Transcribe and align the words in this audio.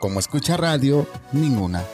como 0.00 0.18
escucha 0.18 0.56
radio, 0.56 1.06
ninguna. 1.30 1.84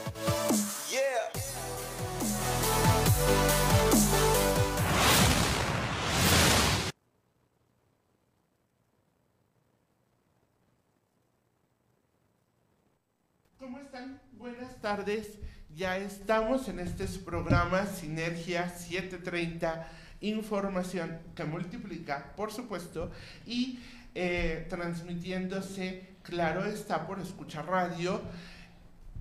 ¿Cómo 13.58 13.78
están? 13.80 14.20
Buenas 14.34 14.80
tardes. 14.80 15.40
Ya 15.74 15.98
estamos 15.98 16.68
en 16.68 16.78
este 16.78 17.06
programa 17.18 17.86
Sinergia 17.86 18.68
730, 18.68 19.88
información 20.20 21.18
que 21.34 21.44
multiplica, 21.44 22.32
por 22.36 22.52
supuesto, 22.52 23.10
y 23.44 23.80
eh, 24.14 24.64
transmitiéndose, 24.70 26.15
claro 26.26 26.64
está, 26.64 27.06
por 27.06 27.20
escuchar 27.20 27.66
radio. 27.66 28.20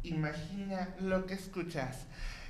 Imagina 0.04 0.89
lo 1.00 1.25
que 1.25 1.36
escuchas. 1.36 2.06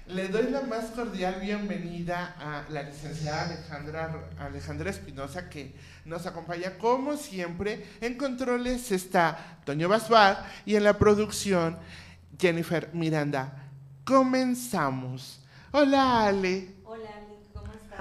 Le 0.08 0.28
doy 0.28 0.50
la 0.52 0.62
más 0.62 0.86
cordial 0.92 1.40
bienvenida 1.42 2.36
a 2.40 2.72
la 2.72 2.84
licenciada 2.84 3.46
Alejandra, 3.46 4.30
Alejandra 4.38 4.92
Espinosa, 4.92 5.50
que 5.50 5.76
nos 6.06 6.26
acompaña 6.26 6.78
como 6.78 7.18
siempre. 7.18 7.86
En 8.02 8.16
controles 8.16 8.92
está 8.92 9.60
Toño 9.66 9.90
Basbar 9.90 10.46
y 10.66 10.76
en 10.76 10.84
la 10.84 10.98
producción 10.98 11.78
Jennifer 12.40 12.90
Miranda. 12.94 13.70
Comenzamos. 14.04 15.42
Hola 15.72 16.28
Ale. 16.28 16.75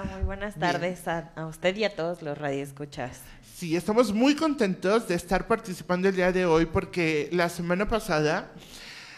Muy 0.03 0.23
buenas 0.23 0.55
tardes 0.55 1.07
a, 1.07 1.31
a, 1.35 1.45
usted 1.45 1.75
y 1.77 1.83
a 1.85 1.95
todos 1.95 2.21
los 2.21 2.37
radioescuchas. 2.37 3.21
Sí, 3.55 3.75
estamos 3.75 4.13
muy 4.13 4.35
contentos 4.35 5.07
de 5.07 5.15
estar 5.15 5.47
participando 5.47 6.09
el 6.09 6.15
día 6.15 6.31
de 6.31 6.45
hoy 6.45 6.65
porque 6.65 7.29
la 7.31 7.47
semana 7.47 7.87
pasada 7.87 8.51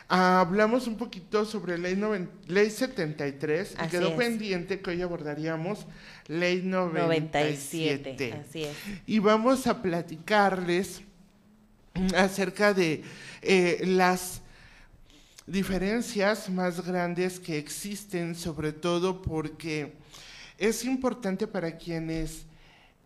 hablamos 0.08 0.88
un 0.88 0.96
poquito 0.96 1.46
sobre 1.46 1.78
ley, 1.78 1.96
noven, 1.96 2.30
ley 2.48 2.70
73 2.70 3.76
Así 3.76 3.86
y 3.86 3.90
quedó 3.90 4.10
es. 4.10 4.14
pendiente 4.16 4.80
que 4.80 4.92
hoy 4.92 5.02
abordaríamos 5.02 5.86
ley 6.28 6.62
97. 6.62 8.16
97, 8.16 8.46
así 8.48 8.64
es. 8.64 8.76
Y 9.06 9.20
vamos 9.20 9.66
a 9.68 9.82
platicarles 9.82 11.02
acerca 12.16 12.74
de 12.74 13.04
eh, 13.42 13.82
las 13.86 14.42
diferencias 15.48 16.50
más 16.50 16.86
grandes 16.86 17.40
que 17.40 17.58
existen, 17.58 18.36
sobre 18.36 18.74
todo 18.74 19.22
porque 19.22 19.94
es 20.58 20.86
importante 20.86 21.48
para 21.48 21.78
quienes 21.78 22.46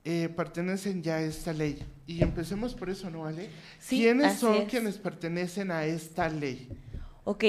eh, 0.03 0.29
pertenecen 0.35 1.03
ya 1.03 1.15
a 1.15 1.21
esta 1.21 1.53
ley. 1.53 1.83
Y 2.07 2.23
empecemos 2.23 2.73
por 2.73 2.89
eso, 2.89 3.09
¿no, 3.09 3.25
Ale? 3.25 3.49
Sí, 3.79 3.99
¿Quiénes 3.99 4.39
son 4.39 4.55
es. 4.55 4.69
quienes 4.69 4.97
pertenecen 4.97 5.71
a 5.71 5.85
esta 5.85 6.27
ley? 6.29 6.69
Ok, 7.23 7.43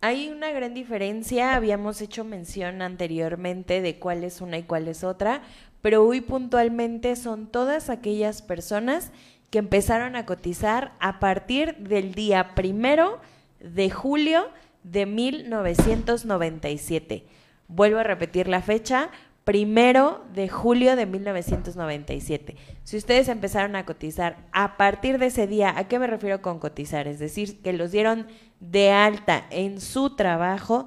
hay 0.00 0.28
una 0.28 0.50
gran 0.50 0.74
diferencia. 0.74 1.54
Habíamos 1.54 2.00
hecho 2.00 2.24
mención 2.24 2.82
anteriormente 2.82 3.80
de 3.80 3.98
cuál 3.98 4.24
es 4.24 4.40
una 4.40 4.58
y 4.58 4.64
cuál 4.64 4.88
es 4.88 5.04
otra, 5.04 5.42
pero 5.82 6.04
hoy 6.04 6.20
puntualmente 6.20 7.14
son 7.16 7.46
todas 7.46 7.90
aquellas 7.90 8.42
personas 8.42 9.12
que 9.50 9.58
empezaron 9.58 10.16
a 10.16 10.26
cotizar 10.26 10.94
a 10.98 11.20
partir 11.20 11.76
del 11.76 12.12
día 12.14 12.56
primero 12.56 13.20
de 13.60 13.88
julio 13.88 14.48
de 14.82 15.06
1997. 15.06 17.24
Vuelvo 17.68 18.00
a 18.00 18.02
repetir 18.02 18.48
la 18.48 18.62
fecha, 18.62 19.10
primero 19.44 20.24
de 20.34 20.48
julio 20.48 20.96
de 20.96 21.06
1997. 21.06 22.56
Si 22.82 22.96
ustedes 22.96 23.28
empezaron 23.28 23.76
a 23.76 23.84
cotizar 23.84 24.36
a 24.52 24.76
partir 24.76 25.18
de 25.18 25.26
ese 25.26 25.46
día, 25.46 25.76
¿a 25.76 25.86
qué 25.86 25.98
me 25.98 26.06
refiero 26.06 26.40
con 26.42 26.58
cotizar? 26.58 27.06
Es 27.06 27.18
decir, 27.18 27.60
que 27.62 27.72
los 27.72 27.92
dieron 27.92 28.26
de 28.60 28.90
alta 28.90 29.46
en 29.50 29.80
su 29.80 30.16
trabajo, 30.16 30.86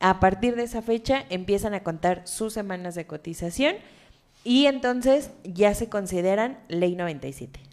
a 0.00 0.20
partir 0.20 0.56
de 0.56 0.64
esa 0.64 0.82
fecha 0.82 1.24
empiezan 1.30 1.74
a 1.74 1.82
contar 1.82 2.26
sus 2.26 2.52
semanas 2.52 2.94
de 2.94 3.06
cotización 3.06 3.76
y 4.42 4.66
entonces 4.66 5.30
ya 5.44 5.74
se 5.74 5.88
consideran 5.88 6.58
ley 6.68 6.96
97. 6.96 7.71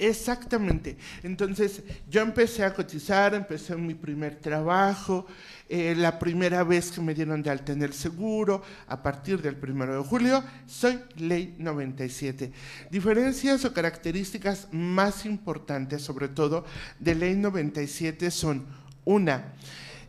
Exactamente. 0.00 0.96
Entonces, 1.22 1.82
yo 2.08 2.22
empecé 2.22 2.64
a 2.64 2.72
cotizar, 2.72 3.34
empecé 3.34 3.76
mi 3.76 3.92
primer 3.92 4.36
trabajo, 4.36 5.26
eh, 5.68 5.94
la 5.94 6.18
primera 6.18 6.64
vez 6.64 6.90
que 6.90 7.02
me 7.02 7.12
dieron 7.12 7.42
de 7.42 7.50
alta 7.50 7.72
en 7.72 7.82
el 7.82 7.92
seguro, 7.92 8.62
a 8.88 9.02
partir 9.02 9.42
del 9.42 9.56
primero 9.56 9.94
de 10.02 10.08
julio, 10.08 10.42
soy 10.66 11.00
ley 11.16 11.54
97. 11.58 12.50
Diferencias 12.90 13.62
o 13.66 13.74
características 13.74 14.68
más 14.72 15.26
importantes, 15.26 16.00
sobre 16.00 16.28
todo, 16.28 16.64
de 16.98 17.14
ley 17.14 17.34
97 17.34 18.30
son, 18.30 18.64
una, 19.04 19.52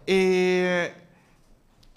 eh, 0.07 0.93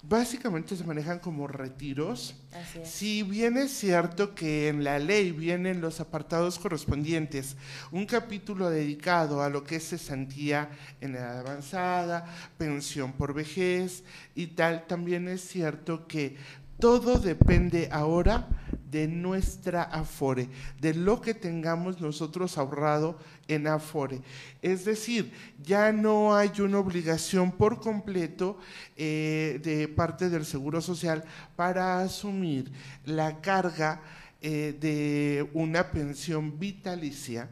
básicamente 0.07 0.75
se 0.75 0.83
manejan 0.83 1.19
como 1.19 1.47
retiros. 1.47 2.35
Así 2.53 2.79
es. 2.79 2.89
Si 2.89 3.23
bien 3.23 3.57
es 3.57 3.71
cierto 3.71 4.35
que 4.35 4.67
en 4.67 4.83
la 4.83 4.99
ley 4.99 5.31
vienen 5.31 5.81
los 5.81 5.99
apartados 5.99 6.59
correspondientes, 6.59 7.57
un 7.91 8.05
capítulo 8.05 8.69
dedicado 8.69 9.41
a 9.41 9.49
lo 9.49 9.63
que 9.63 9.77
es 9.77 9.89
cesantía 9.89 10.69
en 11.01 11.15
edad 11.15 11.39
avanzada, 11.39 12.25
pensión 12.57 13.13
por 13.13 13.33
vejez 13.33 14.03
y 14.35 14.47
tal, 14.47 14.87
también 14.87 15.27
es 15.27 15.41
cierto 15.41 16.07
que 16.07 16.37
todo 16.79 17.19
depende 17.19 17.89
ahora 17.91 18.47
de 18.89 19.07
nuestra 19.07 19.83
Afore, 19.83 20.47
de 20.79 20.93
lo 20.93 21.19
que 21.19 21.33
tengamos 21.33 21.99
nosotros 21.99 22.57
ahorrado 22.57 23.19
en 23.47 23.67
Afore. 23.67 24.21
Es 24.61 24.85
decir, 24.85 25.33
ya 25.61 25.91
no 25.91 26.35
hay 26.35 26.51
una 26.59 26.79
obligación 26.79 27.51
por 27.51 27.81
completo 27.81 28.57
eh, 28.95 29.59
de 29.63 29.87
parte 29.87 30.29
del 30.29 30.45
Seguro 30.45 30.81
Social 30.81 31.23
para 31.55 31.99
asumir 31.99 32.71
la 33.05 33.41
carga 33.41 34.01
eh, 34.41 34.77
de 34.79 35.49
una 35.53 35.91
pensión 35.91 36.59
vitalicia 36.59 37.49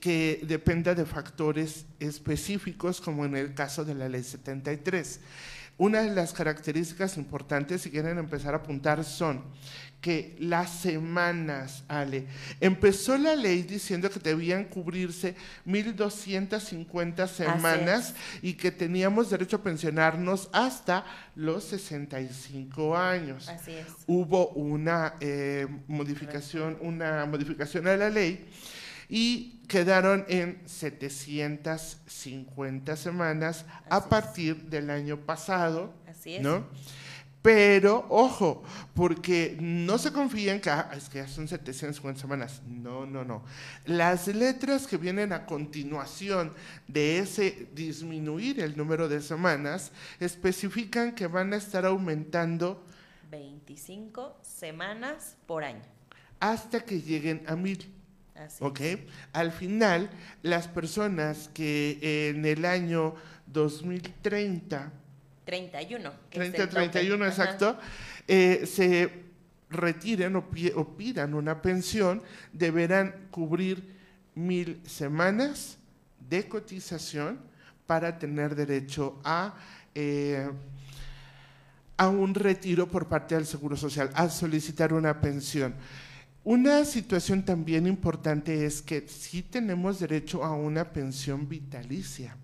que 0.00 0.40
dependa 0.44 0.94
de 0.94 1.04
factores 1.04 1.84
específicos, 2.00 3.00
como 3.00 3.24
en 3.24 3.36
el 3.36 3.54
caso 3.54 3.84
de 3.84 3.94
la 3.94 4.08
Ley 4.08 4.22
73. 4.22 5.20
Una 5.76 6.02
de 6.02 6.10
las 6.10 6.32
características 6.32 7.16
importantes, 7.16 7.82
si 7.82 7.90
quieren 7.90 8.18
empezar 8.18 8.54
a 8.54 8.58
apuntar, 8.58 9.04
son 9.04 9.42
que 10.04 10.36
las 10.38 10.70
semanas, 10.70 11.82
Ale, 11.88 12.26
empezó 12.60 13.16
la 13.16 13.34
ley 13.34 13.62
diciendo 13.62 14.10
que 14.10 14.20
debían 14.20 14.64
cubrirse 14.64 15.34
1.250 15.66 17.26
semanas 17.26 18.14
y 18.42 18.52
que 18.52 18.70
teníamos 18.70 19.30
derecho 19.30 19.56
a 19.56 19.62
pensionarnos 19.62 20.50
hasta 20.52 21.06
los 21.34 21.64
65 21.64 22.94
años. 22.94 23.48
Así 23.48 23.72
es. 23.72 23.86
Hubo 24.06 24.48
una 24.50 25.14
eh, 25.20 25.66
modificación, 25.88 26.76
una 26.82 27.24
modificación 27.24 27.88
a 27.88 27.96
la 27.96 28.10
ley 28.10 28.46
y 29.08 29.60
quedaron 29.68 30.24
en 30.28 30.60
750 30.66 32.96
semanas 32.96 33.64
a 33.88 33.98
es. 33.98 34.00
partir 34.00 34.56
del 34.64 34.90
año 34.90 35.18
pasado, 35.18 35.94
Así 36.08 36.34
es. 36.36 36.42
¿no? 36.42 36.64
Pero, 37.42 38.06
ojo, 38.08 38.62
porque 38.94 39.58
no 39.60 39.98
se 39.98 40.12
confíen 40.12 40.62
que 40.62 40.70
ah, 40.70 40.90
es 40.96 41.10
que 41.10 41.18
ya 41.18 41.28
son 41.28 41.46
750 41.46 42.18
semanas. 42.18 42.62
No, 42.66 43.04
no, 43.04 43.22
no. 43.22 43.44
Las 43.84 44.28
letras 44.28 44.86
que 44.86 44.96
vienen 44.96 45.30
a 45.34 45.44
continuación 45.44 46.54
de 46.88 47.18
ese 47.18 47.68
disminuir 47.74 48.60
el 48.60 48.78
número 48.78 49.10
de 49.10 49.20
semanas 49.20 49.92
especifican 50.20 51.14
que 51.14 51.26
van 51.26 51.52
a 51.52 51.56
estar 51.56 51.84
aumentando 51.84 52.82
25 53.30 54.38
semanas 54.40 55.36
por 55.46 55.64
año. 55.64 55.82
hasta 56.40 56.80
que 56.82 57.02
lleguen 57.02 57.42
a 57.46 57.56
mil. 57.56 57.92
Así 58.34 58.64
¿Ok? 58.64 58.80
es. 58.80 58.98
Al 59.32 59.52
final, 59.52 60.10
las 60.42 60.68
personas 60.68 61.48
que 61.54 62.30
en 62.30 62.44
el 62.44 62.64
año 62.64 63.14
2030, 63.46 64.92
31. 65.44 66.12
que 66.30 66.38
30, 66.38 66.56
es 66.56 66.62
el 66.62 66.68
tope. 66.68 66.88
31 66.88 67.24
Ajá. 67.24 67.30
exacto, 67.32 67.78
eh, 68.26 68.64
se 68.66 69.24
retiren 69.70 70.36
o, 70.36 70.44
o 70.76 70.96
pidan 70.96 71.34
una 71.34 71.60
pensión, 71.60 72.22
deberán 72.52 73.28
cubrir 73.30 73.94
mil 74.34 74.80
semanas 74.86 75.78
de 76.28 76.48
cotización 76.48 77.38
para 77.86 78.18
tener 78.18 78.54
derecho 78.54 79.20
a, 79.24 79.54
eh, 79.94 80.50
a 81.96 82.08
un 82.08 82.34
retiro 82.34 82.88
por 82.88 83.06
parte 83.08 83.34
del 83.34 83.46
Seguro 83.46 83.76
Social, 83.76 84.10
a 84.14 84.28
solicitar 84.28 84.92
una 84.92 85.20
pensión. 85.20 85.74
Una 86.44 86.84
situación 86.84 87.42
también 87.42 87.86
importante 87.86 88.66
es 88.66 88.82
que 88.82 89.08
sí 89.08 89.40
tenemos 89.40 89.98
derecho 89.98 90.44
a 90.44 90.52
una 90.52 90.92
pensión 90.92 91.48
vitalicia, 91.48 92.36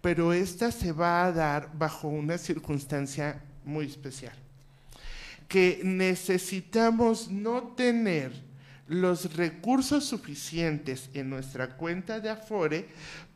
pero 0.00 0.32
esta 0.32 0.72
se 0.72 0.90
va 0.90 1.26
a 1.26 1.32
dar 1.32 1.70
bajo 1.76 2.08
una 2.08 2.38
circunstancia 2.38 3.42
muy 3.62 3.84
especial, 3.84 4.32
que 5.48 5.82
necesitamos 5.84 7.30
no 7.30 7.74
tener 7.76 8.32
los 8.88 9.36
recursos 9.36 10.06
suficientes 10.06 11.10
en 11.12 11.28
nuestra 11.28 11.76
cuenta 11.76 12.20
de 12.20 12.30
Afore 12.30 12.88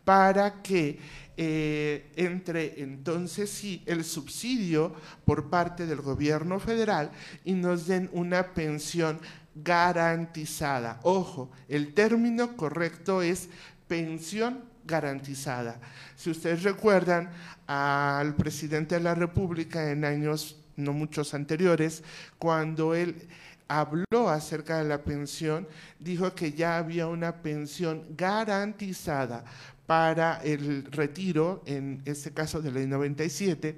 para 0.03 0.63
que 0.63 0.99
eh, 1.37 2.11
entre 2.17 2.83
entonces 2.83 3.51
sí 3.51 3.83
el 3.87 4.05
subsidio 4.05 4.95
por 5.25 5.51
parte 5.51 5.87
del 5.87 6.01
gobierno 6.01 6.59
federal 6.59 7.13
y 7.45 7.53
nos 7.53 7.87
den 7.87 8.09
una 8.13 8.55
pensión 8.55 9.21
garantizada. 9.63 11.01
Ojo, 11.03 11.51
el 11.69 11.95
término 11.95 12.57
correcto 12.57 13.23
es 13.23 13.49
pensión 13.87 14.65
garantizada. 14.85 15.81
Si 16.17 16.31
ustedes 16.31 16.63
recuerdan 16.63 17.31
al 17.67 18.35
presidente 18.35 18.97
de 18.97 19.03
la 19.03 19.15
República 19.15 19.91
en 19.91 20.05
años 20.05 20.57
no 20.77 20.93
muchos 20.93 21.35
anteriores, 21.35 22.03
cuando 22.39 22.95
él 22.95 23.29
habló 23.69 24.31
acerca 24.31 24.79
de 24.79 24.89
la 24.89 25.03
pensión, 25.03 25.69
dijo 25.99 26.35
que 26.35 26.53
ya 26.53 26.79
había 26.79 27.07
una 27.07 27.43
pensión 27.43 28.05
garantizada 28.17 29.45
para 29.87 30.41
el 30.43 30.85
retiro, 30.91 31.63
en 31.67 32.03
este 32.05 32.33
caso 32.33 32.61
de 32.61 32.71
ley 32.71 32.87
97, 32.87 33.77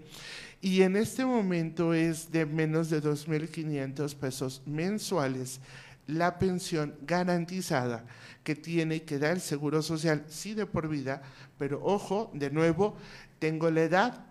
y 0.60 0.82
en 0.82 0.96
este 0.96 1.24
momento 1.24 1.94
es 1.94 2.30
de 2.30 2.44
menos 2.44 2.90
de 2.90 3.02
2.500 3.02 4.14
pesos 4.14 4.62
mensuales 4.66 5.60
la 6.06 6.38
pensión 6.38 6.94
garantizada 7.02 8.04
que 8.44 8.54
tiene 8.54 9.02
que 9.02 9.18
dar 9.18 9.32
el 9.32 9.40
Seguro 9.40 9.82
Social, 9.82 10.24
sí 10.28 10.54
de 10.54 10.66
por 10.66 10.88
vida, 10.88 11.22
pero 11.58 11.80
ojo, 11.84 12.30
de 12.34 12.50
nuevo, 12.50 12.96
tengo 13.38 13.70
la 13.70 13.82
edad, 13.82 14.26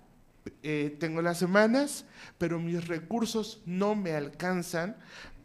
eh, 0.64 0.96
tengo 1.00 1.22
las 1.22 1.38
semanas, 1.38 2.06
pero 2.38 2.60
mis 2.60 2.88
recursos 2.88 3.62
no 3.66 3.96
me 3.96 4.14
alcanzan 4.14 4.98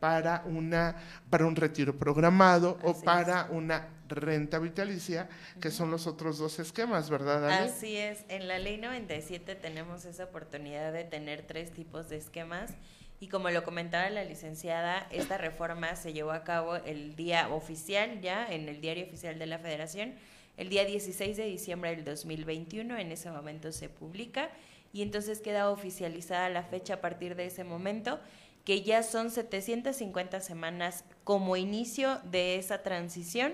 para, 0.05 0.43
una, 0.45 0.97
para 1.31 1.47
un 1.47 1.56
retiro 1.56 1.97
programado 1.97 2.79
o 2.83 2.93
para 2.93 3.49
una 3.51 3.89
renta 4.06 4.59
vitalicia, 4.59 5.31
que 5.62 5.71
son 5.71 5.91
los 5.91 6.06
otros 6.06 6.37
dos 6.37 6.59
esquemas, 6.59 7.09
¿verdad? 7.09 7.49
Así 7.51 7.97
es, 7.97 8.23
en 8.29 8.47
la 8.47 8.59
ley 8.59 8.77
97 8.77 9.55
tenemos 9.55 10.05
esa 10.05 10.25
oportunidad 10.25 10.93
de 10.93 11.05
tener 11.05 11.41
tres 11.47 11.73
tipos 11.73 12.11
de 12.11 12.19
esquemas 12.19 12.75
y 13.19 13.29
como 13.29 13.49
lo 13.49 13.65
comentaba 13.65 14.11
la 14.11 14.25
licenciada, 14.25 15.06
esta 15.11 15.39
reforma 15.39 15.97
se 15.97 16.12
llevó 16.12 16.33
a 16.33 16.45
cabo 16.45 16.77
el 16.77 17.17
día 17.17 17.49
oficial 17.49 18.21
ya 18.21 18.47
en 18.47 18.69
el 18.69 18.83
diario 18.83 19.07
oficial 19.07 19.39
de 19.39 19.47
la 19.47 19.59
Federación, 19.59 20.17
el 20.59 20.69
día 20.69 20.85
16 20.85 21.35
de 21.35 21.47
diciembre 21.47 21.97
del 21.97 22.05
2021, 22.05 22.99
en 22.99 23.11
ese 23.11 23.31
momento 23.31 23.73
se 23.73 23.89
publica 23.89 24.50
y 24.93 25.00
entonces 25.00 25.41
queda 25.41 25.71
oficializada 25.71 26.50
la 26.50 26.62
fecha 26.62 26.95
a 26.95 27.00
partir 27.00 27.37
de 27.37 27.47
ese 27.47 27.65
momento 27.65 28.21
que 28.64 28.82
ya 28.82 29.02
son 29.02 29.31
750 29.31 30.40
semanas 30.40 31.05
como 31.22 31.56
inicio 31.56 32.20
de 32.25 32.56
esa 32.56 32.82
transición 32.82 33.52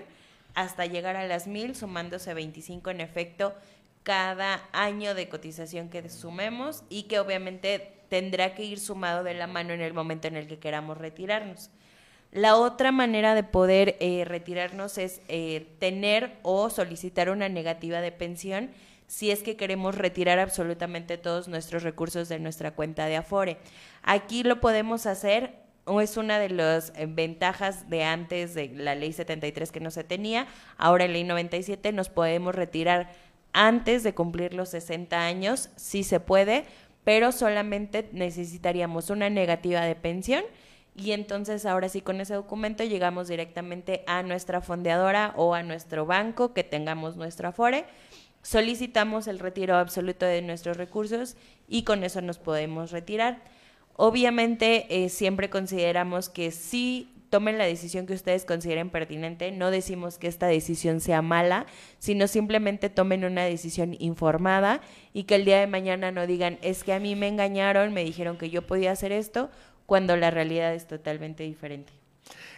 hasta 0.53 0.85
llegar 0.85 1.15
a 1.15 1.27
las 1.27 1.47
mil, 1.47 1.75
sumándose 1.75 2.33
25 2.33 2.89
en 2.89 3.01
efecto 3.01 3.53
cada 4.03 4.67
año 4.71 5.13
de 5.13 5.29
cotización 5.29 5.89
que 5.89 6.09
sumemos 6.09 6.83
y 6.89 7.03
que 7.03 7.19
obviamente 7.19 7.93
tendrá 8.09 8.55
que 8.55 8.63
ir 8.63 8.79
sumado 8.79 9.23
de 9.23 9.33
la 9.33 9.47
mano 9.47 9.73
en 9.73 9.81
el 9.81 9.93
momento 9.93 10.27
en 10.27 10.35
el 10.35 10.47
que 10.47 10.59
queramos 10.59 10.97
retirarnos. 10.97 11.69
La 12.31 12.55
otra 12.55 12.91
manera 12.91 13.35
de 13.35 13.43
poder 13.43 13.97
eh, 13.99 14.23
retirarnos 14.25 14.97
es 14.97 15.21
eh, 15.27 15.67
tener 15.79 16.37
o 16.43 16.69
solicitar 16.69 17.29
una 17.29 17.49
negativa 17.49 17.99
de 17.99 18.11
pensión 18.11 18.71
si 19.11 19.29
es 19.29 19.43
que 19.43 19.57
queremos 19.57 19.95
retirar 19.95 20.39
absolutamente 20.39 21.17
todos 21.17 21.49
nuestros 21.49 21.83
recursos 21.83 22.29
de 22.29 22.39
nuestra 22.39 22.71
cuenta 22.71 23.07
de 23.07 23.17
Afore. 23.17 23.57
Aquí 24.03 24.41
lo 24.41 24.61
podemos 24.61 25.05
hacer 25.05 25.51
o 25.83 25.99
es 25.99 26.15
una 26.15 26.39
de 26.39 26.47
las 26.47 26.93
eh, 26.95 27.07
ventajas 27.09 27.89
de 27.89 28.05
antes 28.05 28.53
de 28.53 28.69
la 28.69 28.95
ley 28.95 29.11
73 29.11 29.69
que 29.69 29.81
no 29.81 29.91
se 29.91 30.05
tenía, 30.05 30.47
ahora 30.77 31.03
en 31.03 31.11
ley 31.11 31.25
97 31.25 31.91
nos 31.91 32.07
podemos 32.07 32.55
retirar 32.55 33.11
antes 33.51 34.03
de 34.03 34.13
cumplir 34.13 34.53
los 34.53 34.69
60 34.69 35.19
años, 35.19 35.71
sí 35.75 36.05
se 36.05 36.21
puede, 36.21 36.63
pero 37.03 37.33
solamente 37.33 38.07
necesitaríamos 38.13 39.09
una 39.09 39.29
negativa 39.29 39.81
de 39.81 39.95
pensión 39.95 40.45
y 40.95 41.11
entonces 41.11 41.65
ahora 41.65 41.89
sí 41.89 41.99
con 41.99 42.21
ese 42.21 42.35
documento 42.35 42.85
llegamos 42.85 43.27
directamente 43.27 44.05
a 44.07 44.23
nuestra 44.23 44.61
fondeadora 44.61 45.33
o 45.35 45.53
a 45.53 45.63
nuestro 45.63 46.05
banco 46.05 46.53
que 46.53 46.63
tengamos 46.63 47.17
nuestra 47.17 47.49
Afore 47.49 47.85
solicitamos 48.41 49.27
el 49.27 49.39
retiro 49.39 49.75
absoluto 49.75 50.25
de 50.25 50.41
nuestros 50.41 50.77
recursos 50.77 51.35
y 51.67 51.83
con 51.83 52.03
eso 52.03 52.21
nos 52.21 52.39
podemos 52.39 52.91
retirar. 52.91 53.41
Obviamente 53.95 55.03
eh, 55.03 55.09
siempre 55.09 55.49
consideramos 55.49 56.29
que 56.29 56.51
si 56.51 57.11
tomen 57.29 57.57
la 57.57 57.65
decisión 57.65 58.05
que 58.05 58.13
ustedes 58.13 58.45
consideren 58.45 58.89
pertinente, 58.89 59.51
no 59.51 59.71
decimos 59.71 60.17
que 60.17 60.27
esta 60.27 60.47
decisión 60.47 60.99
sea 60.99 61.21
mala, 61.21 61.65
sino 61.97 62.27
simplemente 62.27 62.89
tomen 62.89 63.23
una 63.23 63.45
decisión 63.45 63.95
informada 63.99 64.81
y 65.13 65.23
que 65.23 65.35
el 65.35 65.45
día 65.45 65.59
de 65.59 65.67
mañana 65.67 66.11
no 66.11 66.27
digan, 66.27 66.59
es 66.61 66.83
que 66.83 66.93
a 66.93 66.99
mí 66.99 67.15
me 67.15 67.29
engañaron, 67.29 67.93
me 67.93 68.03
dijeron 68.03 68.37
que 68.37 68.49
yo 68.49 68.67
podía 68.67 68.91
hacer 68.91 69.13
esto, 69.13 69.49
cuando 69.85 70.15
la 70.17 70.29
realidad 70.29 70.73
es 70.73 70.87
totalmente 70.87 71.43
diferente. 71.43 72.00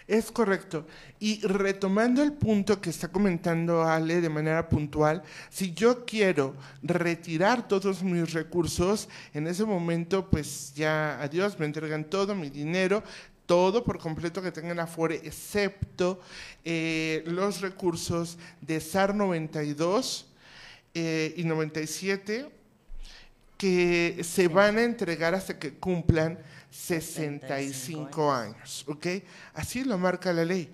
Es 0.07 0.31
correcto. 0.31 0.85
Y 1.19 1.41
retomando 1.41 2.21
el 2.21 2.33
punto 2.33 2.81
que 2.81 2.89
está 2.89 3.07
comentando 3.07 3.83
Ale 3.83 4.21
de 4.21 4.29
manera 4.29 4.67
puntual, 4.67 5.23
si 5.50 5.73
yo 5.73 6.05
quiero 6.05 6.55
retirar 6.81 7.67
todos 7.67 8.03
mis 8.03 8.33
recursos, 8.33 9.07
en 9.33 9.47
ese 9.47 9.63
momento 9.65 10.29
pues 10.29 10.73
ya 10.75 11.21
adiós, 11.21 11.57
me 11.57 11.65
entregan 11.65 12.03
todo 12.03 12.35
mi 12.35 12.50
dinero, 12.50 13.03
todo 13.45 13.83
por 13.83 14.00
completo 14.00 14.41
que 14.41 14.51
tengan 14.51 14.79
Afore, 14.79 15.21
excepto 15.23 16.19
eh, 16.63 17.23
los 17.25 17.61
recursos 17.61 18.38
de 18.61 18.79
SAR 18.79 19.15
92 19.15 20.25
eh, 20.94 21.33
y 21.38 21.44
97 21.44 22.50
que 23.57 24.21
se 24.23 24.47
van 24.47 24.77
a 24.77 24.83
entregar 24.83 25.33
hasta 25.33 25.57
que 25.57 25.73
cumplan 25.75 26.38
65 26.74 28.34
años, 28.34 28.84
¿ok? 28.88 29.06
Así 29.54 29.84
lo 29.84 29.98
marca 30.00 30.34
la 30.34 30.44
ley. 30.44 30.74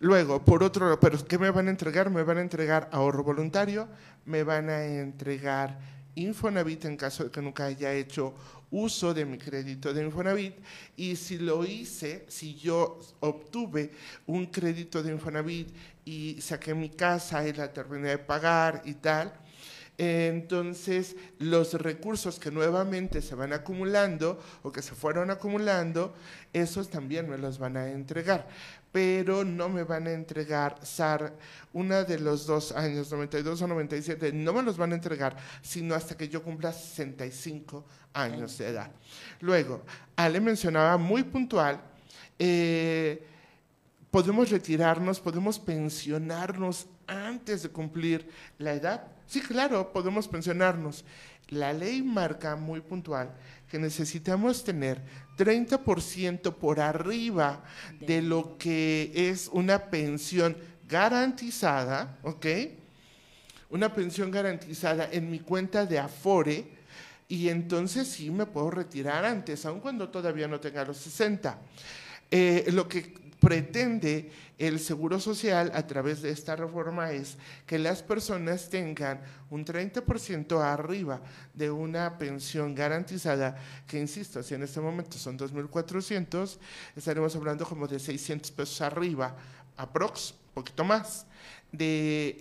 Luego, 0.00 0.42
por 0.42 0.62
otro 0.62 0.86
lado, 0.86 0.98
¿pero 0.98 1.22
qué 1.26 1.38
me 1.38 1.50
van 1.50 1.66
a 1.66 1.70
entregar? 1.70 2.08
Me 2.10 2.22
van 2.22 2.38
a 2.38 2.40
entregar 2.40 2.88
ahorro 2.90 3.22
voluntario, 3.22 3.86
me 4.24 4.42
van 4.42 4.70
a 4.70 4.82
entregar 4.84 5.78
Infonavit 6.14 6.86
en 6.86 6.96
caso 6.96 7.24
de 7.24 7.30
que 7.30 7.42
nunca 7.42 7.66
haya 7.66 7.92
hecho 7.92 8.34
uso 8.70 9.12
de 9.12 9.26
mi 9.26 9.36
crédito 9.36 9.92
de 9.92 10.04
Infonavit 10.04 10.54
y 10.96 11.14
si 11.16 11.38
lo 11.38 11.64
hice, 11.64 12.24
si 12.28 12.54
yo 12.56 12.98
obtuve 13.20 13.92
un 14.26 14.46
crédito 14.46 15.02
de 15.02 15.12
Infonavit 15.12 15.68
y 16.04 16.40
saqué 16.40 16.74
mi 16.74 16.88
casa 16.88 17.46
y 17.46 17.52
la 17.52 17.72
terminé 17.72 18.08
de 18.08 18.18
pagar 18.18 18.82
y 18.86 18.94
tal, 18.94 19.32
entonces, 19.98 21.16
los 21.38 21.72
recursos 21.74 22.38
que 22.38 22.50
nuevamente 22.50 23.22
se 23.22 23.34
van 23.34 23.54
acumulando 23.54 24.38
o 24.62 24.70
que 24.70 24.82
se 24.82 24.94
fueron 24.94 25.30
acumulando, 25.30 26.14
esos 26.52 26.90
también 26.90 27.30
me 27.30 27.38
los 27.38 27.58
van 27.58 27.78
a 27.78 27.90
entregar, 27.90 28.46
pero 28.92 29.42
no 29.42 29.70
me 29.70 29.84
van 29.84 30.06
a 30.06 30.12
entregar 30.12 30.78
SAR 30.82 31.32
una 31.72 32.04
de 32.04 32.18
los 32.18 32.46
dos 32.46 32.72
años, 32.72 33.10
92 33.10 33.62
o 33.62 33.66
97, 33.66 34.32
no 34.32 34.52
me 34.52 34.62
los 34.62 34.76
van 34.76 34.92
a 34.92 34.96
entregar, 34.96 35.34
sino 35.62 35.94
hasta 35.94 36.14
que 36.14 36.28
yo 36.28 36.42
cumpla 36.42 36.72
65 36.72 37.84
años 38.12 38.58
de 38.58 38.68
edad. 38.68 38.90
Luego, 39.40 39.82
Ale 40.14 40.40
mencionaba 40.40 40.98
muy 40.98 41.22
puntual, 41.22 41.80
eh, 42.38 43.26
podemos 44.10 44.50
retirarnos, 44.50 45.20
podemos 45.20 45.58
pensionarnos 45.58 46.86
antes 47.06 47.62
de 47.62 47.70
cumplir 47.70 48.28
la 48.58 48.74
edad 48.74 49.15
Sí, 49.26 49.40
claro, 49.40 49.92
podemos 49.92 50.28
pensionarnos. 50.28 51.04
La 51.48 51.72
ley 51.72 52.02
marca 52.02 52.56
muy 52.56 52.80
puntual 52.80 53.34
que 53.70 53.78
necesitamos 53.78 54.64
tener 54.64 55.00
30% 55.36 56.54
por 56.54 56.80
arriba 56.80 57.62
de 58.00 58.22
lo 58.22 58.56
que 58.58 59.12
es 59.14 59.48
una 59.52 59.90
pensión 59.90 60.56
garantizada, 60.88 62.18
¿ok? 62.22 62.46
Una 63.70 63.92
pensión 63.92 64.30
garantizada 64.30 65.08
en 65.10 65.30
mi 65.30 65.40
cuenta 65.40 65.86
de 65.86 65.98
Afore 65.98 66.64
y 67.28 67.48
entonces 67.48 68.06
sí 68.06 68.30
me 68.30 68.46
puedo 68.46 68.70
retirar 68.70 69.24
antes, 69.24 69.66
aun 69.66 69.80
cuando 69.80 70.08
todavía 70.08 70.46
no 70.46 70.60
tenga 70.60 70.84
los 70.84 70.96
60. 70.98 71.58
Eh, 72.30 72.66
lo 72.72 72.88
que 72.88 73.25
pretende 73.40 74.30
el 74.58 74.80
Seguro 74.80 75.20
Social 75.20 75.70
a 75.74 75.86
través 75.86 76.22
de 76.22 76.30
esta 76.30 76.56
reforma 76.56 77.12
es 77.12 77.36
que 77.66 77.78
las 77.78 78.02
personas 78.02 78.68
tengan 78.68 79.20
un 79.50 79.64
30% 79.64 80.60
arriba 80.60 81.20
de 81.52 81.70
una 81.70 82.16
pensión 82.18 82.74
garantizada, 82.74 83.56
que 83.86 83.98
insisto, 83.98 84.42
si 84.42 84.54
en 84.54 84.62
este 84.62 84.80
momento 84.80 85.18
son 85.18 85.38
2.400, 85.38 86.58
estaremos 86.96 87.36
hablando 87.36 87.66
como 87.66 87.86
de 87.86 87.98
600 87.98 88.50
pesos 88.52 88.80
arriba, 88.80 89.36
aprox, 89.76 90.32
un 90.32 90.54
poquito 90.54 90.84
más, 90.84 91.26
de... 91.70 92.36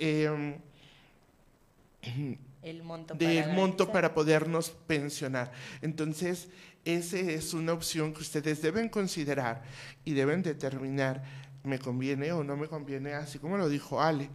Em, 2.06 2.36
el 2.66 2.82
monto 2.82 3.14
del 3.14 3.54
monto 3.54 3.92
para 3.92 4.14
podernos 4.14 4.72
pensionar. 4.72 5.52
Entonces, 5.82 6.48
esa 6.84 7.18
es 7.18 7.54
una 7.54 7.74
opción 7.74 8.14
que 8.14 8.22
ustedes 8.22 8.62
deben 8.62 8.90
considerar 8.90 9.64
y 10.04 10.14
deben 10.14 10.42
determinar, 10.42 11.24
me 11.64 11.78
conviene 11.78 12.32
o 12.32 12.44
no 12.44 12.58
me 12.58 12.68
conviene, 12.68 13.14
así 13.14 13.38
como 13.38 13.58
lo 13.58 13.70
dijo 13.70 14.02
Ale. 14.02 14.30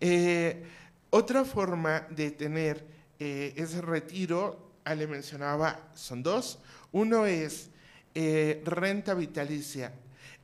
Eh, 0.00 0.62
Otra 1.08 1.44
forma 1.44 2.06
de 2.10 2.32
tener 2.32 2.84
eh, 3.18 3.54
ese 3.56 3.80
retiro, 3.80 4.74
Ale 4.84 5.06
mencionaba, 5.06 5.90
son 5.94 6.22
dos. 6.22 6.58
Uno 6.92 7.24
es 7.24 7.70
eh, 8.14 8.62
renta 8.64 9.14
vitalicia. 9.14 9.92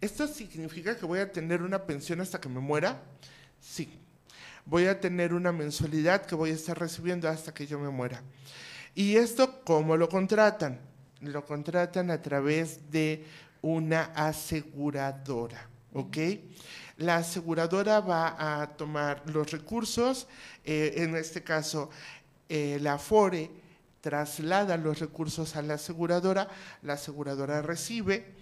¿Esto 0.00 0.26
significa 0.26 0.96
que 0.96 1.04
voy 1.04 1.18
a 1.18 1.30
tener 1.30 1.60
una 1.62 1.84
pensión 1.84 2.20
hasta 2.20 2.40
que 2.40 2.48
me 2.48 2.60
muera? 2.60 3.02
Sí. 3.60 3.99
Voy 4.64 4.86
a 4.86 5.00
tener 5.00 5.34
una 5.34 5.52
mensualidad 5.52 6.26
que 6.26 6.34
voy 6.34 6.50
a 6.50 6.54
estar 6.54 6.78
recibiendo 6.78 7.28
hasta 7.28 7.52
que 7.52 7.66
yo 7.66 7.78
me 7.78 7.90
muera. 7.90 8.22
¿Y 8.94 9.16
esto 9.16 9.62
cómo 9.64 9.96
lo 9.96 10.08
contratan? 10.08 10.80
Lo 11.20 11.44
contratan 11.44 12.10
a 12.10 12.20
través 12.20 12.90
de 12.90 13.24
una 13.62 14.04
aseguradora, 14.14 15.68
¿ok? 15.92 16.16
La 16.96 17.16
aseguradora 17.16 18.00
va 18.00 18.62
a 18.62 18.66
tomar 18.76 19.22
los 19.26 19.50
recursos, 19.50 20.26
eh, 20.64 20.94
en 20.96 21.16
este 21.16 21.42
caso 21.42 21.90
eh, 22.48 22.78
la 22.80 22.98
FORE 22.98 23.50
traslada 24.00 24.76
los 24.76 24.98
recursos 24.98 25.56
a 25.56 25.62
la 25.62 25.74
aseguradora, 25.74 26.48
la 26.82 26.94
aseguradora 26.94 27.62
recibe, 27.62 28.34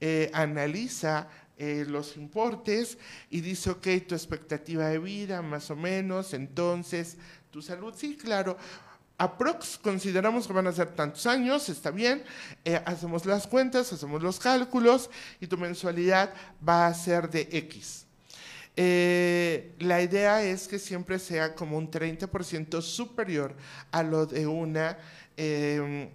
eh, 0.00 0.30
analiza 0.34 1.28
los 1.58 2.16
importes 2.16 2.98
y 3.30 3.40
dice, 3.40 3.70
ok, 3.70 3.86
tu 4.08 4.14
expectativa 4.14 4.88
de 4.88 4.98
vida, 4.98 5.40
más 5.42 5.70
o 5.70 5.76
menos, 5.76 6.34
entonces, 6.34 7.16
tu 7.50 7.62
salud, 7.62 7.94
sí, 7.96 8.16
claro, 8.16 8.56
aprox 9.18 9.78
consideramos 9.78 10.46
que 10.46 10.52
van 10.52 10.66
a 10.66 10.72
ser 10.72 10.88
tantos 10.88 11.26
años, 11.26 11.68
está 11.68 11.90
bien, 11.90 12.24
eh, 12.64 12.80
hacemos 12.84 13.24
las 13.26 13.46
cuentas, 13.46 13.92
hacemos 13.92 14.22
los 14.22 14.38
cálculos 14.38 15.10
y 15.40 15.46
tu 15.46 15.56
mensualidad 15.56 16.34
va 16.66 16.86
a 16.86 16.94
ser 16.94 17.30
de 17.30 17.48
X. 17.50 18.06
Eh, 18.76 19.72
la 19.78 20.02
idea 20.02 20.42
es 20.42 20.66
que 20.66 20.80
siempre 20.80 21.20
sea 21.20 21.54
como 21.54 21.78
un 21.78 21.88
30% 21.90 22.82
superior 22.82 23.54
a 23.92 24.02
lo 24.02 24.26
de 24.26 24.48
una, 24.48 24.98
em, 25.36 26.08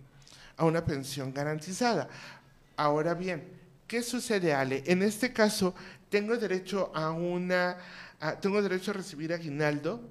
a 0.58 0.66
una 0.66 0.84
pensión 0.84 1.34
garantizada. 1.34 2.10
Ahora 2.76 3.14
bien, 3.14 3.59
¿qué 3.90 4.02
sucede, 4.02 4.54
Ale? 4.54 4.84
En 4.86 5.04
este 5.04 5.34
caso, 5.34 5.76
tengo 6.08 6.38
derecho 6.38 6.94
a 6.96 7.12
una, 7.12 7.76
tengo 8.40 8.62
derecho 8.62 8.92
a 8.92 8.94
recibir 8.94 9.34
aguinaldo 9.34 10.02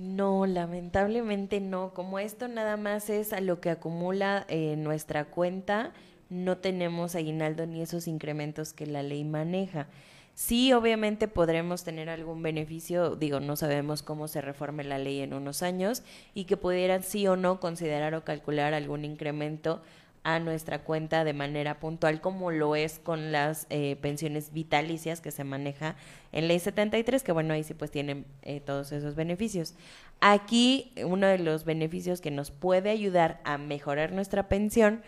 no, 0.00 0.46
lamentablemente 0.46 1.60
no. 1.60 1.92
Como 1.92 2.18
esto 2.18 2.48
nada 2.48 2.78
más 2.78 3.10
es 3.10 3.34
a 3.34 3.40
lo 3.40 3.60
que 3.60 3.68
acumula 3.68 4.46
eh, 4.48 4.76
nuestra 4.78 5.26
cuenta, 5.26 5.92
no 6.30 6.56
tenemos 6.58 7.14
aguinaldo 7.14 7.66
ni 7.66 7.82
esos 7.82 8.06
incrementos 8.06 8.72
que 8.72 8.86
la 8.86 9.02
ley 9.02 9.24
maneja. 9.24 9.88
Sí, 10.34 10.72
obviamente 10.72 11.28
podremos 11.28 11.84
tener 11.84 12.08
algún 12.08 12.42
beneficio, 12.42 13.14
digo, 13.14 13.40
no 13.40 13.56
sabemos 13.56 14.02
cómo 14.02 14.26
se 14.26 14.40
reforme 14.40 14.84
la 14.84 14.96
ley 14.96 15.20
en 15.20 15.34
unos 15.34 15.62
años 15.62 16.02
y 16.32 16.44
que 16.44 16.56
pudieran 16.56 17.02
sí 17.02 17.26
o 17.26 17.36
no 17.36 17.60
considerar 17.60 18.14
o 18.14 18.24
calcular 18.24 18.72
algún 18.72 19.04
incremento 19.04 19.82
a 20.22 20.38
nuestra 20.38 20.80
cuenta 20.80 21.24
de 21.24 21.32
manera 21.32 21.80
puntual, 21.80 22.20
como 22.20 22.50
lo 22.50 22.76
es 22.76 22.98
con 22.98 23.32
las 23.32 23.66
eh, 23.70 23.96
pensiones 24.00 24.52
vitalicias 24.52 25.20
que 25.20 25.30
se 25.30 25.44
maneja 25.44 25.96
en 26.32 26.46
Ley 26.48 26.58
73, 26.58 27.22
que 27.22 27.32
bueno, 27.32 27.54
ahí 27.54 27.64
sí 27.64 27.74
pues 27.74 27.90
tienen 27.90 28.26
eh, 28.42 28.60
todos 28.60 28.92
esos 28.92 29.14
beneficios. 29.14 29.74
Aquí 30.20 30.92
uno 31.04 31.26
de 31.26 31.38
los 31.38 31.64
beneficios 31.64 32.20
que 32.20 32.30
nos 32.30 32.50
puede 32.50 32.90
ayudar 32.90 33.40
a 33.44 33.56
mejorar 33.56 34.12
nuestra 34.12 34.48
pensión 34.48 35.02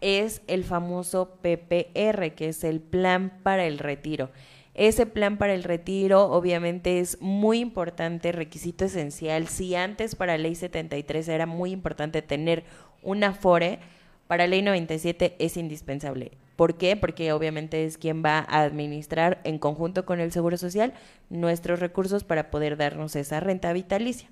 es 0.00 0.42
el 0.46 0.64
famoso 0.64 1.38
PPR, 1.42 2.34
que 2.34 2.48
es 2.48 2.62
el 2.62 2.80
plan 2.80 3.40
para 3.42 3.64
el 3.64 3.78
retiro. 3.78 4.30
Ese 4.74 5.06
plan 5.06 5.38
para 5.38 5.54
el 5.54 5.62
retiro 5.62 6.24
obviamente 6.32 6.98
es 6.98 7.20
muy 7.20 7.60
importante, 7.60 8.32
requisito 8.32 8.84
esencial. 8.84 9.46
Si 9.48 9.74
antes 9.76 10.16
para 10.16 10.36
Ley 10.36 10.56
73 10.56 11.28
era 11.28 11.46
muy 11.46 11.70
importante 11.70 12.22
tener 12.22 12.64
una 13.02 13.32
FORE, 13.32 13.78
para 14.26 14.46
Ley 14.46 14.62
97 14.62 15.36
es 15.38 15.56
indispensable. 15.56 16.32
¿Por 16.56 16.76
qué? 16.76 16.96
Porque 16.96 17.32
obviamente 17.32 17.84
es 17.84 17.98
quien 17.98 18.24
va 18.24 18.38
a 18.48 18.62
administrar 18.62 19.40
en 19.44 19.58
conjunto 19.58 20.04
con 20.06 20.20
el 20.20 20.32
Seguro 20.32 20.56
Social 20.56 20.92
nuestros 21.28 21.80
recursos 21.80 22.24
para 22.24 22.50
poder 22.50 22.76
darnos 22.76 23.16
esa 23.16 23.40
renta 23.40 23.72
vitalicia. 23.72 24.28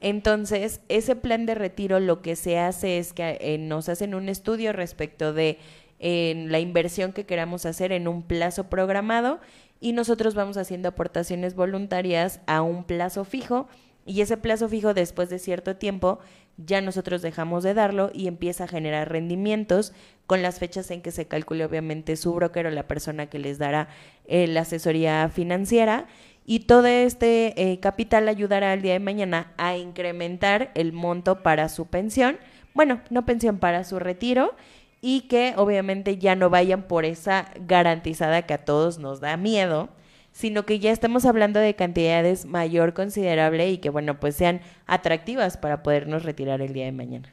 Entonces, 0.00 0.80
ese 0.88 1.14
plan 1.14 1.44
de 1.44 1.54
retiro 1.54 2.00
lo 2.00 2.22
que 2.22 2.34
se 2.34 2.58
hace 2.58 2.98
es 2.98 3.12
que 3.12 3.36
eh, 3.40 3.58
nos 3.58 3.90
hacen 3.90 4.14
un 4.14 4.30
estudio 4.30 4.72
respecto 4.72 5.32
de 5.34 5.58
la 6.02 6.58
inversión 6.60 7.12
que 7.12 7.26
queramos 7.26 7.66
hacer 7.66 7.92
en 7.92 8.08
un 8.08 8.22
plazo 8.22 8.70
programado 8.70 9.38
y 9.80 9.92
nosotros 9.92 10.34
vamos 10.34 10.56
haciendo 10.56 10.88
aportaciones 10.88 11.54
voluntarias 11.54 12.40
a 12.46 12.62
un 12.62 12.84
plazo 12.84 13.26
fijo 13.26 13.68
y 14.06 14.22
ese 14.22 14.38
plazo 14.38 14.66
fijo 14.68 14.94
después 14.94 15.28
de 15.28 15.38
cierto 15.38 15.76
tiempo 15.76 16.18
ya 16.66 16.80
nosotros 16.80 17.22
dejamos 17.22 17.62
de 17.62 17.74
darlo 17.74 18.10
y 18.12 18.26
empieza 18.28 18.64
a 18.64 18.68
generar 18.68 19.10
rendimientos 19.10 19.92
con 20.26 20.42
las 20.42 20.58
fechas 20.58 20.90
en 20.90 21.02
que 21.02 21.10
se 21.10 21.26
calcule 21.26 21.64
obviamente 21.64 22.16
su 22.16 22.32
broker 22.32 22.66
o 22.66 22.70
la 22.70 22.86
persona 22.86 23.26
que 23.26 23.38
les 23.38 23.58
dará 23.58 23.88
eh, 24.26 24.46
la 24.46 24.60
asesoría 24.60 25.28
financiera. 25.28 26.06
Y 26.46 26.60
todo 26.60 26.86
este 26.86 27.72
eh, 27.72 27.80
capital 27.80 28.28
ayudará 28.28 28.72
al 28.72 28.82
día 28.82 28.94
de 28.94 29.00
mañana 29.00 29.52
a 29.56 29.76
incrementar 29.76 30.70
el 30.74 30.92
monto 30.92 31.42
para 31.42 31.68
su 31.68 31.86
pensión, 31.86 32.38
bueno, 32.74 33.00
no 33.10 33.26
pensión, 33.26 33.58
para 33.58 33.84
su 33.84 33.98
retiro. 33.98 34.54
Y 35.02 35.22
que 35.22 35.54
obviamente 35.56 36.18
ya 36.18 36.36
no 36.36 36.50
vayan 36.50 36.82
por 36.82 37.04
esa 37.04 37.50
garantizada 37.66 38.42
que 38.42 38.54
a 38.54 38.64
todos 38.64 38.98
nos 38.98 39.20
da 39.20 39.36
miedo, 39.38 39.88
sino 40.32 40.64
que 40.64 40.78
ya 40.78 40.92
estamos 40.92 41.24
hablando 41.24 41.60
de 41.60 41.74
cantidades 41.74 42.46
mayor 42.46 42.94
considerable 42.94 43.70
y 43.70 43.78
que, 43.78 43.90
bueno, 43.90 44.20
pues 44.20 44.36
sean 44.36 44.60
atractivas 44.86 45.56
para 45.56 45.82
podernos 45.82 46.22
retirar 46.22 46.60
el 46.60 46.72
día 46.72 46.84
de 46.84 46.92
mañana. 46.92 47.32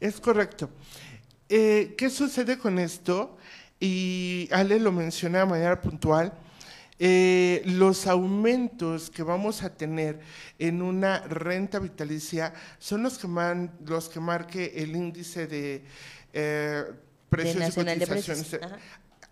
Es 0.00 0.20
correcto. 0.20 0.70
Eh, 1.48 1.94
¿Qué 1.96 2.10
sucede 2.10 2.58
con 2.58 2.78
esto? 2.78 3.36
Y 3.78 4.48
Ale 4.52 4.80
lo 4.80 4.92
menciona 4.92 5.40
de 5.40 5.46
manera 5.46 5.80
puntual. 5.80 6.32
Eh, 6.98 7.62
los 7.64 8.06
aumentos 8.06 9.10
que 9.10 9.22
vamos 9.22 9.62
a 9.62 9.74
tener 9.74 10.20
en 10.58 10.82
una 10.82 11.18
renta 11.26 11.78
vitalicia 11.78 12.54
son 12.78 13.02
los 13.02 13.18
que, 13.18 13.26
man, 13.26 13.72
los 13.84 14.08
que 14.08 14.20
marque 14.20 14.72
el 14.76 14.94
índice 14.94 15.46
de 15.46 15.84
eh, 16.32 16.84
precios 17.28 17.70
y 17.70 17.72
cotizaciones 17.72 18.56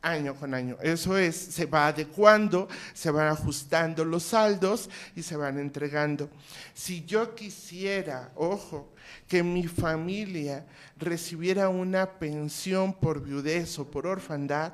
año 0.02 0.34
con 0.34 0.54
año. 0.54 0.76
Eso 0.82 1.16
es, 1.16 1.36
se 1.36 1.66
va 1.66 1.88
adecuando, 1.88 2.68
se 2.94 3.10
van 3.10 3.28
ajustando 3.28 4.04
los 4.04 4.24
saldos 4.24 4.88
y 5.14 5.22
se 5.22 5.36
van 5.36 5.58
entregando. 5.58 6.30
Si 6.74 7.04
yo 7.04 7.34
quisiera, 7.34 8.32
ojo, 8.34 8.92
que 9.28 9.42
mi 9.42 9.66
familia 9.66 10.66
recibiera 10.96 11.68
una 11.68 12.18
pensión 12.18 12.92
por 12.94 13.22
viudez 13.22 13.78
o 13.78 13.90
por 13.90 14.06
orfandad, 14.06 14.72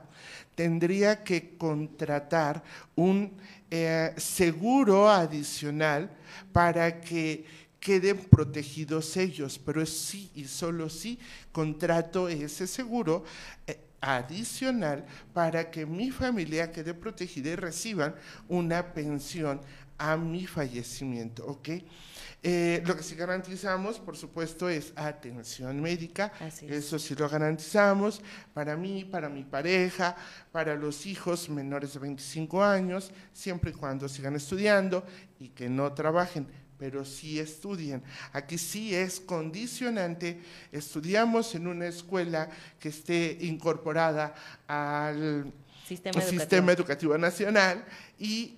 tendría 0.55 1.23
que 1.23 1.57
contratar 1.57 2.63
un 2.95 3.37
eh, 3.71 4.15
seguro 4.17 5.09
adicional 5.09 6.11
para 6.53 7.01
que 7.01 7.45
queden 7.79 8.19
protegidos 8.19 9.17
ellos, 9.17 9.61
pero 9.65 9.85
sí 9.87 10.31
y 10.35 10.45
solo 10.47 10.89
si 10.89 11.19
contrato 11.53 12.29
ese 12.29 12.67
seguro, 12.67 13.25
eh, 13.67 13.79
adicional 14.07 15.05
para 15.35 15.71
que 15.71 15.85
mi 15.85 16.11
familia 16.11 16.71
quede 16.71 16.95
protegida 16.95 17.51
y 17.51 17.57
reciban 17.57 18.15
una 18.49 18.95
pensión 18.95 19.61
a 19.99 20.17
mi 20.17 20.47
fallecimiento, 20.47 21.45
¿ok? 21.47 21.69
Eh, 22.43 22.83
lo 22.87 22.97
que 22.97 23.03
sí 23.03 23.17
garantizamos, 23.17 23.99
por 23.99 24.17
supuesto, 24.17 24.69
es 24.69 24.93
atención 24.95 25.81
médica. 25.81 26.33
Eso 26.69 26.99
sí 26.99 27.17
lo 27.17 27.29
garantizamos 27.29 28.21
para 28.55 28.77
mí, 28.77 29.05
para 29.05 29.29
mi 29.29 29.43
pareja, 29.43 30.15
para 30.53 30.77
los 30.77 31.07
hijos 31.07 31.49
menores 31.49 31.95
de 31.95 31.99
25 31.99 32.63
años, 32.63 33.11
siempre 33.33 33.71
y 33.71 33.75
cuando 33.75 34.09
sigan 34.09 34.37
estudiando 34.37 35.05
y 35.41 35.49
que 35.49 35.69
no 35.69 35.93
trabajen 35.93 36.47
pero 36.79 37.05
sí 37.05 37.39
estudien. 37.39 38.03
Aquí 38.33 38.59
sí 38.59 38.95
es 38.95 39.21
condicionante, 39.21 40.41
estudiamos 40.73 41.55
en 41.55 41.67
una 41.67 41.87
escuela 41.87 42.49
que 42.79 42.91
esté 42.91 43.39
incorporada 43.41 44.35
al 44.67 45.53
sistema, 45.87 46.73
educativo. 46.73 47.17
nacional 47.17 47.85
y 48.19 48.57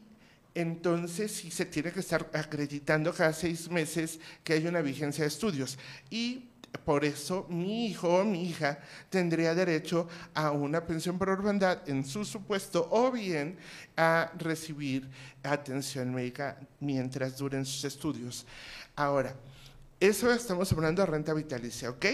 entonces 0.55 1.31
sí 1.31 1.51
se 1.51 1.67
tiene 1.67 1.93
que 1.93 2.01
estar 2.01 2.29
acreditando 2.33 3.13
cada 3.13 3.33
seis 3.33 3.71
meses 3.71 4.19
que 4.43 4.55
hay 4.55 4.67
una 4.67 4.81
vigencia 4.81 5.23
de 5.23 5.29
estudios. 5.29 5.79
Y 6.11 6.49
por 6.85 7.05
eso 7.05 7.47
mi 7.49 7.87
hijo 7.87 8.09
o 8.09 8.25
mi 8.25 8.49
hija 8.49 8.79
tendría 9.11 9.55
derecho 9.55 10.09
a 10.35 10.51
una 10.51 10.85
pensión 10.87 11.19
por 11.19 11.29
orfandad 11.29 11.89
en 11.89 12.05
su 12.05 12.25
supuesto 12.25 12.89
o 12.91 13.11
bien 13.11 13.57
a 13.97 14.33
recibir 14.39 15.09
atención 15.43 16.15
médica 16.15 16.59
mientras 16.81 17.37
duren 17.37 17.65
sus 17.65 17.85
estudios. 17.85 18.47
Ahora, 18.97 19.35
eso 20.01 20.33
estamos 20.33 20.73
hablando 20.73 21.03
de 21.03 21.07
renta 21.07 21.35
vitalicia, 21.35 21.91
¿ok? 21.91 22.07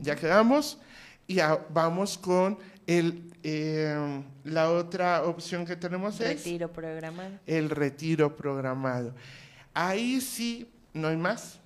Ya 0.00 0.16
quedamos 0.16 0.78
y 1.26 1.38
vamos 1.70 2.16
con 2.18 2.58
el, 2.86 3.32
eh, 3.42 4.22
la 4.44 4.70
otra 4.70 5.24
opción 5.24 5.66
que 5.66 5.76
tenemos 5.76 6.18
retiro 6.18 6.72
programado. 6.72 7.38
El 7.46 7.70
retiro 7.70 8.36
programado. 8.36 9.14
ahí 9.74 10.20
sí 10.20 10.68
no 10.94 11.08
hay 11.08 11.16
más. 11.16 11.60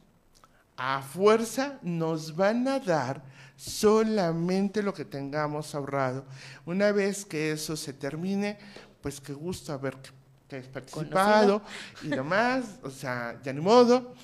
A 0.82 1.02
fuerza 1.02 1.78
nos 1.82 2.34
van 2.34 2.66
a 2.66 2.80
dar 2.80 3.22
solamente 3.54 4.82
lo 4.82 4.94
que 4.94 5.04
tengamos 5.04 5.74
ahorrado. 5.74 6.24
Una 6.64 6.90
vez 6.90 7.26
que 7.26 7.52
eso 7.52 7.76
se 7.76 7.92
termine, 7.92 8.56
pues 9.02 9.20
qué 9.20 9.34
gusto 9.34 9.74
haber 9.74 9.98
que 10.48 10.56
has 10.56 10.68
participado 10.68 11.60
y 12.02 12.08
demás, 12.08 12.78
o 12.82 12.88
sea, 12.88 13.38
ya 13.42 13.52
ni 13.52 13.60
modo. 13.60 14.14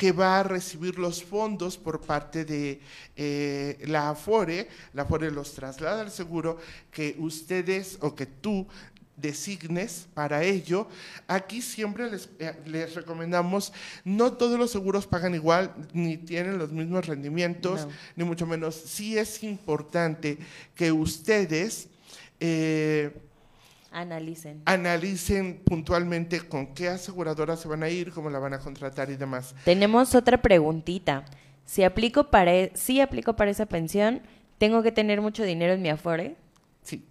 que 0.00 0.12
va 0.12 0.40
a 0.40 0.42
recibir 0.42 0.98
los 0.98 1.22
fondos 1.22 1.76
por 1.76 2.00
parte 2.00 2.46
de 2.46 2.80
eh, 3.16 3.78
la 3.86 4.08
AFORE, 4.08 4.66
la 4.94 5.02
AFORE 5.02 5.30
los 5.30 5.52
traslada 5.52 6.00
al 6.00 6.10
seguro 6.10 6.56
que 6.90 7.16
ustedes 7.18 7.98
o 8.00 8.14
que 8.14 8.24
tú 8.24 8.66
designes 9.20 10.08
para 10.14 10.42
ello. 10.42 10.88
Aquí 11.26 11.62
siempre 11.62 12.10
les, 12.10 12.28
eh, 12.38 12.54
les, 12.66 12.94
recomendamos, 12.94 13.72
no 14.04 14.32
todos 14.32 14.58
los 14.58 14.70
seguros 14.70 15.06
pagan 15.06 15.34
igual, 15.34 15.74
ni 15.92 16.16
tienen 16.16 16.58
los 16.58 16.72
mismos 16.72 17.06
rendimientos, 17.06 17.86
ni 18.16 18.24
mucho 18.24 18.46
menos. 18.46 18.74
Sí 18.74 19.18
es 19.18 19.42
importante 19.42 20.38
que 20.74 20.92
ustedes... 20.92 21.88
Eh, 22.38 23.10
analicen. 23.92 24.62
Analicen 24.64 25.60
puntualmente 25.64 26.40
con 26.40 26.74
qué 26.74 26.88
aseguradora 26.88 27.56
se 27.56 27.68
van 27.68 27.82
a 27.82 27.88
ir, 27.88 28.12
cómo 28.12 28.30
la 28.30 28.38
van 28.38 28.54
a 28.54 28.58
contratar 28.58 29.10
y 29.10 29.16
demás. 29.16 29.54
Tenemos 29.64 30.14
otra 30.14 30.40
preguntita. 30.40 31.24
Si 31.64 31.84
aplico 31.84 32.30
para, 32.30 32.52
e, 32.54 32.72
si 32.74 33.00
aplico 33.00 33.36
para 33.36 33.50
esa 33.50 33.66
pensión, 33.66 34.22
¿tengo 34.58 34.82
que 34.82 34.90
tener 34.90 35.20
mucho 35.20 35.44
dinero 35.44 35.74
en 35.74 35.82
mi 35.82 35.88
Afore? 35.88 36.36
Sí. 36.82 37.04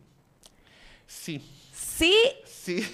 Sí 1.07 1.58
sí, 1.79 2.13
sí. 2.45 2.85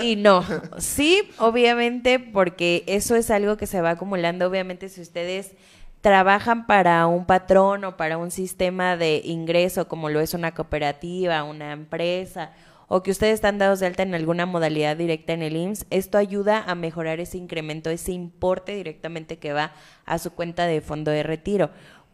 y 0.00 0.16
no. 0.16 0.44
Sí, 0.78 1.28
obviamente, 1.38 2.18
porque 2.18 2.84
eso 2.86 3.16
es 3.16 3.30
algo 3.30 3.56
que 3.56 3.66
se 3.66 3.80
va 3.80 3.90
acumulando. 3.90 4.46
Obviamente, 4.46 4.88
si 4.88 5.00
ustedes 5.00 5.52
trabajan 6.00 6.66
para 6.66 7.06
un 7.06 7.24
patrón 7.24 7.84
o 7.84 7.96
para 7.96 8.18
un 8.18 8.30
sistema 8.30 8.96
de 8.96 9.22
ingreso, 9.24 9.88
como 9.88 10.10
lo 10.10 10.20
es 10.20 10.34
una 10.34 10.54
cooperativa, 10.54 11.44
una 11.44 11.72
empresa, 11.72 12.52
o 12.88 13.02
que 13.02 13.10
ustedes 13.10 13.34
están 13.34 13.58
dados 13.58 13.80
de 13.80 13.86
alta 13.86 14.02
en 14.02 14.14
alguna 14.14 14.46
modalidad 14.46 14.96
directa 14.96 15.32
en 15.32 15.42
el 15.42 15.56
IMSS, 15.56 15.86
esto 15.90 16.18
ayuda 16.18 16.62
a 16.66 16.74
mejorar 16.74 17.20
ese 17.20 17.38
incremento, 17.38 17.90
ese 17.90 18.12
importe 18.12 18.74
directamente 18.74 19.38
que 19.38 19.52
va 19.52 19.72
a 20.04 20.18
su 20.18 20.32
cuenta 20.32 20.66
de 20.66 20.80
fondo 20.82 21.10
de 21.10 21.22
retiro. 21.22 21.70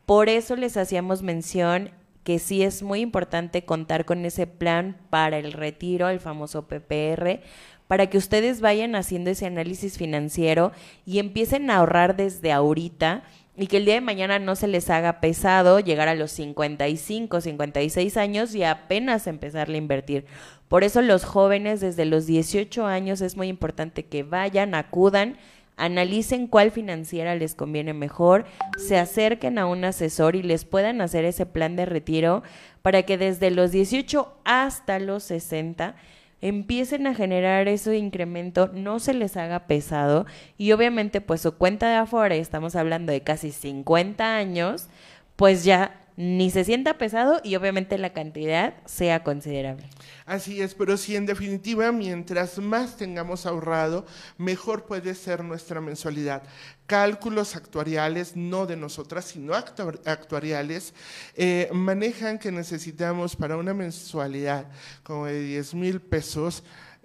Por 0.06 0.28
eso 0.28 0.56
les 0.56 0.76
hacíamos 0.76 1.22
mención 1.22 1.90
que 2.24 2.38
sí 2.38 2.62
es 2.62 2.82
muy 2.82 3.00
importante 3.00 3.64
contar 3.64 4.04
con 4.04 4.24
ese 4.24 4.46
plan 4.46 4.96
para 5.10 5.38
el 5.38 5.52
retiro, 5.52 6.08
el 6.08 6.20
famoso 6.20 6.66
PPR, 6.68 7.40
para 7.86 8.08
que 8.08 8.18
ustedes 8.18 8.60
vayan 8.60 8.94
haciendo 8.94 9.30
ese 9.30 9.46
análisis 9.46 9.98
financiero 9.98 10.72
y 11.04 11.18
empiecen 11.18 11.70
a 11.70 11.78
ahorrar 11.78 12.16
desde 12.16 12.52
ahorita 12.52 13.24
y 13.56 13.66
que 13.66 13.78
el 13.78 13.84
día 13.84 13.94
de 13.94 14.00
mañana 14.00 14.38
no 14.38 14.54
se 14.54 14.68
les 14.68 14.88
haga 14.90 15.20
pesado 15.20 15.80
llegar 15.80 16.08
a 16.08 16.14
los 16.14 16.30
55, 16.30 17.40
56 17.40 18.16
años 18.16 18.54
y 18.54 18.64
apenas 18.64 19.26
empezarle 19.26 19.74
a 19.74 19.78
invertir. 19.78 20.24
Por 20.68 20.84
eso 20.84 21.02
los 21.02 21.24
jóvenes 21.24 21.80
desde 21.80 22.04
los 22.04 22.26
18 22.26 22.86
años 22.86 23.20
es 23.20 23.36
muy 23.36 23.48
importante 23.48 24.06
que 24.06 24.22
vayan, 24.22 24.74
acudan 24.74 25.36
analicen 25.80 26.46
cuál 26.46 26.70
financiera 26.70 27.34
les 27.34 27.54
conviene 27.54 27.94
mejor, 27.94 28.44
se 28.76 28.98
acerquen 28.98 29.58
a 29.58 29.66
un 29.66 29.84
asesor 29.84 30.36
y 30.36 30.42
les 30.42 30.64
puedan 30.64 31.00
hacer 31.00 31.24
ese 31.24 31.46
plan 31.46 31.74
de 31.74 31.86
retiro 31.86 32.42
para 32.82 33.02
que 33.02 33.18
desde 33.18 33.50
los 33.50 33.72
18 33.72 34.32
hasta 34.44 34.98
los 34.98 35.24
60 35.24 35.96
empiecen 36.42 37.06
a 37.06 37.14
generar 37.14 37.68
ese 37.68 37.96
incremento, 37.96 38.70
no 38.72 38.98
se 38.98 39.14
les 39.14 39.36
haga 39.36 39.66
pesado. 39.66 40.26
Y 40.56 40.72
obviamente 40.72 41.20
pues 41.20 41.40
su 41.40 41.56
cuenta 41.56 41.88
de 41.88 41.96
afuera, 41.96 42.34
estamos 42.34 42.76
hablando 42.76 43.12
de 43.12 43.22
casi 43.22 43.50
50 43.50 44.36
años, 44.36 44.88
pues 45.36 45.64
ya 45.64 45.99
ni 46.20 46.50
se 46.50 46.64
sienta 46.64 46.98
pesado 46.98 47.40
y 47.42 47.56
obviamente 47.56 47.96
la 47.96 48.12
cantidad 48.12 48.74
sea 48.84 49.22
considerable. 49.24 49.88
Así 50.26 50.60
es, 50.60 50.74
pero 50.74 50.98
sí, 50.98 51.16
en 51.16 51.24
definitiva, 51.24 51.92
mientras 51.92 52.58
más 52.58 52.98
tengamos 52.98 53.46
ahorrado, 53.46 54.04
mejor 54.36 54.84
puede 54.84 55.14
ser 55.14 55.42
nuestra 55.42 55.80
mensualidad. 55.80 56.42
Cálculos 56.84 57.56
actuariales, 57.56 58.36
no 58.36 58.66
de 58.66 58.76
nosotras, 58.76 59.24
sino 59.24 59.54
actuariales, 59.54 60.92
eh, 61.36 61.70
manejan 61.72 62.38
que 62.38 62.52
necesitamos 62.52 63.34
para 63.34 63.56
una 63.56 63.72
mensualidad 63.72 64.66
como 65.02 65.24
de 65.24 65.40
10 65.40 65.72
mil 65.74 66.02
pesos, 66.02 66.62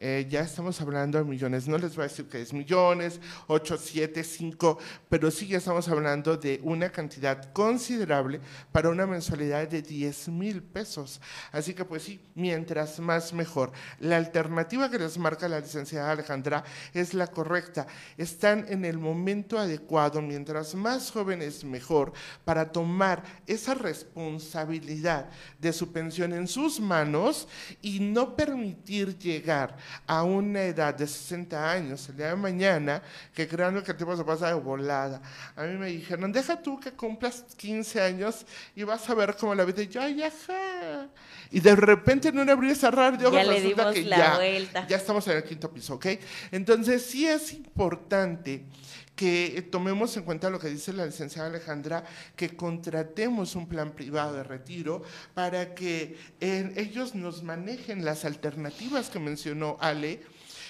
eh, 0.08 0.28
ya 0.30 0.42
estamos 0.42 0.80
hablando 0.82 1.18
de 1.18 1.24
millones. 1.24 1.68
No 1.68 1.80
les 1.80 1.96
voy 1.96 2.06
a 2.06 2.08
decir 2.08 2.28
que 2.28 2.40
es 2.40 2.54
millones, 2.54 3.20
8, 3.48 3.76
7, 3.76 4.24
5, 4.24 4.78
pero 5.10 5.32
sí 5.32 5.48
ya 5.48 5.58
estamos 5.58 5.88
hablando 5.88 6.38
de 6.38 6.60
una 6.62 6.92
cantidad 6.92 7.52
considerable 7.54 8.40
para 8.72 8.90
una 8.90 9.08
mensualidad 9.08 9.68
de 9.68 9.82
10 9.82 10.28
mil 10.28 10.62
pesos. 10.62 11.20
Así 11.52 11.74
que 11.74 11.86
pues 11.86 12.04
sí, 12.04 12.22
mientras 12.36 13.00
más 13.00 13.34
mejor. 13.34 13.72
La 14.00 14.18
alternativa 14.18 14.92
que 14.92 15.00
les 15.00 15.18
marca 15.18 15.50
la 15.50 15.60
licenciada 15.60 16.12
Alejandra 16.12 16.64
es 16.94 17.16
la 17.16 17.26
correcta. 17.26 17.88
Están 18.16 18.68
en 18.70 18.86
el 18.86 19.00
momento 19.00 19.58
adecuado 19.58 20.22
mientras 20.22 20.76
más 20.76 21.10
jóvenes 21.10 21.64
mejor, 21.64 22.14
para 22.44 22.72
tomar 22.72 23.24
esa 23.48 23.74
responsabilidad 23.74 25.32
de 25.58 25.74
su 25.74 25.92
pensión 25.92 26.32
en 26.32 26.48
sus 26.48 26.80
manos 26.80 27.48
y 27.82 28.02
no 28.02 28.36
permitir 28.36 29.18
llegar 29.18 29.78
a 30.08 30.24
una 30.24 30.64
edad 30.64 30.94
de 30.94 31.08
60 31.08 31.72
años 31.72 32.08
el 32.10 32.18
día 32.18 32.28
de 32.28 32.36
mañana, 32.36 33.02
que 33.34 33.48
crean 33.48 33.82
que 33.84 33.92
el 33.92 33.98
tiempo 33.98 34.16
se 34.16 34.24
pasa 34.24 34.48
de 34.48 34.54
volada. 34.54 35.22
A 35.56 35.64
mí 35.64 35.78
me 35.78 35.88
dijeron, 35.88 36.32
deja 36.32 36.62
tú 36.62 36.80
que 36.80 36.92
cumplas 36.92 37.44
15 37.58 38.02
años 38.02 38.46
y 38.76 38.84
vas 38.84 39.10
a 39.10 39.14
ver 39.14 39.36
cómo 39.36 39.56
la 39.56 39.66
vida, 39.66 39.82
y 39.82 39.88
yo, 39.88 40.02
ay, 40.02 40.24
ajá. 40.24 41.08
Y 41.52 41.60
de 41.60 41.76
repente 41.76 42.30
en 42.30 42.40
un 42.40 42.50
abrir 42.50 42.72
y 42.72 42.76
cerrar 42.76 43.14
ojos 43.14 43.34
Ya 43.34 43.44
le 43.44 43.62
dimos 43.62 43.94
que 43.94 44.04
la 44.04 44.18
ya, 44.18 44.36
vuelta. 44.36 44.88
ya 44.88 44.98
estamos 44.98 45.28
en 45.28 45.38
el 45.38 45.44
quinto 45.44 45.72
piso, 45.72 45.96
¿ok? 45.96 46.08
Entonces 46.52 47.06
sí 47.06 47.28
es 47.28 47.54
importante 47.54 48.66
que 49.16 49.68
tomemos 49.72 50.16
en 50.18 50.24
cuenta 50.24 50.50
lo 50.50 50.60
que 50.60 50.68
dice 50.70 50.92
la 50.94 51.06
licenciada 51.06 51.48
Alejandra, 51.48 52.04
que 52.36 52.56
contratemos 52.56 53.56
un 53.56 53.68
plan 53.68 53.92
privado 53.92 54.34
de 54.34 54.44
retiro 54.44 55.02
para 55.34 55.74
que 55.74 56.18
eh, 56.42 56.74
ellos 56.76 57.16
nos 57.16 57.42
manejen 57.44 58.04
las 58.04 58.26
alternativas 58.26 59.10
que 59.10 59.20
mencionó 59.20 59.78
Ale 59.80 60.22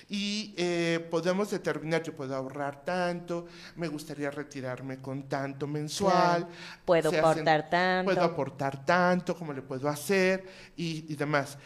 y 0.08 0.54
eh, 0.58 1.08
podemos 1.10 1.50
determinar, 1.50 2.04
yo 2.04 2.16
puedo 2.16 2.36
ahorrar 2.36 2.86
tanto, 2.86 3.48
me 3.76 3.88
gustaría 3.88 4.30
retirarme 4.30 5.00
con 5.02 5.24
tanto 5.24 5.66
mensual. 5.66 6.48
Puedo 6.86 7.10
hacen- 7.10 7.20
aportar 7.20 7.70
tanto. 7.72 8.12
Puedo 8.14 8.24
aportar 8.24 8.86
tanto, 8.86 9.36
cómo 9.36 9.52
le 9.52 9.64
puedo 9.64 9.90
hacer 9.90 10.46
y, 10.78 11.12
y 11.12 11.16
demás. 11.16 11.58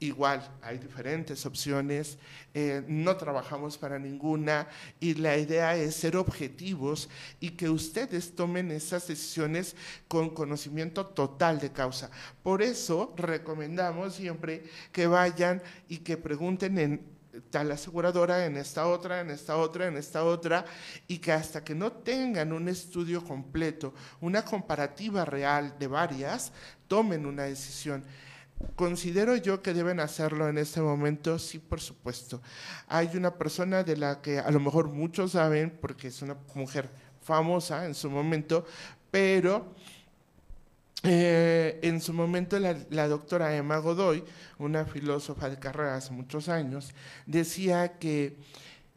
Igual, 0.00 0.48
hay 0.62 0.78
diferentes 0.78 1.44
opciones, 1.44 2.18
eh, 2.54 2.84
no 2.86 3.16
trabajamos 3.16 3.76
para 3.76 3.98
ninguna 3.98 4.68
y 5.00 5.14
la 5.14 5.36
idea 5.36 5.74
es 5.74 5.96
ser 5.96 6.16
objetivos 6.16 7.08
y 7.40 7.50
que 7.50 7.68
ustedes 7.68 8.36
tomen 8.36 8.70
esas 8.70 9.08
decisiones 9.08 9.74
con 10.06 10.30
conocimiento 10.30 11.04
total 11.04 11.58
de 11.58 11.72
causa. 11.72 12.12
Por 12.44 12.62
eso 12.62 13.12
recomendamos 13.16 14.14
siempre 14.14 14.62
que 14.92 15.08
vayan 15.08 15.60
y 15.88 15.98
que 15.98 16.16
pregunten 16.16 16.78
en 16.78 17.18
tal 17.50 17.72
aseguradora, 17.72 18.46
en 18.46 18.56
esta 18.56 18.86
otra, 18.86 19.20
en 19.20 19.30
esta 19.30 19.56
otra, 19.56 19.88
en 19.88 19.96
esta 19.96 20.24
otra, 20.24 20.64
y 21.08 21.18
que 21.18 21.32
hasta 21.32 21.64
que 21.64 21.74
no 21.74 21.90
tengan 21.90 22.52
un 22.52 22.68
estudio 22.68 23.24
completo, 23.24 23.94
una 24.20 24.44
comparativa 24.44 25.24
real 25.24 25.74
de 25.76 25.88
varias, 25.88 26.52
tomen 26.86 27.26
una 27.26 27.44
decisión. 27.44 28.04
Considero 28.74 29.36
yo 29.36 29.62
que 29.62 29.72
deben 29.72 30.00
hacerlo 30.00 30.48
en 30.48 30.58
este 30.58 30.80
momento, 30.80 31.38
sí, 31.38 31.58
por 31.58 31.80
supuesto. 31.80 32.42
Hay 32.88 33.10
una 33.14 33.34
persona 33.34 33.84
de 33.84 33.96
la 33.96 34.20
que 34.20 34.40
a 34.40 34.50
lo 34.50 34.58
mejor 34.58 34.88
muchos 34.88 35.32
saben, 35.32 35.78
porque 35.80 36.08
es 36.08 36.22
una 36.22 36.36
mujer 36.54 36.90
famosa 37.22 37.86
en 37.86 37.94
su 37.94 38.10
momento, 38.10 38.64
pero 39.10 39.74
eh, 41.04 41.78
en 41.82 42.00
su 42.00 42.12
momento 42.12 42.58
la, 42.58 42.76
la 42.90 43.06
doctora 43.06 43.54
Emma 43.54 43.78
Godoy, 43.78 44.24
una 44.58 44.84
filósofa 44.84 45.48
de 45.48 45.58
carrera 45.58 45.94
hace 45.94 46.12
muchos 46.12 46.48
años, 46.48 46.92
decía 47.26 47.98
que 47.98 48.36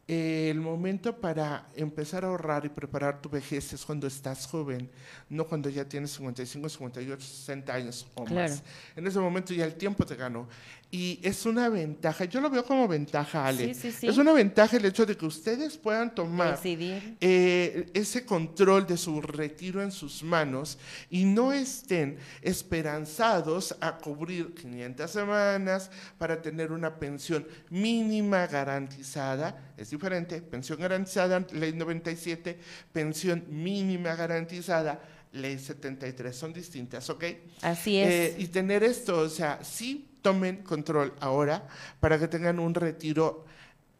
eh, 0.08 0.48
el 0.50 0.60
momento 0.60 1.20
para 1.20 1.68
empezar 1.76 2.24
a 2.24 2.28
ahorrar 2.28 2.64
y 2.64 2.68
preparar 2.68 3.22
tu 3.22 3.28
vejez 3.28 3.72
es 3.72 3.84
cuando 3.84 4.06
estás 4.06 4.46
joven, 4.46 4.90
no 5.28 5.46
cuando 5.46 5.68
ya 5.70 5.84
tienes 5.88 6.10
55, 6.12 6.68
58, 6.68 7.20
60 7.24 7.72
años 7.72 8.06
o 8.14 8.24
Claro. 8.24 8.50
más. 8.50 8.62
En 8.96 9.06
ese 9.06 9.20
momento 9.20 9.54
ya 9.54 9.64
el 9.64 9.74
tiempo 9.74 10.04
te 10.04 10.16
ganó. 10.16 10.48
Y 10.94 11.18
es 11.22 11.46
una 11.46 11.70
ventaja, 11.70 12.26
yo 12.26 12.38
lo 12.42 12.50
veo 12.50 12.66
como 12.66 12.86
ventaja, 12.86 13.46
Ale. 13.46 13.72
Sí, 13.72 13.80
sí, 13.80 13.92
sí. 13.92 14.08
Es 14.08 14.18
una 14.18 14.34
ventaja 14.34 14.76
el 14.76 14.84
hecho 14.84 15.06
de 15.06 15.16
que 15.16 15.24
ustedes 15.24 15.78
puedan 15.78 16.14
tomar 16.14 16.60
eh, 16.62 17.90
ese 17.94 18.26
control 18.26 18.86
de 18.86 18.98
su 18.98 19.22
retiro 19.22 19.82
en 19.82 19.90
sus 19.90 20.22
manos 20.22 20.76
y 21.08 21.24
no 21.24 21.50
estén 21.50 22.18
esperanzados 22.42 23.74
a 23.80 23.96
cubrir 23.96 24.52
500 24.52 25.10
semanas 25.10 25.90
para 26.18 26.42
tener 26.42 26.70
una 26.70 26.98
pensión 26.98 27.48
mínima 27.70 28.46
garantizada. 28.46 29.72
Es 29.78 29.88
diferente, 29.88 30.42
pensión 30.42 30.78
garantizada, 30.78 31.46
ley 31.52 31.72
97, 31.72 32.58
pensión 32.92 33.46
mínima 33.48 34.14
garantizada, 34.14 35.00
ley 35.32 35.58
73, 35.58 36.36
son 36.36 36.52
distintas, 36.52 37.08
¿ok? 37.08 37.24
Así 37.62 37.96
es. 37.96 38.10
Eh, 38.10 38.36
y 38.40 38.48
tener 38.48 38.84
esto, 38.84 39.20
o 39.20 39.28
sea, 39.30 39.58
sí 39.64 40.10
tomen 40.22 40.62
control 40.62 41.12
ahora 41.20 41.68
para 42.00 42.18
que 42.18 42.28
tengan 42.28 42.58
un 42.58 42.74
retiro 42.74 43.44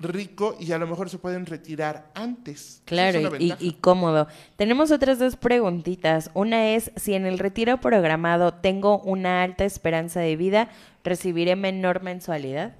rico 0.02 0.56
y 0.58 0.72
a 0.72 0.78
lo 0.78 0.86
mejor 0.86 1.08
se 1.08 1.18
pueden 1.18 1.46
retirar 1.46 2.10
antes. 2.14 2.82
Claro, 2.84 3.36
y, 3.38 3.54
y 3.58 3.72
cómodo. 3.74 4.26
Tenemos 4.56 4.90
otras 4.90 5.18
dos 5.18 5.36
preguntitas. 5.36 6.30
Una 6.34 6.70
es, 6.70 6.90
si 6.96 7.14
en 7.14 7.26
el 7.26 7.38
retiro 7.38 7.80
programado 7.80 8.54
tengo 8.54 8.98
una 9.00 9.42
alta 9.42 9.64
esperanza 9.64 10.20
de 10.20 10.36
vida, 10.36 10.70
¿recibiré 11.04 11.56
menor 11.56 12.02
mensualidad? 12.02 12.74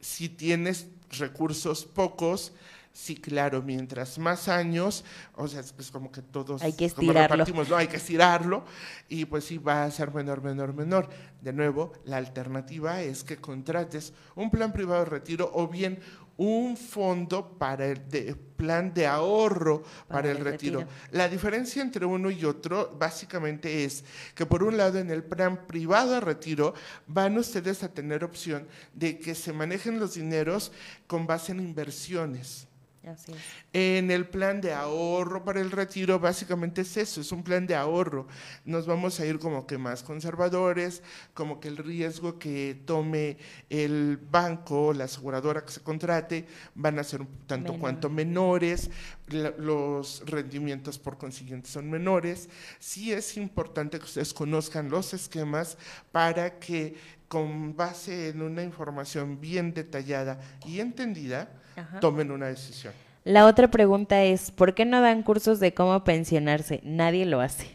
Si 0.00 0.28
tienes 0.28 0.88
recursos 1.10 1.84
pocos, 1.84 2.52
sí, 2.94 3.16
claro, 3.16 3.60
mientras 3.60 4.18
más 4.18 4.48
años, 4.48 5.04
o 5.34 5.46
sea, 5.48 5.60
es, 5.60 5.74
es 5.78 5.90
como 5.90 6.10
que 6.12 6.22
todos 6.22 6.62
Hay 6.62 6.72
que 6.72 6.84
estirarlo. 6.86 7.22
repartimos, 7.34 7.68
¿no? 7.68 7.76
Hay 7.76 7.88
que 7.88 7.96
estirarlo 7.96 8.64
y 9.08 9.24
pues 9.26 9.44
sí 9.44 9.58
va 9.58 9.84
a 9.84 9.90
ser 9.90 10.14
menor, 10.14 10.42
menor, 10.42 10.72
menor. 10.72 11.08
De 11.42 11.52
nuevo, 11.52 11.92
la 12.04 12.16
alternativa 12.18 13.02
es 13.02 13.22
que 13.24 13.36
contrates 13.36 14.12
un 14.36 14.50
plan 14.50 14.72
privado 14.72 15.00
de 15.04 15.10
retiro 15.10 15.50
o 15.52 15.66
bien 15.68 15.98
un 16.36 16.76
fondo 16.76 17.58
para 17.58 17.86
el 17.86 18.08
de- 18.08 18.34
plan 18.34 18.94
de 18.94 19.06
ahorro 19.06 19.82
para, 19.82 20.22
Para 20.22 20.30
el, 20.30 20.36
el 20.38 20.44
retiro. 20.44 20.80
retiro. 20.80 20.96
La 21.12 21.28
diferencia 21.28 21.82
entre 21.82 22.06
uno 22.06 22.30
y 22.30 22.44
otro 22.44 22.96
básicamente 22.98 23.84
es 23.84 24.04
que 24.34 24.46
por 24.46 24.62
un 24.64 24.76
lado 24.76 24.98
en 24.98 25.10
el 25.10 25.22
plan 25.24 25.66
privado 25.66 26.12
de 26.12 26.20
retiro 26.20 26.74
van 27.06 27.36
ustedes 27.38 27.82
a 27.82 27.92
tener 27.92 28.24
opción 28.24 28.66
de 28.94 29.18
que 29.18 29.34
se 29.34 29.52
manejen 29.52 29.98
los 30.00 30.14
dineros 30.14 30.72
con 31.08 31.26
base 31.26 31.52
en 31.52 31.60
inversiones. 31.60 32.66
Así 33.06 33.32
es. 33.32 33.38
En 33.72 34.10
el 34.10 34.26
plan 34.28 34.60
de 34.60 34.72
ahorro 34.72 35.44
para 35.44 35.60
el 35.60 35.70
retiro, 35.70 36.18
básicamente 36.18 36.82
es 36.82 36.96
eso, 36.96 37.20
es 37.20 37.30
un 37.32 37.42
plan 37.42 37.66
de 37.66 37.74
ahorro. 37.74 38.26
Nos 38.64 38.86
vamos 38.86 39.20
a 39.20 39.26
ir 39.26 39.38
como 39.38 39.66
que 39.66 39.78
más 39.78 40.02
conservadores, 40.02 41.02
como 41.34 41.60
que 41.60 41.68
el 41.68 41.76
riesgo 41.76 42.38
que 42.38 42.80
tome 42.86 43.36
el 43.68 44.16
banco, 44.16 44.92
la 44.92 45.04
aseguradora 45.04 45.64
que 45.64 45.72
se 45.72 45.80
contrate, 45.80 46.46
van 46.74 46.98
a 46.98 47.04
ser 47.04 47.20
tanto 47.46 47.72
Menor. 47.72 47.80
cuanto 47.80 48.08
menores, 48.10 48.90
la- 49.28 49.50
los 49.58 50.22
rendimientos 50.26 50.98
por 50.98 51.18
consiguiente 51.18 51.68
son 51.68 51.90
menores. 51.90 52.48
Sí 52.78 53.12
es 53.12 53.36
importante 53.36 53.98
que 53.98 54.04
ustedes 54.04 54.32
conozcan 54.32 54.88
los 54.88 55.12
esquemas 55.14 55.76
para 56.12 56.58
que 56.58 56.94
con 57.28 57.74
base 57.76 58.28
en 58.28 58.42
una 58.42 58.62
información 58.62 59.40
bien 59.40 59.74
detallada 59.74 60.40
y 60.66 60.80
entendida, 60.80 61.50
Ajá. 61.76 62.00
tomen 62.00 62.30
una 62.30 62.46
decisión. 62.46 62.92
La 63.24 63.46
otra 63.46 63.70
pregunta 63.70 64.22
es, 64.22 64.50
¿por 64.50 64.74
qué 64.74 64.84
no 64.84 65.00
dan 65.00 65.22
cursos 65.22 65.58
de 65.60 65.72
cómo 65.72 66.04
pensionarse? 66.04 66.80
Nadie 66.84 67.24
lo 67.24 67.40
hace. 67.40 67.66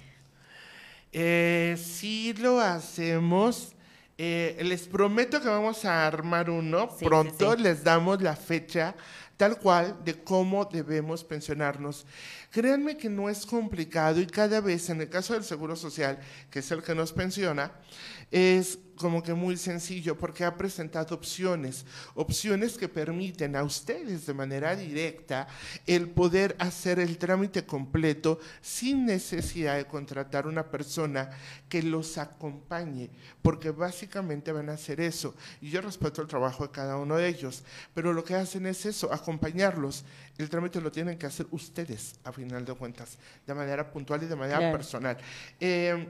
Eh, 1.12 1.76
sí 1.82 2.34
lo 2.40 2.60
hacemos. 2.60 3.74
Eh, 4.18 4.60
les 4.64 4.88
prometo 4.88 5.42
que 5.42 5.48
vamos 5.48 5.86
a 5.86 6.06
armar 6.06 6.50
uno. 6.50 6.90
Sí, 6.98 7.06
Pronto 7.06 7.52
sí, 7.52 7.58
sí. 7.58 7.64
les 7.64 7.84
damos 7.84 8.22
la 8.22 8.36
fecha 8.36 8.96
tal 9.38 9.58
cual 9.58 9.96
de 10.04 10.22
cómo 10.22 10.66
debemos 10.66 11.24
pensionarnos. 11.24 12.06
Créanme 12.52 12.98
que 12.98 13.10
no 13.10 13.30
es 13.30 13.46
complicado 13.46 14.20
y 14.20 14.28
cada 14.28 14.60
vez 14.60 14.90
en 14.90 15.00
el 15.00 15.10
caso 15.10 15.34
del 15.34 15.46
Seguro 15.46 15.78
Social, 15.78 16.20
que 16.52 16.60
es 16.60 16.70
el 16.72 16.84
que 16.84 16.94
nos 16.94 17.14
pensiona, 17.14 17.72
es 18.32 18.78
como 19.00 19.24
que 19.24 19.34
muy 19.34 19.56
sencillo 19.58 20.18
porque 20.18 20.44
ha 20.44 20.58
presentado 20.58 21.16
opciones, 21.16 21.86
opciones 22.16 22.78
que 22.78 22.90
permiten 22.90 23.56
a 23.56 23.64
ustedes 23.64 24.26
de 24.26 24.34
manera 24.34 24.76
directa 24.76 25.48
el 25.88 26.10
poder 26.10 26.56
hacer 26.60 27.00
el 27.00 27.18
trámite 27.18 27.66
completo 27.66 28.40
sin 28.62 29.06
necesidad 29.06 29.78
de 29.78 29.86
contratar 29.86 30.46
una 30.48 30.70
persona 30.70 31.30
que 31.70 31.82
los 31.82 32.18
acompañe, 32.18 33.10
porque 33.42 33.72
básicamente 33.72 34.52
van 34.52 34.70
a 34.70 34.74
hacer 34.74 35.00
eso. 35.00 35.34
Y 35.62 35.70
yo 35.70 35.82
respeto 35.82 36.22
el 36.22 36.28
trabajo 36.28 36.66
de 36.68 36.72
cada 36.72 36.98
uno 36.98 37.16
de 37.16 37.28
ellos, 37.30 37.64
pero 37.94 38.12
lo 38.12 38.24
que 38.24 38.36
hacen 38.36 38.66
es 38.66 38.86
eso, 38.86 39.12
acompañarlos. 39.14 40.04
El 40.38 40.50
trámite 40.50 40.82
lo 40.82 40.92
tienen 40.92 41.18
que 41.18 41.26
hacer 41.26 41.48
ustedes, 41.52 42.16
a 42.24 42.32
final 42.34 42.66
de 42.66 42.74
cuentas, 42.74 43.18
de 43.48 43.54
manera 43.54 43.90
puntual 43.92 44.24
y 44.24 44.26
de 44.26 44.36
manera 44.36 44.58
Claro. 44.60 44.78
personal. 44.78 45.18
Eh, 45.60 46.08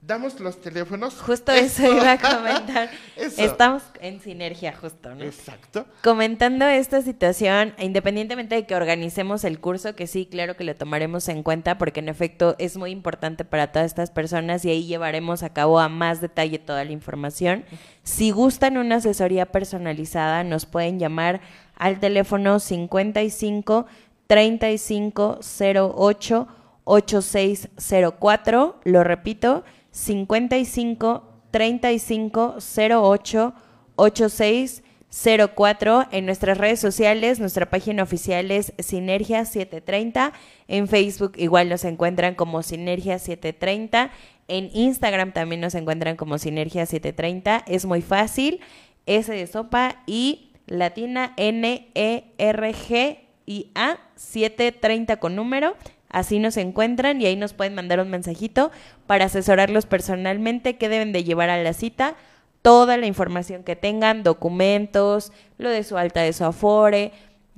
damos 0.00 0.40
los 0.40 0.60
teléfonos. 0.60 1.20
Justo 1.20 1.52
eso 1.56 1.92
iba 1.92 2.12
a 2.12 2.18
comentar. 2.18 2.90
Eso. 3.16 3.42
Estamos 3.42 3.82
en 4.00 4.20
sinergia 4.20 4.72
justo, 4.72 5.14
¿no? 5.14 5.24
Exacto. 5.24 5.86
Comentando 6.02 6.66
esta 6.66 7.02
situación, 7.02 7.74
independientemente 7.78 8.54
de 8.54 8.66
que 8.66 8.74
organicemos 8.74 9.44
el 9.44 9.60
curso, 9.60 9.94
que 9.94 10.06
sí, 10.06 10.26
claro 10.26 10.56
que 10.56 10.64
lo 10.64 10.74
tomaremos 10.76 11.28
en 11.28 11.42
cuenta 11.42 11.78
porque 11.78 12.00
en 12.00 12.08
efecto 12.08 12.54
es 12.58 12.76
muy 12.76 12.90
importante 12.90 13.44
para 13.44 13.72
todas 13.72 13.86
estas 13.86 14.10
personas 14.10 14.64
y 14.64 14.70
ahí 14.70 14.86
llevaremos 14.86 15.42
a 15.42 15.52
cabo 15.52 15.80
a 15.80 15.88
más 15.88 16.20
detalle 16.20 16.58
toda 16.58 16.84
la 16.84 16.92
información. 16.92 17.64
Si 18.04 18.30
gustan 18.30 18.78
una 18.78 18.96
asesoría 18.96 19.46
personalizada, 19.46 20.44
nos 20.44 20.64
pueden 20.64 20.98
llamar 20.98 21.40
al 21.76 22.00
teléfono 22.00 22.60
55 22.60 23.86
3508 24.26 26.48
8604. 26.84 28.80
Lo 28.84 29.04
repito, 29.04 29.64
55 29.90 31.28
3508 31.50 33.54
8604 33.96 36.06
en 36.12 36.26
nuestras 36.26 36.58
redes 36.58 36.80
sociales, 36.80 37.40
nuestra 37.40 37.70
página 37.70 38.02
oficial 38.02 38.50
es 38.50 38.74
Sinergia 38.78 39.44
730, 39.44 40.32
en 40.68 40.88
Facebook 40.88 41.32
igual 41.36 41.68
nos 41.68 41.84
encuentran 41.84 42.34
como 42.34 42.62
Sinergia 42.62 43.18
730, 43.18 44.10
en 44.46 44.70
Instagram 44.72 45.32
también 45.32 45.60
nos 45.60 45.74
encuentran 45.74 46.16
como 46.16 46.38
Sinergia 46.38 46.86
730, 46.86 47.64
es 47.66 47.84
muy 47.86 48.02
fácil, 48.02 48.60
S 49.06 49.32
de 49.32 49.46
sopa 49.46 50.02
y 50.06 50.52
latina 50.66 51.32
N 51.36 51.88
E 51.94 52.24
R 52.38 52.74
G 52.74 53.18
I 53.46 53.70
A 53.74 53.98
730 54.16 55.16
con 55.16 55.34
número. 55.34 55.74
Así 56.08 56.38
nos 56.38 56.56
encuentran 56.56 57.20
y 57.20 57.26
ahí 57.26 57.36
nos 57.36 57.52
pueden 57.52 57.74
mandar 57.74 58.00
un 58.00 58.10
mensajito 58.10 58.70
para 59.06 59.26
asesorarlos 59.26 59.86
personalmente 59.86 60.76
qué 60.76 60.88
deben 60.88 61.12
de 61.12 61.24
llevar 61.24 61.50
a 61.50 61.62
la 61.62 61.72
cita, 61.72 62.16
toda 62.62 62.96
la 62.96 63.06
información 63.06 63.62
que 63.62 63.76
tengan, 63.76 64.22
documentos, 64.22 65.32
lo 65.58 65.70
de 65.70 65.84
su 65.84 65.96
alta 65.96 66.22
de 66.22 66.32
su 66.32 66.44
afore, 66.44 67.12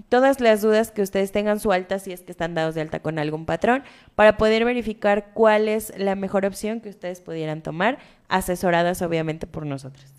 todas 0.08 0.40
las 0.40 0.62
dudas 0.62 0.90
que 0.90 1.02
ustedes 1.02 1.32
tengan 1.32 1.60
su 1.60 1.72
alta 1.72 1.98
si 1.98 2.12
es 2.12 2.22
que 2.22 2.32
están 2.32 2.54
dados 2.54 2.74
de 2.74 2.80
alta 2.80 3.00
con 3.00 3.18
algún 3.18 3.46
patrón, 3.46 3.84
para 4.14 4.36
poder 4.36 4.64
verificar 4.64 5.30
cuál 5.34 5.68
es 5.68 5.92
la 5.96 6.14
mejor 6.16 6.44
opción 6.44 6.80
que 6.80 6.88
ustedes 6.88 7.20
pudieran 7.20 7.62
tomar, 7.62 7.98
asesoradas 8.28 9.02
obviamente 9.02 9.46
por 9.46 9.66
nosotros. 9.66 10.12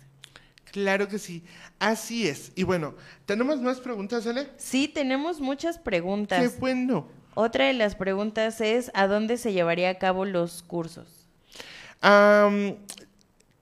Claro 0.70 1.06
que 1.06 1.18
sí, 1.18 1.44
así 1.78 2.26
es. 2.26 2.50
Y 2.54 2.62
bueno, 2.62 2.94
¿tenemos 3.26 3.60
más 3.60 3.78
preguntas, 3.78 4.26
Ale? 4.26 4.48
Sí, 4.56 4.88
tenemos 4.88 5.38
muchas 5.38 5.76
preguntas. 5.76 6.40
Qué 6.40 6.58
bueno. 6.58 7.08
Otra 7.34 7.66
de 7.66 7.72
las 7.72 7.94
preguntas 7.94 8.60
es, 8.60 8.90
¿a 8.94 9.06
dónde 9.06 9.38
se 9.38 9.52
llevaría 9.52 9.90
a 9.90 9.98
cabo 9.98 10.24
los 10.24 10.62
cursos? 10.62 11.18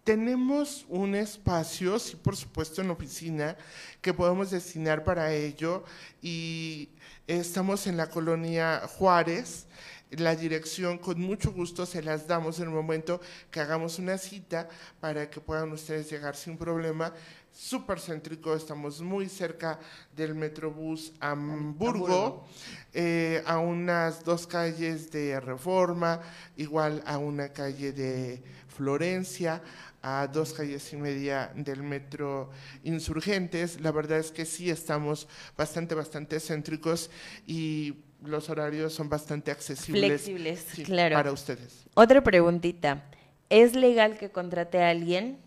tenemos 0.05 0.87
un 0.89 1.15
espacio, 1.15 1.99
sí, 1.99 2.17
por 2.17 2.35
supuesto, 2.35 2.81
en 2.81 2.89
la 2.89 2.95
oficina 2.95 3.57
que 4.01 4.15
podemos 4.15 4.51
destinar 4.51 5.05
para 5.05 5.33
ello 5.33 5.85
y 6.23 6.89
estamos 7.27 7.87
en 7.87 7.97
la 7.99 8.09
colonia 8.09 8.81
Juárez. 8.89 9.67
La 10.11 10.35
dirección 10.35 10.99
con 10.99 11.21
mucho 11.21 11.53
gusto 11.53 11.87
se 11.87 12.03
las 12.03 12.27
damos 12.27 12.59
en 12.59 12.65
el 12.65 12.71
momento 12.71 13.21
que 13.53 13.61
hagamos 13.61 14.01
una 14.01 14.19
cita 14.19 14.69
para 14.99 15.31
que 15.31 15.41
puedan 15.41 15.71
ustedes 15.71 16.11
llegar 16.11 16.35
sin 16.35 16.57
problema 16.57 17.13
súper 17.53 18.01
céntrico, 18.01 18.55
estamos 18.55 19.01
muy 19.01 19.29
cerca 19.29 19.79
del 20.17 20.35
Metrobús 20.35 21.13
Hamburgo, 21.21 22.47
eh, 22.93 23.43
a 23.47 23.59
unas 23.59 24.25
dos 24.25 24.47
calles 24.47 25.11
de 25.11 25.41
Reforma, 25.41 26.21
igual 26.57 27.03
a 27.07 27.19
una 27.19 27.51
calle 27.51 27.93
de 27.93 28.43
Florencia, 28.69 29.63
a 30.03 30.27
dos 30.27 30.53
calles 30.53 30.93
y 30.93 30.97
media 30.97 31.53
del 31.55 31.83
metro 31.83 32.51
Insurgentes. 32.85 33.81
La 33.81 33.93
verdad 33.93 34.19
es 34.19 34.31
que 34.31 34.47
sí 34.47 34.71
estamos 34.71 35.29
bastante, 35.57 35.95
bastante 35.95 36.41
céntricos 36.41 37.11
y 37.47 37.97
los 38.25 38.49
horarios 38.49 38.95
son 38.95 39.09
bastante 39.09 39.51
accesibles. 39.51 40.23
Flexibles, 40.23 40.65
claro. 40.85 41.17
Para 41.17 41.33
ustedes. 41.33 41.85
Otra 41.95 42.23
preguntita. 42.23 43.05
¿Es 43.51 43.75
legal 43.75 44.17
que 44.17 44.31
contrate 44.31 44.83
a 44.83 44.91
alguien 44.91 45.39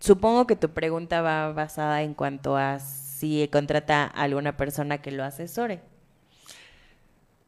Supongo 0.00 0.46
que 0.46 0.56
tu 0.56 0.70
pregunta 0.70 1.22
va 1.22 1.52
basada 1.52 2.02
en 2.02 2.14
cuanto 2.14 2.56
a 2.56 2.78
si 2.78 3.48
contrata 3.48 4.04
a 4.04 4.22
alguna 4.22 4.56
persona 4.56 5.02
que 5.02 5.10
lo 5.10 5.24
asesore. 5.24 5.80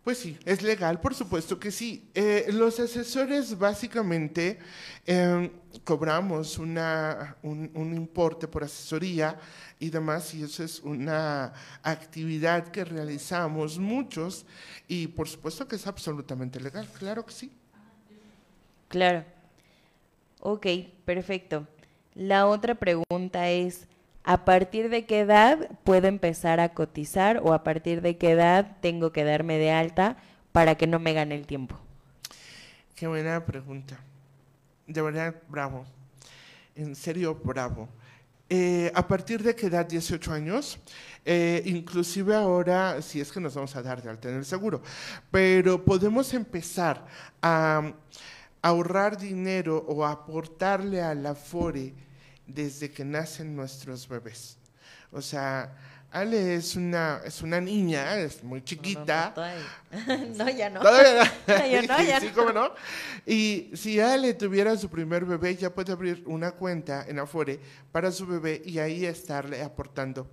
Pues 0.02 0.16
sí, 0.16 0.38
es 0.46 0.62
legal, 0.62 0.98
por 0.98 1.14
supuesto 1.14 1.60
que 1.60 1.70
sí. 1.70 2.10
Eh, 2.14 2.46
los 2.52 2.80
asesores 2.80 3.56
básicamente 3.58 4.58
em, 5.06 5.50
cobramos 5.84 6.58
una, 6.58 7.36
un, 7.42 7.70
un, 7.74 7.94
importe 7.94 8.48
por 8.48 8.64
asesoría 8.64 9.38
y 9.78 9.90
demás, 9.90 10.34
y 10.34 10.42
eso 10.42 10.64
es 10.64 10.80
una 10.80 11.52
actividad 11.82 12.68
que 12.68 12.84
realizamos 12.84 13.78
muchos, 13.78 14.46
y 14.88 15.06
por 15.06 15.28
supuesto 15.28 15.68
que 15.68 15.76
es 15.76 15.86
absolutamente 15.86 16.58
legal, 16.58 16.88
claro 16.98 17.24
que 17.26 17.32
sí. 17.32 17.52
Claro. 18.88 19.24
Ok, 20.40 20.66
perfecto. 21.04 21.68
La 22.14 22.46
otra 22.46 22.74
pregunta 22.74 23.48
es, 23.50 23.86
¿a 24.24 24.44
partir 24.44 24.88
de 24.90 25.06
qué 25.06 25.20
edad 25.20 25.70
puedo 25.84 26.08
empezar 26.08 26.60
a 26.60 26.70
cotizar 26.70 27.40
o 27.42 27.52
a 27.52 27.62
partir 27.62 28.02
de 28.02 28.16
qué 28.18 28.30
edad 28.30 28.76
tengo 28.80 29.12
que 29.12 29.24
darme 29.24 29.58
de 29.58 29.70
alta 29.70 30.16
para 30.52 30.74
que 30.74 30.86
no 30.86 30.98
me 30.98 31.12
gane 31.12 31.36
el 31.36 31.46
tiempo? 31.46 31.78
Qué 32.96 33.06
buena 33.06 33.44
pregunta. 33.46 33.98
De 34.86 35.00
verdad, 35.00 35.34
bravo. 35.48 35.86
En 36.74 36.94
serio, 36.96 37.34
bravo. 37.44 37.88
Eh, 38.48 38.90
¿A 38.96 39.06
partir 39.06 39.42
de 39.44 39.54
qué 39.54 39.66
edad? 39.66 39.86
18 39.86 40.32
años. 40.32 40.80
Eh, 41.24 41.62
inclusive 41.66 42.34
ahora, 42.34 43.00
si 43.00 43.20
es 43.20 43.30
que 43.30 43.38
nos 43.38 43.54
vamos 43.54 43.76
a 43.76 43.82
dar 43.82 44.02
de 44.02 44.10
alta 44.10 44.28
en 44.28 44.36
el 44.36 44.44
seguro, 44.44 44.82
pero 45.30 45.84
podemos 45.84 46.34
empezar 46.34 47.06
a 47.40 47.92
ahorrar 48.62 49.16
dinero 49.16 49.84
o 49.88 50.04
aportarle 50.04 51.00
a 51.02 51.14
la 51.14 51.34
FORE 51.34 51.94
desde 52.46 52.90
que 52.90 53.04
nacen 53.04 53.56
nuestros 53.56 54.08
bebés. 54.08 54.58
O 55.12 55.22
sea, 55.22 55.74
Ale 56.12 56.56
es 56.56 56.74
una, 56.74 57.20
es 57.24 57.40
una 57.40 57.60
niña, 57.60 58.18
es 58.18 58.42
muy 58.42 58.62
chiquita. 58.64 59.32
No, 60.36 60.48
ya 60.56 60.68
no. 60.68 60.82
ya 61.46 62.20
sí, 62.20 62.30
cómo 62.34 62.52
no. 62.52 62.72
Y 63.24 63.70
si 63.74 64.00
Ale 64.00 64.34
tuviera 64.34 64.76
su 64.76 64.88
primer 64.88 65.24
bebé, 65.24 65.54
ya 65.54 65.72
puede 65.72 65.92
abrir 65.92 66.24
una 66.26 66.50
cuenta 66.50 67.04
en 67.06 67.20
Afore 67.20 67.60
para 67.92 68.10
su 68.10 68.26
bebé 68.26 68.60
y 68.64 68.78
ahí 68.78 69.06
estarle 69.06 69.62
aportando. 69.62 70.28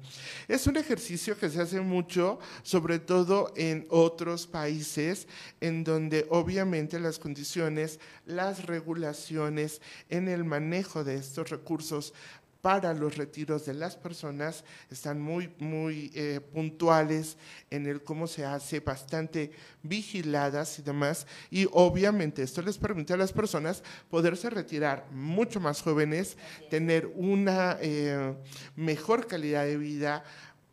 Es 0.48 0.66
un 0.66 0.78
ejercicio 0.78 1.38
que 1.38 1.50
se 1.50 1.62
hace 1.62 1.80
mucho, 1.80 2.40
sobre 2.64 2.98
todo 2.98 3.54
en 3.56 3.86
otros 3.90 4.48
países, 4.48 5.28
en 5.62 5.84
donde 5.84 6.26
obviamente 6.30 7.00
las 7.00 7.20
condiciones, 7.20 8.00
las 8.26 8.66
regulaciones 8.66 9.82
en 10.10 10.28
el 10.28 10.44
manejo 10.44 11.04
de 11.04 11.16
estos 11.16 11.52
recursos 11.52 12.14
para 12.62 12.94
los 12.94 13.18
retiros 13.18 13.66
de 13.66 13.74
las 13.74 13.96
personas, 13.96 14.64
están 14.90 15.22
muy, 15.22 15.54
muy 15.60 16.12
eh, 16.16 16.42
puntuales 16.42 17.38
en 17.70 17.86
el 17.86 18.04
cómo 18.04 18.28
se 18.28 18.46
hace, 18.46 18.80
bastante 18.80 19.52
vigiladas 19.84 20.80
y 20.80 20.82
demás. 20.82 21.28
Y 21.50 21.68
obviamente 21.72 22.44
esto 22.44 22.62
les 22.62 22.78
permite 22.78 23.14
a 23.14 23.18
las 23.18 23.32
personas 23.32 23.84
poderse 24.10 24.50
retirar 24.50 25.08
mucho 25.12 25.60
más 25.60 25.82
jóvenes, 25.82 26.38
tener 26.70 27.12
una 27.16 27.78
eh, 27.82 28.36
mejor 28.76 29.28
calidad 29.28 29.66
de 29.66 29.78
vida 29.78 30.24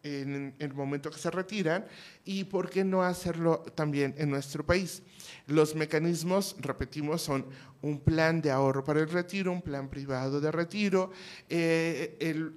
en 0.03 0.55
el 0.59 0.75
momento 0.75 1.11
que 1.11 1.19
se 1.19 1.31
retiran 1.31 1.87
y 2.25 2.45
por 2.45 2.69
qué 2.69 2.85
no 2.85 3.03
hacerlo 3.03 3.65
también 3.75 4.15
en 4.19 4.31
nuestro 4.31 4.65
país. 4.65 5.03
Los 5.47 5.75
mecanismos, 5.75 6.57
repetimos, 6.59 7.21
son 7.21 7.45
un 7.83 8.01
plan 8.01 8.41
de 8.41 8.51
ahorro 8.51 8.83
para 8.83 9.01
el 9.01 9.11
retiro, 9.11 9.53
un 9.53 9.61
plan 9.61 9.91
privado 9.91 10.41
de 10.41 10.51
retiro, 10.51 11.11
eh, 11.51 12.17
el 12.19 12.55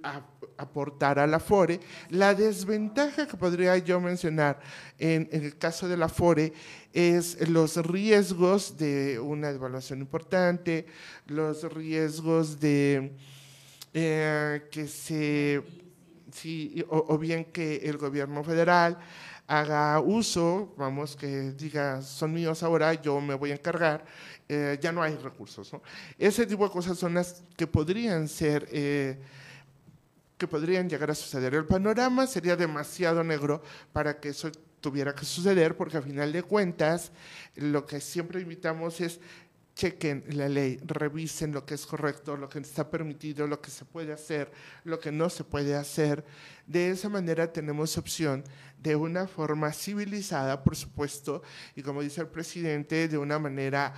aportar 0.58 1.20
a 1.20 1.28
la 1.28 1.42
FORE. 1.42 1.82
La 2.12 2.34
desventaja 2.34 3.28
que 3.28 3.36
podría 3.36 3.78
yo 3.78 4.00
mencionar 4.00 4.62
en, 4.98 5.28
el 5.34 5.58
caso 5.58 5.90
de 5.90 5.98
la 5.98 6.08
FORE 6.08 6.54
es 6.94 7.50
los 7.50 7.76
riesgos 7.86 8.78
de 8.78 9.20
una 9.20 9.50
evaluación 9.50 10.00
importante, 10.00 10.86
los 11.26 11.64
riesgos 11.74 12.58
de 12.62 13.12
eh, 13.94 14.66
que 14.72 14.88
se, 14.88 15.62
sí, 16.32 16.86
o 16.88 17.18
bien 17.18 17.44
que 17.46 17.78
el 17.84 17.98
gobierno 17.98 18.46
federal 18.46 18.98
haga 19.48 20.00
uso, 20.02 20.74
vamos, 20.78 21.16
que 21.16 21.52
diga, 21.54 22.02
son 22.02 22.34
míos 22.34 22.62
ahora, 22.64 22.94
yo 22.94 23.20
me 23.22 23.34
voy 23.34 23.52
a 23.52 23.54
encargar, 23.54 24.06
eh, 24.48 24.78
ya 24.82 24.92
no 24.92 25.02
hay 25.02 25.16
recursos. 25.16 25.72
¿no? 25.72 25.82
Ese 26.20 26.46
tipo 26.46 26.66
de 26.66 26.72
cosas 26.72 26.98
son 26.98 27.14
las 27.14 27.44
que 27.56 27.66
podrían 27.66 28.28
ser, 28.28 28.68
eh, 28.72 29.18
que 30.38 30.48
podrían 30.48 30.90
llegar 30.90 31.10
a 31.12 31.16
suceder. 31.16 31.56
El 31.56 31.66
panorama 31.66 32.28
sería 32.28 32.58
demasiado 32.58 33.24
negro 33.24 33.64
para 33.94 34.20
que 34.20 34.30
eso 34.30 34.52
tuviera 34.82 35.16
que 35.16 35.26
suceder, 35.26 35.76
porque 35.78 35.98
a 35.98 36.02
final 36.02 36.32
de 36.32 36.44
cuentas, 36.44 37.12
lo 37.56 37.86
que 37.86 38.02
siempre 38.02 38.42
invitamos 38.42 39.02
es 39.02 39.20
chequen 39.78 40.24
la 40.30 40.50
ley, 40.50 40.80
revisen 40.84 41.54
lo 41.54 41.64
que 41.64 41.76
es 41.76 41.86
correcto, 41.86 42.36
lo 42.36 42.50
que 42.50 42.58
está 42.58 42.90
permitido, 42.90 43.46
lo 43.46 43.62
que 43.62 43.70
se 43.70 43.86
puede 43.86 44.12
hacer, 44.12 44.52
lo 44.84 45.00
que 45.00 45.12
no 45.12 45.30
se 45.30 45.44
puede 45.44 45.76
hacer. 45.76 46.26
De 46.66 46.90
esa 46.90 47.10
manera 47.10 47.54
tenemos 47.54 47.96
opción 47.96 48.44
de 48.80 48.96
una 48.96 49.28
forma 49.28 49.72
civilizada, 49.72 50.64
por 50.64 50.76
supuesto, 50.76 51.44
y 51.76 51.84
como 51.84 52.02
dice 52.02 52.22
el 52.22 52.28
presidente, 52.28 53.08
de 53.08 53.20
una 53.20 53.38
manera 53.38 53.94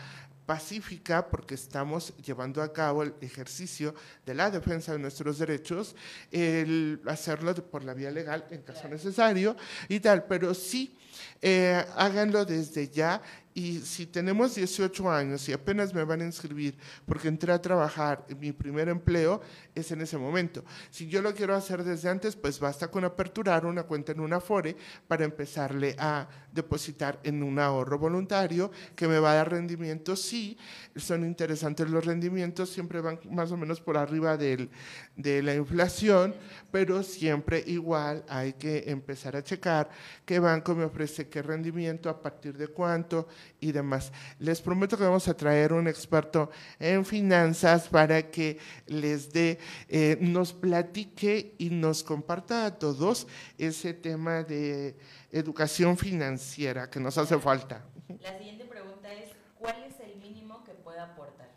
pacífica 0.45 1.29
porque 1.29 1.53
estamos 1.53 2.11
llevando 2.17 2.61
a 2.61 2.73
cabo 2.73 3.03
el 3.03 3.13
ejercicio 3.21 3.93
de 4.25 4.33
la 4.33 4.51
defensa 4.51 4.91
de 4.91 4.99
nuestros 4.99 5.37
derechos, 5.37 5.95
el 6.31 6.99
hacerlo 7.05 7.53
por 7.53 7.85
la 7.85 7.93
vía 7.93 8.11
legal 8.11 8.45
en 8.49 8.63
caso 8.63 8.87
necesario 8.89 9.55
y 9.87 9.99
tal, 9.99 10.25
pero 10.25 10.53
sí 10.53 10.97
eh, 11.41 11.85
háganlo 11.95 12.45
desde 12.45 12.89
ya 12.89 13.21
y 13.59 13.81
si 13.81 14.05
tenemos 14.05 14.55
18 14.55 15.11
años 15.11 15.49
y 15.49 15.51
apenas 15.51 15.93
me 15.93 16.05
van 16.05 16.21
a 16.21 16.25
inscribir 16.25 16.77
porque 17.05 17.27
entré 17.27 17.51
a 17.51 17.61
trabajar, 17.61 18.25
mi 18.39 18.53
primer 18.53 18.87
empleo 18.87 19.41
es 19.75 19.91
en 19.91 19.99
ese 19.99 20.17
momento. 20.17 20.63
Si 20.89 21.09
yo 21.09 21.21
lo 21.21 21.33
quiero 21.33 21.53
hacer 21.53 21.83
desde 21.83 22.07
antes, 22.07 22.37
pues 22.37 22.57
basta 22.57 22.89
con 22.89 23.03
aperturar 23.03 23.65
una 23.65 23.83
cuenta 23.83 24.13
en 24.13 24.21
una 24.21 24.37
Afore 24.37 24.77
para 25.09 25.25
empezarle 25.25 25.93
a 25.99 26.29
depositar 26.53 27.19
en 27.23 27.43
un 27.43 27.59
ahorro 27.59 27.99
voluntario 27.99 28.71
que 28.95 29.09
me 29.09 29.19
va 29.19 29.33
a 29.33 29.35
dar 29.35 29.51
rendimientos. 29.51 30.21
Sí, 30.21 30.57
son 30.95 31.25
interesantes 31.25 31.89
los 31.89 32.05
rendimientos, 32.05 32.69
siempre 32.69 33.01
van 33.01 33.19
más 33.29 33.51
o 33.51 33.57
menos 33.57 33.81
por 33.81 33.97
arriba 33.97 34.37
del, 34.37 34.69
de 35.17 35.43
la 35.43 35.53
inflación, 35.53 36.33
pero 36.71 37.03
siempre 37.03 37.61
igual 37.67 38.23
hay 38.29 38.53
que 38.53 38.85
empezar 38.87 39.35
a 39.35 39.43
checar 39.43 39.89
qué 40.25 40.39
banco 40.39 40.73
me 40.75 40.85
ofrece 40.85 41.27
qué 41.27 41.41
rendimiento, 41.41 42.09
a 42.09 42.21
partir 42.21 42.57
de 42.57 42.69
cuánto 42.69 43.27
y 43.59 43.71
demás. 43.71 44.11
Les 44.39 44.61
prometo 44.61 44.97
que 44.97 45.03
vamos 45.03 45.27
a 45.27 45.35
traer 45.35 45.73
un 45.73 45.87
experto 45.87 46.49
en 46.79 47.05
finanzas 47.05 47.87
para 47.87 48.29
que 48.29 48.57
les 48.87 49.31
dé, 49.31 49.59
eh, 49.87 50.17
nos 50.21 50.53
platique 50.53 51.55
y 51.57 51.69
nos 51.69 52.03
comparta 52.03 52.65
a 52.65 52.75
todos 52.77 53.27
ese 53.57 53.93
tema 53.93 54.43
de 54.43 54.95
educación 55.31 55.97
financiera 55.97 56.89
que 56.89 56.99
nos 56.99 57.17
hace 57.17 57.37
falta. 57.37 57.85
La 58.21 58.37
siguiente 58.37 58.65
pregunta 58.65 59.11
es, 59.13 59.29
¿cuál 59.57 59.83
es 59.83 59.99
el 59.99 60.15
mínimo 60.17 60.63
que 60.63 60.73
puede 60.73 60.99
aportar? 60.99 61.49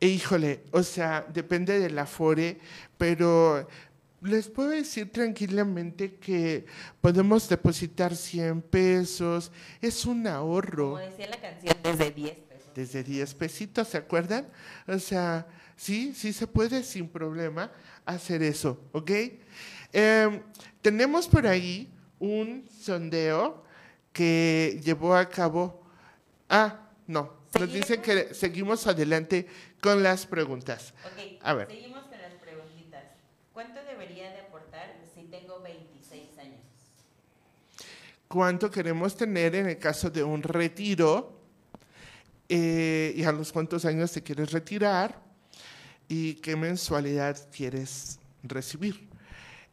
híjole, 0.00 0.64
o 0.70 0.82
sea, 0.82 1.26
depende 1.28 1.80
del 1.80 1.98
afore, 1.98 2.58
pero 2.96 3.66
les 4.22 4.48
puedo 4.48 4.70
decir 4.70 5.10
tranquilamente 5.12 6.16
que 6.16 6.66
podemos 7.00 7.48
depositar 7.48 8.14
100 8.14 8.62
pesos, 8.62 9.52
es 9.80 10.04
un 10.04 10.26
ahorro. 10.26 10.92
Como 10.92 10.98
decía 10.98 11.28
la 11.28 11.40
canción, 11.40 11.76
desde 11.82 12.10
10 12.10 12.36
pesos. 12.36 12.74
Desde 12.74 13.04
10 13.04 13.34
pesitos, 13.34 13.88
¿se 13.88 13.98
acuerdan? 13.98 14.48
O 14.86 14.98
sea, 14.98 15.46
sí, 15.76 16.12
sí 16.14 16.32
se 16.32 16.46
puede 16.46 16.82
sin 16.82 17.08
problema 17.08 17.70
hacer 18.04 18.42
eso, 18.42 18.80
¿ok? 18.92 19.10
Em, 19.92 20.42
tenemos 20.82 21.28
por 21.28 21.46
ahí 21.46 21.90
un 22.18 22.68
sondeo 22.80 23.64
que 24.12 24.80
llevó 24.82 25.14
a 25.14 25.28
cabo... 25.28 25.82
Ah, 26.48 26.90
no, 27.06 27.38
nos 27.58 27.72
dicen 27.72 28.02
que 28.02 28.34
seguimos 28.34 28.86
adelante 28.86 29.46
con 29.80 30.02
las 30.02 30.26
preguntas. 30.26 30.92
Ok, 31.04 31.38
a 31.42 31.54
ver. 31.54 31.68
seguimos 31.68 32.04
con 32.04 32.20
las 32.20 32.34
preguntitas. 32.34 33.04
¿Cuánto 33.52 33.82
debería 33.84 34.30
de 34.32 34.40
aportar 34.40 34.96
si 35.14 35.22
tengo 35.24 35.60
26 35.60 36.38
años? 36.38 36.60
¿Cuánto 38.28 38.70
queremos 38.70 39.16
tener 39.16 39.54
en 39.54 39.68
el 39.68 39.78
caso 39.78 40.10
de 40.10 40.22
un 40.22 40.42
retiro? 40.42 41.40
Eh, 42.48 43.14
¿Y 43.16 43.24
a 43.24 43.32
los 43.32 43.52
cuántos 43.52 43.84
años 43.84 44.12
te 44.12 44.22
quieres 44.22 44.52
retirar? 44.52 45.20
¿Y 46.08 46.34
qué 46.34 46.54
mensualidad 46.54 47.36
quieres 47.50 48.18
recibir? 48.42 49.08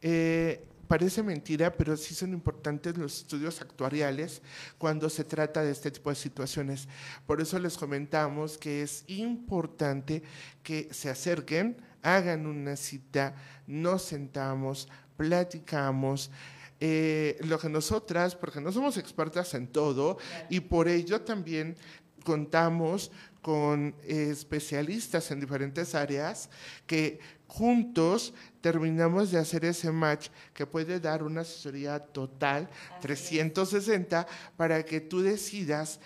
Eh, 0.02 0.66
Parece 0.88 1.22
mentira, 1.22 1.72
pero 1.76 1.96
sí 1.96 2.14
son 2.14 2.32
importantes 2.32 2.96
los 2.96 3.18
estudios 3.18 3.60
actuariales 3.60 4.40
cuando 4.78 5.10
se 5.10 5.24
trata 5.24 5.62
de 5.62 5.72
este 5.72 5.90
tipo 5.90 6.10
de 6.10 6.16
situaciones. 6.16 6.86
Por 7.26 7.40
eso 7.40 7.58
les 7.58 7.76
comentamos 7.76 8.56
que 8.56 8.82
es 8.82 9.02
importante 9.08 10.22
que 10.62 10.88
se 10.92 11.10
acerquen, 11.10 11.76
hagan 12.02 12.46
una 12.46 12.76
cita, 12.76 13.34
nos 13.66 14.02
sentamos, 14.02 14.88
platicamos. 15.16 16.30
Eh, 16.78 17.38
lo 17.40 17.58
que 17.58 17.70
nosotras, 17.70 18.36
porque 18.36 18.60
no 18.60 18.70
somos 18.70 18.98
expertas 18.98 19.54
en 19.54 19.68
todo 19.68 20.18
y 20.50 20.60
por 20.60 20.88
ello 20.88 21.22
también 21.22 21.74
contamos 22.22 23.10
con 23.40 23.94
especialistas 24.04 25.30
en 25.30 25.40
diferentes 25.40 25.94
áreas 25.94 26.50
que 26.86 27.20
juntos 27.46 28.34
terminamos 28.60 29.30
de 29.30 29.38
hacer 29.38 29.64
ese 29.64 29.92
match 29.92 30.28
que 30.52 30.66
puede 30.66 30.98
dar 30.98 31.22
una 31.22 31.42
asesoría 31.42 32.00
total 32.00 32.68
360 33.00 34.26
para 34.56 34.84
que 34.84 35.00
tú 35.00 35.22
decidas 35.22 36.00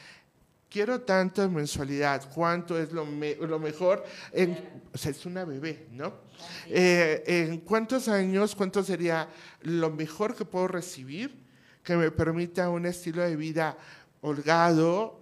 quiero 0.71 1.01
tanto 1.01 1.43
en 1.43 1.53
mensualidad, 1.53 2.33
cuánto 2.33 2.79
es 2.79 2.93
lo, 2.93 3.05
lo 3.05 3.59
mejor, 3.59 4.05
en, 4.33 4.83
o 4.93 4.97
sea, 4.97 5.11
es 5.11 5.27
una 5.27 5.45
bebé, 5.45 5.89
¿no? 5.91 6.15
Eh, 6.67 7.23
en 7.27 7.59
cuántos 7.61 8.09
años, 8.09 8.55
cuánto 8.55 8.83
sería 8.83 9.29
lo 9.63 9.91
mejor 9.91 10.35
que 10.35 10.45
puedo 10.45 10.69
recibir 10.69 11.51
que 11.83 11.97
me 11.97 12.11
permita 12.11 12.69
un 12.69 12.87
estilo 12.87 13.23
de 13.23 13.37
vida 13.37 13.77
holgado, 14.21 15.21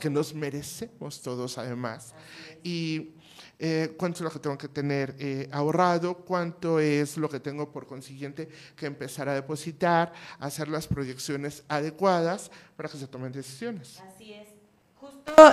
que, 0.00 0.10
nos 0.10 0.34
merecemos 0.34 1.22
todos 1.22 1.56
además. 1.58 2.14
Y 2.62 3.14
eh, 3.58 3.94
cuánto 3.96 4.18
es 4.18 4.22
lo 4.22 4.30
que 4.30 4.38
tengo 4.38 4.58
que 4.58 4.68
tener 4.68 5.16
eh, 5.18 5.48
ahorrado, 5.50 6.18
cuánto 6.18 6.78
es 6.78 7.16
lo 7.16 7.28
que 7.28 7.40
tengo 7.40 7.70
por 7.72 7.86
consiguiente 7.86 8.48
que 8.76 8.86
empezar 8.86 9.28
a 9.28 9.34
depositar, 9.34 10.12
hacer 10.38 10.68
las 10.68 10.86
proyecciones 10.86 11.64
adecuadas 11.68 12.50
para 12.76 12.88
que 12.88 12.98
se 12.98 13.06
tomen 13.06 13.32
decisiones. 13.32 14.00
Así 14.00 14.32
es. 14.32 14.47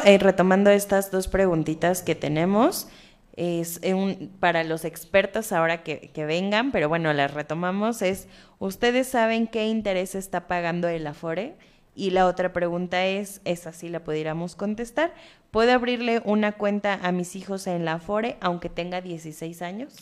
Eh, 0.06 0.18
retomando 0.18 0.70
estas 0.70 1.12
dos 1.12 1.28
preguntitas 1.28 2.02
que 2.02 2.16
tenemos, 2.16 2.88
es 3.36 3.80
un, 3.84 4.32
para 4.40 4.64
los 4.64 4.86
expertos 4.86 5.52
ahora 5.52 5.84
que, 5.84 6.12
que, 6.14 6.26
vengan, 6.26 6.72
pero 6.72 6.90
bueno, 6.90 7.12
las 7.14 7.34
retomamos, 7.34 8.02
es, 8.02 8.28
¿ustedes 8.60 9.08
saben 9.08 9.48
qué 9.48 9.68
interés 9.68 10.16
está 10.16 10.48
pagando 10.48 10.88
el 10.88 11.06
Afore? 11.06 11.56
Y 11.96 12.12
la 12.12 12.28
otra 12.28 12.52
pregunta 12.54 13.06
es, 13.06 13.42
esa 13.46 13.74
sí 13.74 13.90
la 13.90 14.04
pudiéramos 14.04 14.56
contestar, 14.56 15.14
¿puedo 15.52 15.72
abrirle 15.72 16.22
una 16.26 16.54
cuenta 16.54 17.00
a 17.02 17.12
mis 17.12 17.36
hijos 17.36 17.68
en 17.68 17.86
la 17.86 17.94
Afore 17.94 18.38
aunque 18.42 18.70
tenga 18.70 19.02
16 19.02 19.62
años? 19.62 19.96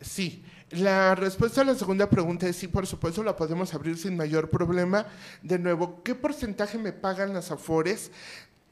Sí, 0.00 0.44
la 0.70 1.14
respuesta 1.14 1.62
a 1.62 1.64
la 1.64 1.74
segunda 1.74 2.08
pregunta 2.08 2.46
es 2.46 2.56
sí, 2.56 2.68
por 2.68 2.86
supuesto, 2.86 3.22
la 3.22 3.36
podemos 3.36 3.72
abrir 3.74 3.96
sin 3.96 4.16
mayor 4.16 4.48
problema. 4.48 5.06
De 5.42 5.58
nuevo, 5.58 6.02
¿qué 6.02 6.14
porcentaje 6.14 6.78
me 6.78 6.92
pagan 6.92 7.32
las 7.32 7.50
Afores? 7.50 8.12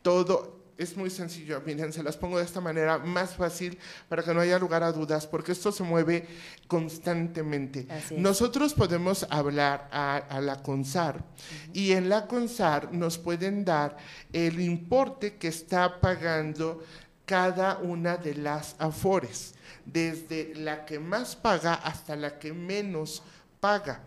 Todo, 0.07 0.71
es 0.79 0.97
muy 0.97 1.11
sencillo, 1.11 1.61
miren, 1.67 1.93
se 1.93 2.01
las 2.01 2.17
pongo 2.17 2.39
de 2.39 2.45
esta 2.45 2.61
manera 2.61 2.97
más 2.97 3.35
fácil 3.35 3.77
para 4.09 4.23
que 4.23 4.33
no 4.33 4.39
haya 4.39 4.57
lugar 4.57 4.85
a 4.85 4.93
dudas, 4.93 5.27
porque 5.27 5.51
esto 5.51 5.73
se 5.73 5.83
mueve 5.83 6.29
constantemente. 6.69 7.89
Nosotros 8.17 8.73
podemos 8.73 9.27
hablar 9.31 9.89
a, 9.91 10.39
la 10.41 10.63
CONSAR 10.63 11.25
y 11.73 11.91
en 11.91 12.09
la 12.09 12.29
CONSAR 12.29 12.93
nos 12.93 13.19
pueden 13.19 13.65
dar 13.65 13.97
el 14.33 14.61
importe 14.61 15.39
que 15.39 15.49
está 15.49 16.01
pagando 16.01 16.85
cada 17.25 17.79
una 17.79 18.17
de 18.17 18.37
las 18.37 18.77
AFORES, 18.79 19.55
desde 19.85 20.55
la 20.55 20.85
que 20.85 21.01
más 21.01 21.35
paga 21.35 21.75
hasta 21.75 22.15
la 22.15 22.39
que 22.39 22.53
menos 22.53 23.25
paga. 23.59 24.05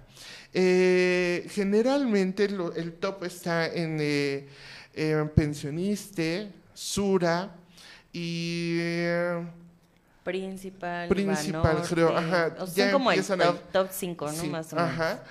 Eh, 0.54 1.46
generalmente 1.50 2.46
el 2.46 2.94
top 3.02 3.26
está 3.26 3.68
en... 3.68 3.98
Eh, 4.00 4.48
pensionista, 5.36 6.24
Sura 6.74 7.56
y... 8.12 8.78
Eh, 8.80 9.48
principal, 10.24 11.08
Principal, 11.10 11.82
creo. 11.90 12.16
Ajá, 12.16 12.68
son 12.68 12.92
como 12.92 13.12
el 13.12 13.24
top 13.72 13.88
5, 13.90 14.32
¿no? 14.32 14.44
Más 14.46 14.74
o 14.74 14.76
menos. 14.76 14.92
Ajá. 14.92 15.24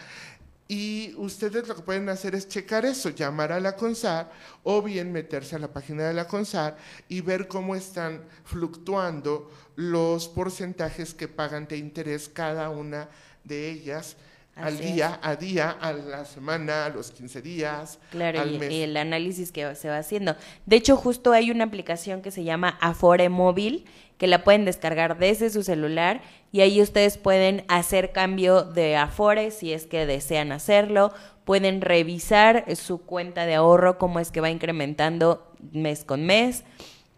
Y 0.70 1.14
ustedes 1.16 1.66
lo 1.66 1.74
que 1.74 1.82
pueden 1.82 2.08
hacer 2.10 2.34
es 2.34 2.46
checar 2.46 2.84
eso, 2.84 3.08
llamar 3.08 3.52
a 3.52 3.60
la 3.60 3.74
CONSAR 3.74 4.30
o 4.64 4.82
bien 4.82 5.10
meterse 5.12 5.56
a 5.56 5.58
la 5.58 5.72
página 5.72 6.06
de 6.06 6.12
la 6.12 6.26
CONSAR 6.26 6.76
y 7.08 7.22
ver 7.22 7.48
cómo 7.48 7.74
están 7.74 8.22
fluctuando 8.44 9.50
los 9.76 10.28
porcentajes 10.28 11.14
que 11.14 11.26
pagan 11.26 11.66
de 11.68 11.78
interés 11.78 12.28
cada 12.28 12.68
una 12.68 13.08
de 13.44 13.70
ellas 13.70 14.16
al 14.60 14.78
día, 14.78 15.18
a 15.22 15.36
día, 15.36 15.70
a 15.70 15.92
la 15.92 16.24
semana, 16.24 16.86
a 16.86 16.88
los 16.88 17.10
15 17.10 17.42
días. 17.42 17.98
Claro, 18.10 18.44
y, 18.46 18.82
el 18.82 18.96
análisis 18.96 19.52
que 19.52 19.74
se 19.74 19.88
va 19.88 19.98
haciendo. 19.98 20.36
De 20.66 20.76
hecho, 20.76 20.96
justo 20.96 21.32
hay 21.32 21.50
una 21.50 21.64
aplicación 21.64 22.22
que 22.22 22.30
se 22.30 22.44
llama 22.44 22.76
Afore 22.80 23.28
Móvil, 23.28 23.84
que 24.18 24.26
la 24.26 24.42
pueden 24.42 24.64
descargar 24.64 25.18
desde 25.18 25.48
su 25.50 25.62
celular 25.62 26.20
y 26.50 26.60
ahí 26.60 26.80
ustedes 26.80 27.18
pueden 27.18 27.64
hacer 27.68 28.12
cambio 28.12 28.62
de 28.62 28.96
Afore 28.96 29.50
si 29.50 29.72
es 29.72 29.86
que 29.86 30.06
desean 30.06 30.52
hacerlo. 30.52 31.12
Pueden 31.44 31.80
revisar 31.80 32.64
su 32.76 32.98
cuenta 32.98 33.46
de 33.46 33.54
ahorro, 33.54 33.98
cómo 33.98 34.20
es 34.20 34.30
que 34.30 34.40
va 34.40 34.50
incrementando 34.50 35.52
mes 35.72 36.04
con 36.04 36.24
mes. 36.24 36.64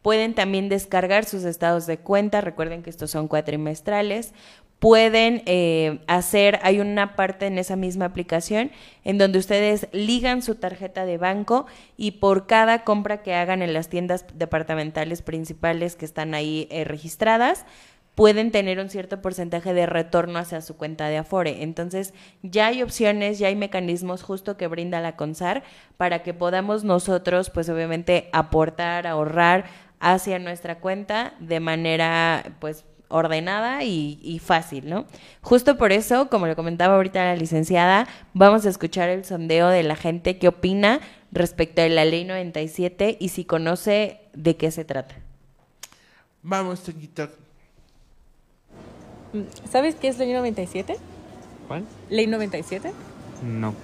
Pueden 0.02 0.34
también 0.34 0.68
descargar 0.68 1.26
sus 1.26 1.44
estados 1.44 1.86
de 1.86 1.98
cuenta, 1.98 2.40
recuerden 2.40 2.82
que 2.82 2.90
estos 2.90 3.10
son 3.10 3.28
cuatrimestrales 3.28 4.32
pueden 4.80 5.42
eh, 5.44 6.00
hacer, 6.06 6.58
hay 6.62 6.80
una 6.80 7.14
parte 7.14 7.46
en 7.46 7.58
esa 7.58 7.76
misma 7.76 8.06
aplicación 8.06 8.72
en 9.04 9.18
donde 9.18 9.38
ustedes 9.38 9.86
ligan 9.92 10.42
su 10.42 10.54
tarjeta 10.54 11.04
de 11.04 11.18
banco 11.18 11.66
y 11.98 12.12
por 12.12 12.46
cada 12.46 12.82
compra 12.82 13.22
que 13.22 13.34
hagan 13.34 13.60
en 13.60 13.74
las 13.74 13.88
tiendas 13.88 14.24
departamentales 14.34 15.20
principales 15.20 15.96
que 15.96 16.06
están 16.06 16.34
ahí 16.34 16.66
eh, 16.70 16.84
registradas, 16.84 17.66
pueden 18.14 18.50
tener 18.50 18.80
un 18.80 18.88
cierto 18.88 19.20
porcentaje 19.20 19.74
de 19.74 19.84
retorno 19.84 20.38
hacia 20.38 20.62
su 20.62 20.76
cuenta 20.76 21.08
de 21.08 21.18
Afore. 21.18 21.62
Entonces, 21.62 22.14
ya 22.42 22.68
hay 22.68 22.82
opciones, 22.82 23.38
ya 23.38 23.48
hay 23.48 23.56
mecanismos 23.56 24.22
justo 24.22 24.56
que 24.56 24.66
brinda 24.66 25.00
la 25.00 25.14
CONSAR 25.14 25.62
para 25.98 26.22
que 26.22 26.34
podamos 26.34 26.84
nosotros, 26.84 27.50
pues 27.50 27.68
obviamente, 27.68 28.30
aportar, 28.32 29.06
ahorrar 29.06 29.66
hacia 30.00 30.38
nuestra 30.38 30.80
cuenta 30.80 31.34
de 31.38 31.60
manera, 31.60 32.56
pues, 32.60 32.84
ordenada 33.10 33.84
y, 33.84 34.40
fácil, 34.42 34.88
¿no? 34.88 35.04
Justo 35.42 35.76
por 35.76 35.92
eso, 35.92 36.28
como 36.30 36.46
lo 36.46 36.56
comentaba 36.56 36.96
ahorita 36.96 37.24
la 37.24 37.36
licenciada, 37.36 38.08
vamos 38.32 38.64
a 38.64 38.70
escuchar 38.70 39.08
el 39.08 39.24
sondeo 39.24 39.68
de 39.68 39.82
la 39.82 39.96
gente 39.96 40.38
que 40.38 40.48
opina 40.48 41.00
respecto 41.32 41.82
a 41.82 41.88
la 41.88 42.04
ley 42.04 42.24
97 42.24 43.18
y 43.20 43.28
si 43.28 43.44
conoce 43.44 44.20
de 44.32 44.56
qué 44.56 44.70
se 44.70 44.84
trata. 44.84 45.16
Vamos, 46.42 46.82
Toñito. 46.82 47.28
¿Sabes 49.70 49.94
qué 49.94 50.08
es 50.08 50.18
ley 50.18 50.32
97? 50.32 50.96
¿Cuál? 51.68 51.84
¿Ley 52.08 52.26
97? 52.26 52.92
No. 53.44 53.74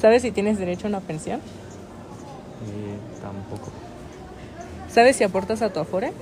¿Sabes 0.00 0.22
si 0.22 0.30
tienes 0.30 0.58
derecho 0.58 0.86
a 0.86 0.90
una 0.90 1.00
pensión? 1.00 1.40
Eh, 1.40 3.20
tampoco. 3.20 3.70
¿Sabes 4.88 5.16
si 5.16 5.24
aportas 5.24 5.62
a 5.62 5.72
tu 5.72 5.80
Afore? 5.80 6.12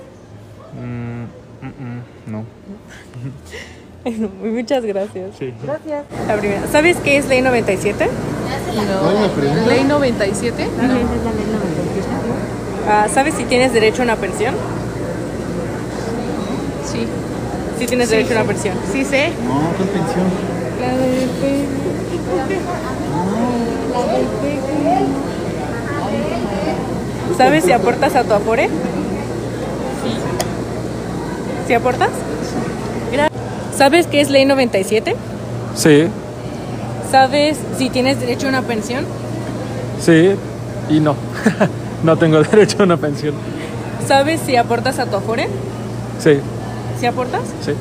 Mm, 0.79 1.44
mm, 1.61 1.67
mm, 1.67 2.31
no. 2.31 2.45
Muchas 4.51 4.85
gracias. 4.85 5.31
Sí. 5.37 5.53
Gracias. 5.63 6.05
La 6.27 6.37
primera. 6.37 6.67
¿Sabes 6.71 6.97
qué 6.97 7.17
es 7.17 7.27
ley 7.27 7.41
97? 7.41 8.07
No. 8.75 9.67
¿Ley 9.67 9.83
97? 9.83 10.67
No. 10.77 10.93
Ah, 12.87 13.07
¿Sabes 13.11 13.33
si 13.33 13.45
tienes 13.45 13.73
derecho 13.73 14.03
a 14.03 14.05
una 14.05 14.15
pensión? 14.15 14.53
Sí. 16.85 17.07
Sí 17.79 17.87
tienes 17.87 18.09
derecho 18.09 18.33
a 18.33 18.41
una 18.41 18.45
pensión. 18.45 18.77
Sí 18.91 19.03
sé. 19.03 19.29
No, 19.43 19.71
¿qué 19.77 19.83
pensión? 19.85 20.25
La 20.79 20.95
del 20.97 21.29
¿Sabes 27.37 27.65
si 27.65 27.71
aportas 27.73 28.15
a 28.15 28.23
tu 28.23 28.33
Afore? 28.33 28.69
Sí. 31.65 31.67
¿Sí 31.67 31.73
aportas? 31.73 32.11
¿Sabes 33.75 34.07
qué 34.07 34.21
es 34.21 34.29
ley 34.29 34.45
97? 34.45 35.15
Sí, 35.75 36.07
¿Sabes 37.11 37.57
si 37.77 37.89
tienes 37.89 38.19
derecho 38.19 38.47
a 38.47 38.49
una 38.49 38.61
pensión? 38.61 39.05
sí 39.99 40.31
y 40.89 40.99
no. 40.99 41.15
no 42.03 42.17
tengo 42.17 42.41
derecho 42.43 42.77
a 42.81 42.83
una 42.83 42.97
pensión. 42.97 43.33
¿Sabes 44.07 44.41
si 44.41 44.55
aportas 44.55 44.99
a 44.99 45.05
tu 45.09 45.15
Afore? 45.15 45.47
Sí, 46.19 46.39
¿Sí 46.99 47.05
aportas? 47.05 47.41
sí. 47.61 47.71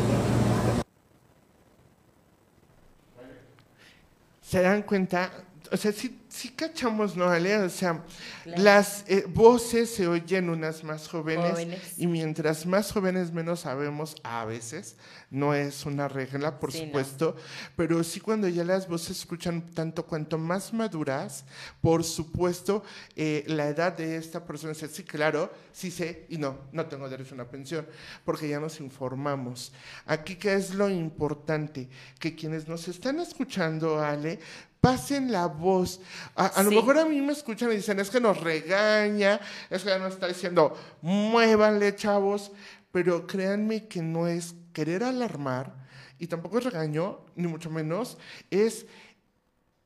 ¿Se 4.43 4.63
dan 4.63 4.83
cuenta? 4.83 5.31
O 5.73 5.77
sea, 5.77 5.93
sí, 5.93 6.19
sí 6.35 6.49
cachamos, 6.51 7.17
¿no, 7.17 7.27
Ale? 7.29 7.57
O 7.59 7.69
sea, 7.71 8.03
las 8.45 9.05
eh, 9.07 9.25
voces 9.29 9.91
se 9.95 10.09
oyen 10.09 10.51
unas 10.51 10.83
más 10.83 11.09
jóvenes, 11.09 11.53
Jóvenes. 11.53 11.95
y 11.97 12.07
mientras 12.09 12.67
más 12.67 12.91
jóvenes 12.93 13.33
menos 13.33 13.61
sabemos 13.61 14.17
a 14.25 14.45
veces. 14.45 14.97
No 15.31 15.53
es 15.55 15.85
una 15.85 16.07
regla, 16.09 16.61
por 16.61 16.71
Sí, 16.73 16.81
no. 16.81 16.85
supuesto, 16.87 17.37
pero 17.77 18.03
sí 18.05 18.21
cuando 18.21 18.47
ya 18.49 18.63
las 18.65 18.87
voces 18.89 19.17
se 19.17 19.23
escuchan 19.25 19.63
tanto 19.75 20.07
cuanto 20.07 20.39
más 20.39 20.73
maduras, 20.73 21.45
por 21.81 22.05
supuesto, 22.05 22.85
eh, 23.17 23.43
la 23.49 23.69
edad 23.69 23.97
de 23.97 24.17
esta 24.17 24.45
persona 24.45 24.73
dice, 24.75 24.89
sí, 24.89 25.03
claro, 25.03 25.53
sí 25.73 25.91
sé 25.91 26.27
y 26.29 26.39
no, 26.39 26.59
no 26.73 26.87
tengo 26.87 27.09
derecho 27.09 27.33
a 27.33 27.35
una 27.35 27.49
pensión, 27.49 27.85
porque 28.25 28.49
ya 28.49 28.61
nos 28.61 28.79
informamos. 28.81 29.73
Aquí, 30.07 30.37
¿qué 30.37 30.55
es 30.55 30.75
lo 30.75 30.89
importante? 30.89 31.89
Que 32.21 32.35
quienes 32.37 32.69
nos 32.69 32.87
están 32.87 33.19
escuchando, 33.19 34.01
Ale, 34.01 34.39
pasen 34.85 35.33
la 35.33 35.47
voz. 35.47 36.01
A, 36.37 36.47
a 36.47 36.63
lo 36.63 36.71
mejor 36.71 36.99
a 36.99 37.07
mí 37.07 37.21
me 37.23 37.33
escuchan 37.33 37.73
y 37.73 37.77
dicen, 37.77 37.99
es 38.01 38.11
que 38.11 38.21
nos 38.21 38.39
regaña, 38.41 39.41
es 39.71 39.83
que 39.83 39.99
nos 39.99 40.13
está 40.15 40.27
diciendo, 40.29 40.77
muévanle, 41.01 41.97
chavos, 41.97 42.53
pero 42.93 43.27
créanme 43.27 43.89
que 43.89 44.03
no 44.03 44.27
es 44.29 44.55
querer 44.73 45.03
alarmar 45.03 45.75
y 46.19 46.27
tampoco 46.27 46.59
es 46.59 46.65
regaño, 46.65 47.25
ni 47.35 47.47
mucho 47.49 47.71
menos, 47.71 48.19
es 48.51 48.87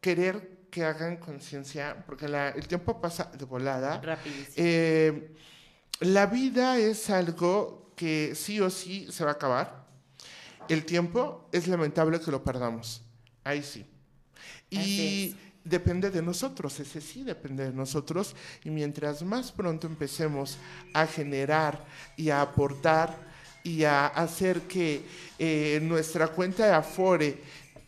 querer 0.00 0.66
que 0.70 0.84
hagan 0.84 1.16
conciencia, 1.16 2.04
porque 2.06 2.28
la- 2.28 2.50
el 2.50 2.66
tiempo 2.68 3.00
pasa 3.00 3.30
de 3.38 3.44
volada. 3.44 4.00
Rapidísimo. 4.00 4.54
Eh, 4.56 5.34
la 6.00 6.26
vida 6.26 6.76
es 6.78 7.08
algo 7.10 7.92
que 7.96 8.34
sí 8.34 8.60
o 8.60 8.68
sí 8.70 9.06
se 9.10 9.24
va 9.24 9.30
a 9.30 9.34
acabar. 9.34 9.86
El 10.68 10.84
tiempo 10.84 11.48
es 11.52 11.66
lamentable 11.68 12.20
que 12.20 12.30
lo 12.30 12.44
perdamos. 12.44 13.02
Ahí 13.44 13.62
sí. 13.62 13.86
Y 14.70 15.34
depende 15.64 16.10
de 16.10 16.22
nosotros, 16.22 16.78
ese 16.80 17.00
sí 17.00 17.22
depende 17.22 17.64
de 17.64 17.72
nosotros. 17.72 18.34
Y 18.64 18.70
mientras 18.70 19.22
más 19.22 19.52
pronto 19.52 19.86
empecemos 19.86 20.58
a 20.94 21.06
generar 21.06 21.84
y 22.16 22.30
a 22.30 22.42
aportar 22.42 23.28
y 23.62 23.84
a 23.84 24.06
hacer 24.06 24.62
que 24.62 25.02
eh, 25.38 25.80
nuestra 25.82 26.28
cuenta 26.28 26.66
de 26.66 26.72
Afore 26.72 27.38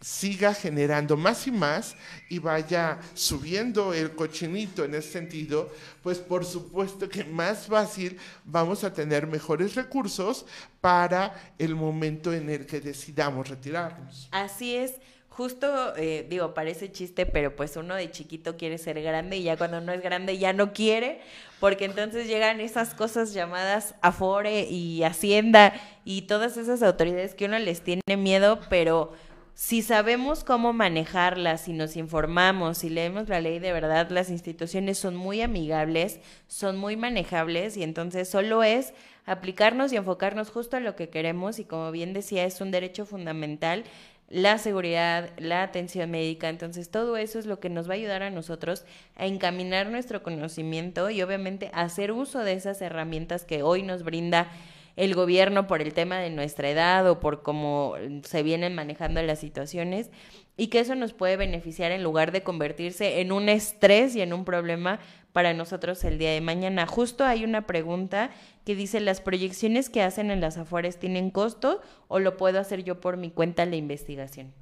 siga 0.01 0.55
generando 0.55 1.17
más 1.17 1.47
y 1.47 1.51
más 1.51 1.95
y 2.31 2.39
vaya 2.39 2.99
subiendo 3.13 3.93
el 3.93 4.15
cochinito 4.15 4.85
en 4.85 4.95
ese 4.95 5.13
sentido, 5.13 5.71
pues 6.03 6.19
por 6.19 6.45
supuesto 6.47 7.09
que 7.09 7.25
más 7.25 7.67
fácil 7.67 8.19
vamos 8.45 8.83
a 8.83 8.93
tener 8.95 9.27
mejores 9.27 9.75
recursos 9.75 10.47
para 10.81 11.53
el 11.59 11.75
momento 11.75 12.33
en 12.33 12.49
el 12.49 12.65
que 12.67 12.81
decidamos 12.81 13.49
retirarnos. 13.49 14.29
Así 14.33 14.75
es. 14.75 14.95
Justo, 15.31 15.97
eh, 15.97 16.27
digo, 16.29 16.55
parece 16.55 16.91
chiste, 16.91 17.25
pero 17.25 17.55
pues 17.55 17.77
uno 17.77 17.95
de 17.95 18.11
chiquito 18.11 18.57
quiere 18.57 18.79
ser 18.79 19.01
grande 19.01 19.37
y 19.37 19.45
ya 19.45 19.57
cuando 19.57 19.81
no 19.81 19.93
es 19.93 20.03
grande 20.03 20.37
ya 20.39 20.53
no 20.53 20.73
quiere, 20.73 21.21
porque 21.61 21.85
entonces 21.85 22.27
llegan 22.27 22.61
esas 22.61 22.95
cosas 22.95 23.33
llamadas 23.33 23.95
Afore 24.03 24.63
y 24.69 25.05
Hacienda 25.05 25.73
y 26.05 26.23
todas 26.23 26.57
esas 26.57 26.83
autoridades 26.83 27.37
que 27.37 27.45
uno 27.47 27.59
les 27.61 27.81
tiene 27.81 28.03
miedo, 28.19 28.59
pero 28.69 29.13
si 29.55 29.83
sabemos 29.83 30.43
cómo 30.43 30.73
manejarlas, 30.73 31.63
si 31.63 31.75
nos 31.75 31.97
informamos, 31.97 32.79
si 32.79 32.89
leemos 32.89 33.29
la 33.29 33.41
ley 33.41 33.59
de 33.61 33.73
verdad, 33.73 34.11
las 34.11 34.31
instituciones 34.31 34.99
son 34.99 35.17
muy 35.17 35.43
amigables, 35.43 36.19
son 36.49 36.77
muy 36.77 36.97
manejables 36.97 37.77
y 37.77 37.83
entonces 37.83 38.29
solo 38.29 38.63
es 38.63 38.95
aplicarnos 39.27 39.93
y 39.93 39.97
enfocarnos 39.97 40.51
justo 40.51 40.77
a 40.77 40.81
lo 40.81 40.97
que 40.97 41.09
queremos 41.09 41.59
y 41.59 41.65
como 41.65 41.93
bien 41.93 42.13
decía, 42.15 42.45
es 42.45 42.61
un 42.61 42.71
derecho 42.71 43.05
fundamental 43.05 43.85
la 44.31 44.59
seguridad, 44.59 45.31
la 45.39 45.63
atención 45.65 46.11
médica. 46.11 46.49
Entonces, 46.49 46.89
todo 46.89 47.17
eso 47.17 47.39
es 47.39 47.47
lo 47.47 47.61
que 47.61 47.69
nos 47.69 47.89
va 47.89 47.95
a 47.95 47.97
ayudar 47.97 48.23
a 48.23 48.31
nosotros 48.31 48.85
a 49.17 49.27
encaminar 49.27 49.91
nuestro 49.91 50.23
conocimiento 50.23 51.11
y 51.11 51.21
obviamente 51.21 51.71
hacer 51.75 52.13
uso 52.13 52.39
de 52.39 52.55
esas 52.55 52.81
herramientas 52.81 53.45
que 53.45 53.63
hoy 53.63 53.83
nos 53.83 54.05
brinda 54.05 54.49
el 54.97 55.15
gobierno 55.15 55.67
por 55.67 55.83
el 55.83 55.95
tema 55.95 56.19
de 56.19 56.31
nuestra 56.31 56.71
edad 56.71 57.09
o 57.11 57.21
por 57.21 57.43
cómo 57.43 57.95
se 58.23 58.43
vienen 58.43 58.75
manejando 58.75 59.23
las 59.23 59.39
situaciones 59.39 60.11
y 60.57 60.67
que 60.67 60.81
eso 60.81 60.95
nos 60.95 61.13
puede 61.13 61.37
beneficiar 61.37 61.91
en 61.91 62.03
lugar 62.03 62.33
de 62.33 62.43
convertirse 62.43 63.21
en 63.21 63.33
un 63.33 63.49
estrés 63.49 64.15
y 64.15 64.21
en 64.21 64.33
un 64.33 64.45
problema 64.45 65.01
para 65.33 65.55
nosotros 65.55 66.05
el 66.05 66.19
día 66.19 66.33
de 66.33 66.41
mañana. 66.41 66.87
Justo 66.87 67.25
hay 67.25 67.45
una 67.45 67.67
pregunta 67.67 68.31
que 68.65 68.75
dice, 68.75 69.01
¿las 69.01 69.21
proyecciones 69.21 69.91
que 69.91 70.03
hacen 70.03 70.31
en 70.31 70.41
las 70.41 70.59
afueras 70.59 70.99
tienen 70.99 71.31
costo 71.31 71.81
o 72.09 72.19
lo 72.19 72.37
puedo 72.37 72.61
hacer 72.61 72.85
yo 72.85 73.01
por 73.01 73.17
mi 73.17 73.31
cuenta 73.31 73.67
la 73.67 73.77
investigación? 73.77 74.53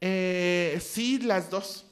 Eh, 0.00 0.78
sí, 0.80 1.18
las 1.18 1.50
dos. 1.50 1.89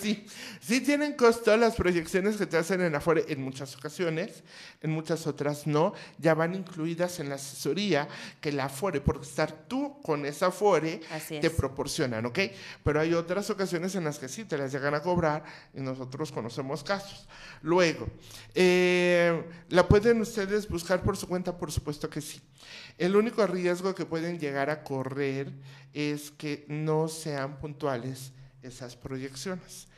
Sí, 0.00 0.26
sí 0.60 0.80
tienen 0.80 1.14
costo 1.14 1.56
las 1.56 1.74
proyecciones 1.74 2.36
que 2.36 2.46
te 2.46 2.56
hacen 2.56 2.80
en 2.80 2.94
afuera 2.94 3.22
en 3.26 3.42
muchas 3.42 3.76
ocasiones, 3.76 4.44
en 4.80 4.90
muchas 4.92 5.26
otras 5.26 5.66
no, 5.66 5.92
ya 6.18 6.34
van 6.34 6.54
incluidas 6.54 7.18
en 7.18 7.28
la 7.28 7.34
asesoría 7.34 8.06
que 8.40 8.52
la 8.52 8.66
Afore, 8.66 9.00
por 9.00 9.20
estar 9.20 9.52
tú 9.66 10.00
con 10.02 10.24
esa 10.24 10.46
Afore, 10.46 11.00
Así 11.10 11.40
te 11.40 11.48
es. 11.48 11.52
proporcionan, 11.52 12.26
¿ok? 12.26 12.38
Pero 12.84 13.00
hay 13.00 13.14
otras 13.14 13.50
ocasiones 13.50 13.96
en 13.96 14.04
las 14.04 14.20
que 14.20 14.28
sí 14.28 14.44
te 14.44 14.56
las 14.56 14.72
llegan 14.72 14.94
a 14.94 15.02
cobrar 15.02 15.44
y 15.74 15.80
nosotros 15.80 16.30
conocemos 16.30 16.84
casos. 16.84 17.26
Luego, 17.62 18.06
eh, 18.54 19.44
¿la 19.68 19.88
pueden 19.88 20.20
ustedes 20.20 20.68
buscar 20.68 21.02
por 21.02 21.16
su 21.16 21.26
cuenta? 21.26 21.58
Por 21.58 21.72
supuesto 21.72 22.08
que 22.08 22.20
sí. 22.20 22.40
El 22.98 23.16
único 23.16 23.44
riesgo 23.46 23.94
que 23.96 24.06
pueden 24.06 24.38
llegar 24.38 24.70
a 24.70 24.84
correr 24.84 25.52
es 25.92 26.30
que 26.30 26.64
no 26.68 27.08
sean 27.08 27.58
puntuales 27.58 28.32
esas 28.64 28.96
proyecciones, 28.96 29.88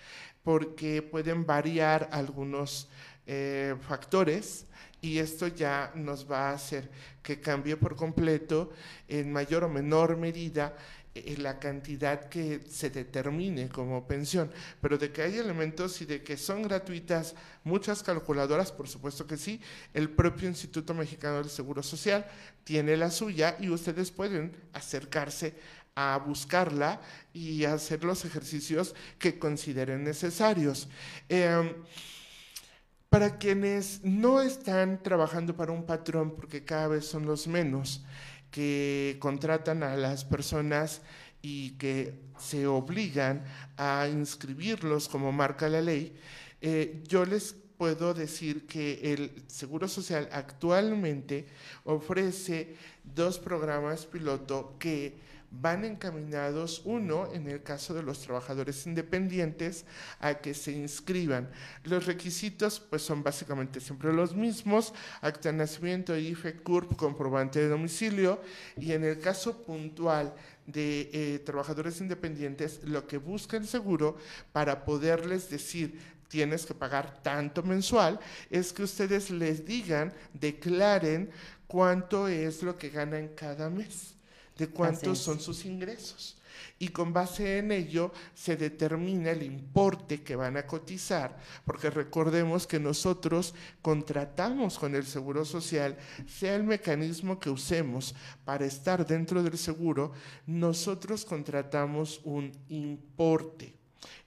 porque 0.42 1.02
pueden 1.02 1.46
variar 1.46 2.08
algunos 2.12 2.88
eh, 3.26 3.74
factores 3.88 4.66
y 5.00 5.18
esto 5.18 5.48
ya 5.48 5.92
nos 5.94 6.30
va 6.30 6.50
a 6.50 6.54
hacer 6.54 6.90
que 7.22 7.40
cambie 7.40 7.76
por 7.76 7.96
completo 7.96 8.70
en 9.08 9.32
mayor 9.32 9.64
o 9.64 9.68
menor 9.68 10.16
medida 10.16 10.76
eh, 11.16 11.36
la 11.38 11.58
cantidad 11.58 12.28
que 12.28 12.60
se 12.68 12.90
determine 12.90 13.68
como 13.68 14.06
pensión, 14.06 14.50
pero 14.80 14.98
de 14.98 15.12
que 15.12 15.22
hay 15.22 15.38
elementos 15.38 16.00
y 16.02 16.04
de 16.04 16.22
que 16.22 16.36
son 16.36 16.62
gratuitas 16.62 17.34
muchas 17.64 18.02
calculadoras, 18.02 18.70
por 18.70 18.88
supuesto 18.88 19.26
que 19.26 19.36
sí, 19.36 19.60
el 19.94 20.10
propio 20.10 20.48
Instituto 20.48 20.92
Mexicano 20.92 21.38
del 21.38 21.48
Seguro 21.48 21.82
Social 21.82 22.26
tiene 22.64 22.96
la 22.96 23.10
suya 23.10 23.56
y 23.58 23.70
ustedes 23.70 24.10
pueden 24.10 24.52
acercarse 24.72 25.54
a 25.96 26.18
buscarla 26.18 27.00
y 27.32 27.64
hacer 27.64 28.04
los 28.04 28.24
ejercicios 28.24 28.94
que 29.18 29.38
consideren 29.38 30.04
necesarios. 30.04 30.88
Em, 31.28 31.72
para 33.08 33.38
quienes 33.38 34.04
no 34.04 34.42
están 34.42 35.02
trabajando 35.02 35.56
para 35.56 35.72
un 35.72 35.86
patrón, 35.86 36.36
porque 36.36 36.64
cada 36.64 36.88
vez 36.88 37.06
son 37.06 37.26
los 37.26 37.46
menos, 37.48 38.04
que 38.50 39.16
contratan 39.20 39.82
a 39.82 39.96
las 39.96 40.24
personas 40.24 41.02
y 41.40 41.70
que 41.78 42.20
se 42.38 42.66
obligan 42.66 43.44
a 43.76 44.08
inscribirlos 44.10 45.08
como 45.08 45.32
marca 45.32 45.68
la 45.68 45.80
ley, 45.80 46.14
eh, 46.60 47.02
yo 47.08 47.24
les 47.24 47.54
puedo 47.78 48.12
decir 48.12 48.66
que 48.66 49.12
el 49.12 49.44
Seguro 49.46 49.88
Social 49.88 50.28
actualmente 50.32 51.46
ofrece 51.84 52.76
dos 53.04 53.38
programas 53.38 54.06
piloto 54.06 54.76
que 54.78 55.18
van 55.60 55.84
encaminados, 55.84 56.82
uno, 56.84 57.28
en 57.32 57.48
el 57.48 57.62
caso 57.62 57.94
de 57.94 58.02
los 58.02 58.20
trabajadores 58.20 58.86
independientes, 58.86 59.84
a 60.20 60.34
que 60.34 60.54
se 60.54 60.72
inscriban. 60.72 61.48
Los 61.84 62.06
requisitos, 62.06 62.80
pues 62.80 63.02
son 63.02 63.22
básicamente 63.22 63.80
siempre 63.80 64.12
los 64.12 64.34
mismos, 64.34 64.92
acta 65.20 65.50
de 65.50 65.58
nacimiento, 65.58 66.16
IFE, 66.16 66.56
CURP, 66.56 66.96
comprobante 66.96 67.60
de 67.60 67.68
domicilio, 67.68 68.40
y 68.76 68.92
en 68.92 69.04
el 69.04 69.18
caso 69.20 69.62
puntual 69.62 70.34
de 70.66 71.10
eh, 71.12 71.38
trabajadores 71.40 72.00
independientes, 72.00 72.80
lo 72.84 73.06
que 73.06 73.18
busca 73.18 73.56
el 73.56 73.66
seguro 73.66 74.16
para 74.52 74.84
poderles 74.84 75.48
decir 75.48 76.16
tienes 76.28 76.66
que 76.66 76.74
pagar 76.74 77.22
tanto 77.22 77.62
mensual, 77.62 78.18
es 78.50 78.72
que 78.72 78.82
ustedes 78.82 79.30
les 79.30 79.64
digan, 79.64 80.12
declaren 80.34 81.30
cuánto 81.68 82.26
es 82.26 82.64
lo 82.64 82.76
que 82.76 82.90
ganan 82.90 83.28
cada 83.28 83.70
mes 83.70 84.15
de 84.56 84.68
cuántos 84.68 85.18
son 85.18 85.40
sus 85.40 85.64
ingresos. 85.64 86.36
Y 86.78 86.88
con 86.88 87.12
base 87.12 87.58
en 87.58 87.72
ello 87.72 88.12
se 88.34 88.56
determina 88.56 89.30
el 89.30 89.42
importe 89.42 90.22
que 90.22 90.36
van 90.36 90.56
a 90.56 90.66
cotizar, 90.66 91.38
porque 91.64 91.90
recordemos 91.90 92.66
que 92.66 92.78
nosotros 92.78 93.54
contratamos 93.80 94.78
con 94.78 94.94
el 94.94 95.06
Seguro 95.06 95.44
Social, 95.44 95.96
sea 96.26 96.54
el 96.54 96.64
mecanismo 96.64 97.38
que 97.38 97.50
usemos 97.50 98.14
para 98.44 98.66
estar 98.66 99.06
dentro 99.06 99.42
del 99.42 99.56
seguro, 99.56 100.12
nosotros 100.46 101.24
contratamos 101.24 102.20
un 102.24 102.52
importe. 102.68 103.74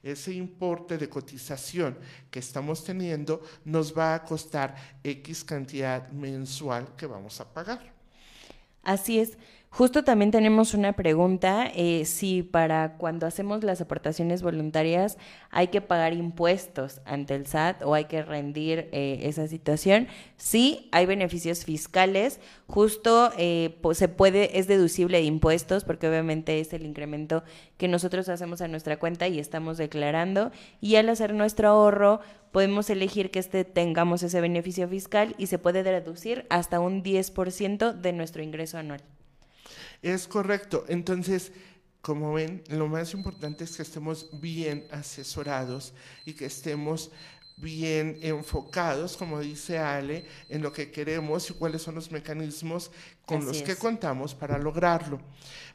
Ese 0.02 0.32
importe 0.32 0.98
de 0.98 1.08
cotización 1.08 1.96
que 2.30 2.38
estamos 2.38 2.84
teniendo 2.84 3.42
nos 3.64 3.96
va 3.96 4.14
a 4.14 4.24
costar 4.24 4.74
X 5.04 5.44
cantidad 5.44 6.08
mensual 6.10 6.96
que 6.96 7.06
vamos 7.06 7.40
a 7.40 7.52
pagar. 7.52 7.92
Así 8.82 9.18
es. 9.20 9.36
Justo 9.72 10.02
también 10.02 10.32
tenemos 10.32 10.74
una 10.74 10.94
pregunta, 10.94 11.70
eh, 11.76 12.04
si 12.04 12.42
para 12.42 12.96
cuando 12.98 13.24
hacemos 13.24 13.62
las 13.62 13.80
aportaciones 13.80 14.42
voluntarias 14.42 15.16
hay 15.50 15.68
que 15.68 15.80
pagar 15.80 16.12
impuestos 16.12 17.00
ante 17.04 17.36
el 17.36 17.46
SAT 17.46 17.82
o 17.84 17.94
hay 17.94 18.06
que 18.06 18.22
rendir 18.24 18.88
eh, 18.90 19.20
esa 19.22 19.46
situación. 19.46 20.08
Sí, 20.36 20.88
hay 20.90 21.06
beneficios 21.06 21.64
fiscales, 21.64 22.40
justo 22.66 23.30
eh, 23.38 23.78
pues 23.80 23.96
se 23.98 24.08
puede, 24.08 24.58
es 24.58 24.66
deducible 24.66 25.18
de 25.18 25.24
impuestos 25.24 25.84
porque 25.84 26.08
obviamente 26.08 26.58
es 26.58 26.72
el 26.72 26.84
incremento 26.84 27.44
que 27.78 27.86
nosotros 27.86 28.28
hacemos 28.28 28.60
a 28.62 28.68
nuestra 28.68 28.98
cuenta 28.98 29.28
y 29.28 29.38
estamos 29.38 29.78
declarando 29.78 30.50
y 30.80 30.96
al 30.96 31.08
hacer 31.08 31.32
nuestro 31.32 31.68
ahorro 31.68 32.20
podemos 32.50 32.90
elegir 32.90 33.30
que 33.30 33.38
este 33.38 33.64
tengamos 33.64 34.24
ese 34.24 34.40
beneficio 34.40 34.88
fiscal 34.88 35.36
y 35.38 35.46
se 35.46 35.58
puede 35.58 35.84
deducir 35.84 36.44
hasta 36.50 36.80
un 36.80 37.04
10% 37.04 37.92
de 37.92 38.12
nuestro 38.12 38.42
ingreso 38.42 38.76
anual. 38.76 39.00
Es 40.02 40.26
correcto. 40.26 40.84
Entonces, 40.88 41.52
como 42.00 42.32
ven, 42.32 42.62
lo 42.68 42.88
más 42.88 43.12
importante 43.12 43.64
es 43.64 43.76
que 43.76 43.82
estemos 43.82 44.28
bien 44.40 44.86
asesorados 44.90 45.92
y 46.24 46.32
que 46.32 46.46
estemos 46.46 47.10
bien 47.60 48.18
enfocados, 48.22 49.16
como 49.16 49.38
dice 49.40 49.78
Ale, 49.78 50.24
en 50.48 50.62
lo 50.62 50.72
que 50.72 50.90
queremos 50.90 51.50
y 51.50 51.54
cuáles 51.54 51.82
son 51.82 51.94
los 51.94 52.10
mecanismos 52.10 52.90
con 53.26 53.44
los 53.44 53.62
que 53.62 53.76
contamos 53.76 54.34
para 54.34 54.58
lograrlo. 54.58 55.20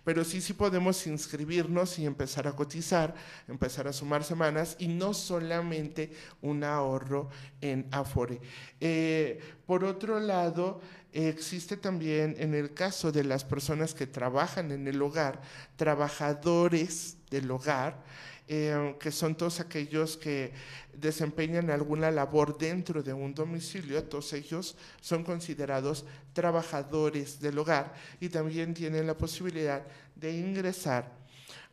Pero 0.03 0.23
sí, 0.23 0.41
sí 0.41 0.53
podemos 0.53 1.05
inscribirnos 1.07 1.97
y 1.99 2.05
empezar 2.05 2.47
a 2.47 2.55
cotizar, 2.55 3.13
empezar 3.47 3.87
a 3.87 3.93
sumar 3.93 4.23
semanas 4.23 4.75
y 4.79 4.87
no 4.87 5.13
solamente 5.13 6.11
un 6.41 6.63
ahorro 6.63 7.29
en 7.61 7.87
Afore. 7.91 8.41
Eh, 8.79 9.39
por 9.65 9.83
otro 9.83 10.19
lado, 10.19 10.81
existe 11.15 11.77
también 11.77 12.35
en 12.37 12.53
el 12.53 12.73
caso 12.73 13.11
de 13.11 13.23
las 13.23 13.45
personas 13.45 13.93
que 13.93 14.05
trabajan 14.05 14.71
en 14.71 14.85
el 14.87 15.01
hogar, 15.01 15.41
trabajadores 15.77 17.15
del 17.29 17.49
hogar, 17.49 18.03
eh, 18.47 18.95
que 18.99 19.11
son 19.11 19.35
todos 19.35 19.61
aquellos 19.61 20.17
que 20.17 20.51
desempeñan 20.93 21.69
alguna 21.69 22.11
labor 22.11 22.57
dentro 22.57 23.01
de 23.01 23.13
un 23.13 23.33
domicilio, 23.33 24.03
todos 24.03 24.33
ellos 24.33 24.75
son 24.99 25.23
considerados 25.23 26.05
trabajadores 26.33 27.39
del 27.39 27.57
hogar 27.59 27.93
y 28.19 28.29
también 28.29 28.73
tienen 28.73 29.07
la 29.07 29.15
posibilidad 29.15 29.83
de 30.15 30.37
ingresar 30.37 31.24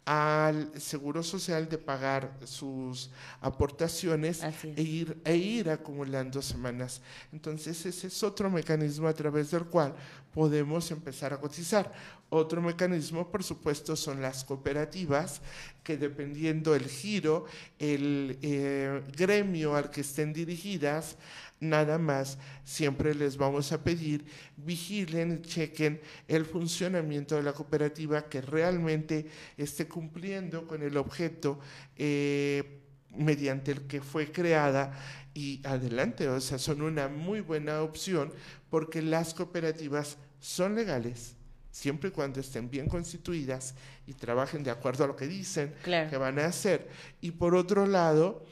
al 0.04 0.72
Seguro 0.80 1.22
Social 1.22 1.68
de 1.68 1.78
pagar 1.78 2.36
sus 2.44 3.10
aportaciones 3.40 4.42
e 4.42 4.82
ir, 4.82 5.20
e 5.24 5.36
ir 5.36 5.70
acumulando 5.70 6.42
semanas. 6.42 7.00
Entonces 7.32 7.86
ese 7.86 8.08
es 8.08 8.22
otro 8.22 8.50
mecanismo 8.50 9.06
a 9.06 9.14
través 9.14 9.50
del 9.52 9.64
cual 9.64 9.94
podemos 10.32 10.90
empezar 10.90 11.32
a 11.32 11.38
cotizar. 11.38 11.92
Otro 12.30 12.62
mecanismo, 12.62 13.30
por 13.30 13.44
supuesto, 13.44 13.94
son 13.94 14.22
las 14.22 14.42
cooperativas, 14.42 15.42
que 15.84 15.98
dependiendo 15.98 16.74
el 16.74 16.88
giro, 16.88 17.44
el 17.78 18.38
eh, 18.40 19.02
gremio 19.14 19.76
al 19.76 19.90
que 19.90 20.00
estén 20.00 20.32
dirigidas, 20.32 21.16
nada 21.62 21.96
más, 21.96 22.38
siempre 22.64 23.14
les 23.14 23.36
vamos 23.36 23.70
a 23.72 23.82
pedir, 23.82 24.24
vigilen 24.56 25.40
y 25.40 25.48
chequen 25.48 26.00
el 26.26 26.44
funcionamiento 26.44 27.36
de 27.36 27.44
la 27.44 27.52
cooperativa 27.52 28.28
que 28.28 28.40
realmente 28.40 29.26
esté 29.56 29.86
cumpliendo 29.86 30.66
con 30.66 30.82
el 30.82 30.96
objeto 30.96 31.60
eh, 31.96 32.80
mediante 33.16 33.70
el 33.70 33.82
que 33.82 34.00
fue 34.00 34.32
creada 34.32 34.92
y 35.34 35.60
adelante, 35.64 36.28
o 36.28 36.40
sea, 36.40 36.58
son 36.58 36.82
una 36.82 37.08
muy 37.08 37.40
buena 37.40 37.82
opción 37.82 38.32
porque 38.68 39.00
las 39.00 39.32
cooperativas 39.32 40.18
son 40.40 40.74
legales 40.74 41.36
siempre 41.70 42.10
y 42.10 42.12
cuando 42.12 42.40
estén 42.40 42.68
bien 42.68 42.86
constituidas 42.86 43.74
y 44.06 44.12
trabajen 44.12 44.62
de 44.62 44.70
acuerdo 44.70 45.04
a 45.04 45.06
lo 45.06 45.16
que 45.16 45.26
dicen 45.26 45.74
que 45.82 46.16
van 46.18 46.38
a 46.38 46.46
hacer. 46.46 46.88
Y 47.22 47.30
por 47.30 47.54
otro 47.54 47.86
lado, 47.86 48.44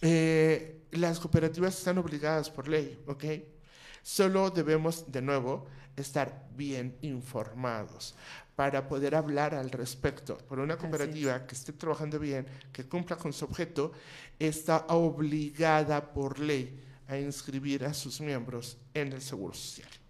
eh, 0.00 0.81
las 0.92 1.18
cooperativas 1.18 1.78
están 1.78 1.98
obligadas 1.98 2.50
por 2.50 2.68
ley, 2.68 3.02
¿ok? 3.06 3.24
Solo 4.02 4.50
debemos, 4.50 5.10
de 5.10 5.22
nuevo, 5.22 5.66
estar 5.96 6.48
bien 6.54 6.96
informados 7.02 8.14
para 8.56 8.86
poder 8.88 9.14
hablar 9.14 9.54
al 9.54 9.70
respecto. 9.70 10.38
Por 10.38 10.58
una 10.58 10.76
cooperativa 10.76 11.46
que 11.46 11.54
esté 11.54 11.72
trabajando 11.72 12.18
bien, 12.18 12.46
que 12.72 12.84
cumpla 12.84 13.16
con 13.16 13.32
su 13.32 13.44
objeto, 13.44 13.92
está 14.38 14.86
obligada 14.88 16.12
por 16.12 16.38
ley 16.38 16.80
a 17.08 17.18
inscribir 17.18 17.84
a 17.84 17.94
sus 17.94 18.20
miembros 18.20 18.76
en 18.94 19.12
el 19.12 19.22
Seguro 19.22 19.54
Social. 19.54 20.01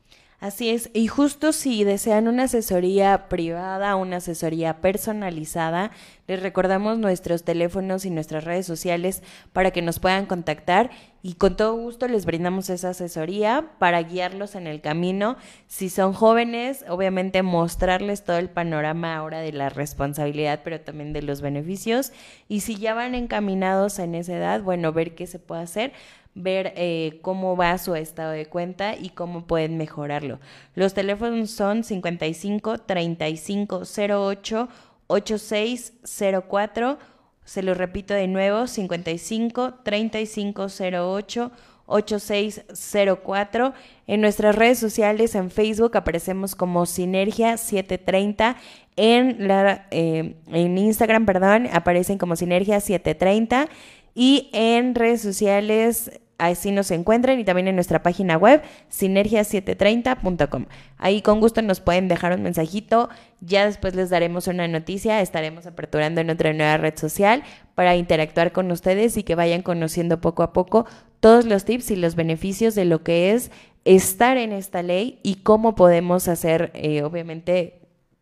Así 0.43 0.71
es, 0.71 0.91
y 0.93 1.07
justo 1.07 1.53
si 1.53 1.85
desean 1.85 2.27
una 2.27 2.43
asesoría 2.45 3.29
privada, 3.29 3.95
una 3.95 4.17
asesoría 4.17 4.81
personalizada, 4.81 5.93
les 6.27 6.43
recordamos 6.43 6.99
nuestros 6.99 7.45
teléfonos 7.45 8.05
y 8.05 8.11
nuestras 8.11 8.43
redes 8.43 8.67
sociales 8.67 9.23
para 9.53 9.71
que 9.71 9.83
nos 9.83 10.01
puedan 10.01 10.27
contactar 10.27 10.91
y 11.23 11.35
con 11.35 11.57
todo 11.57 11.77
gusto 11.77 12.09
les 12.09 12.27
brindamos 12.27 12.71
esa 12.71 12.89
asesoría 12.89 13.71
para 13.79 14.03
guiarlos 14.03 14.57
en 14.57 14.67
el 14.67 14.81
camino. 14.81 15.37
Si 15.69 15.89
son 15.89 16.13
jóvenes, 16.13 16.85
obviamente 16.89 17.43
mostrarles 17.43 18.25
todo 18.25 18.39
el 18.39 18.51
panorama 18.51 19.15
ahora 19.15 19.39
de 19.39 19.53
la 19.53 19.69
responsabilidad, 19.69 20.63
pero 20.65 20.81
también 20.81 21.13
de 21.13 21.23
los 21.23 21.41
beneficios. 21.41 22.13
Y 22.49 22.61
si 22.61 22.75
ya 22.75 22.95
van 22.95 23.15
encaminados 23.15 24.01
en 24.01 24.17
esa 24.17 24.37
edad, 24.37 24.61
bueno, 24.63 24.93
ver 24.93 25.15
qué 25.15 25.29
se 25.29 25.39
puede 25.39 25.63
hacer 25.63 25.93
ver 26.35 26.73
eh, 26.77 27.19
cómo 27.23 27.57
va 27.57 27.77
su 27.79 27.95
estado 27.95 28.33
de 28.33 28.47
cuenta 28.47 28.97
y 28.97 29.11
cómo 29.11 29.47
pueden 29.47 29.77
mejorarlo. 29.77 30.41
Los 30.75 30.95
teléfonos 30.95 31.51
son 31.51 31.85
55 31.85 32.79
35 32.79 33.83
08 33.85 34.69
8604. 35.09 36.99
Se 37.45 37.63
lo 37.63 37.75
repito 37.75 38.15
de 38.15 38.29
nuevo, 38.29 38.67
55 38.67 39.75
35 39.83 40.67
08 40.69 41.53
8604. 41.87 43.75
En 44.07 44.21
nuestras 44.21 44.55
redes 44.55 44.79
sociales, 44.79 45.35
en 45.35 45.51
Facebook, 45.51 45.97
aparecemos 45.97 46.55
como 46.55 46.87
Sinergia 46.87 47.57
730. 47.57 48.57
En, 48.97 49.49
la, 49.49 49.87
eh, 49.91 50.37
en 50.49 50.79
Instagram, 50.79 51.27
perdón, 51.27 51.69
aparecen 51.73 52.19
como 52.19 52.37
Sinergia 52.37 52.81
730. 52.81 53.69
Y 54.15 54.51
en 54.53 54.95
redes 54.95 55.23
sociales 55.23 56.21
así 56.47 56.73
nos 56.73 56.91
encuentran 56.91 57.39
y 57.39 57.45
también 57.45 57.69
en 57.69 57.75
nuestra 57.75 58.03
página 58.03 58.37
web 58.37 58.63
sinergia730.com. 58.91 60.67
Ahí 60.99 61.23
con 61.23 61.41
gusto 61.41 61.63
nos 61.63 61.81
pueden 61.81 62.09
dejar 62.09 62.35
un 62.35 62.43
mensajito, 62.43 63.09
ya 63.41 63.67
después 63.67 63.95
les 63.95 64.11
daremos 64.11 64.47
una 64.49 64.69
noticia, 64.69 65.21
estaremos 65.21 65.67
aperturando 65.67 66.21
en 66.21 66.31
otra 66.31 66.53
nueva 66.53 66.77
red 66.77 66.97
social 66.97 67.43
para 67.75 67.97
interactuar 67.97 68.53
con 68.53 68.71
ustedes 68.71 69.17
y 69.17 69.23
que 69.23 69.35
vayan 69.35 69.63
conociendo 69.63 70.21
poco 70.21 70.43
a 70.43 70.53
poco 70.53 70.87
todos 71.21 71.45
los 71.45 71.65
tips 71.65 71.93
y 71.93 71.97
los 71.97 72.17
beneficios 72.17 72.75
de 72.75 72.85
lo 72.85 73.03
que 73.03 73.33
es 73.33 73.51
estar 73.85 74.37
en 74.37 74.53
esta 74.53 74.83
ley 74.83 75.21
y 75.23 75.37
cómo 75.37 75.75
podemos 75.75 76.29
hacer, 76.29 76.71
eh, 76.75 77.03
obviamente, 77.03 77.81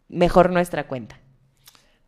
mejor 0.08 0.50
nuestra 0.50 0.86
cuenta. 0.86 1.18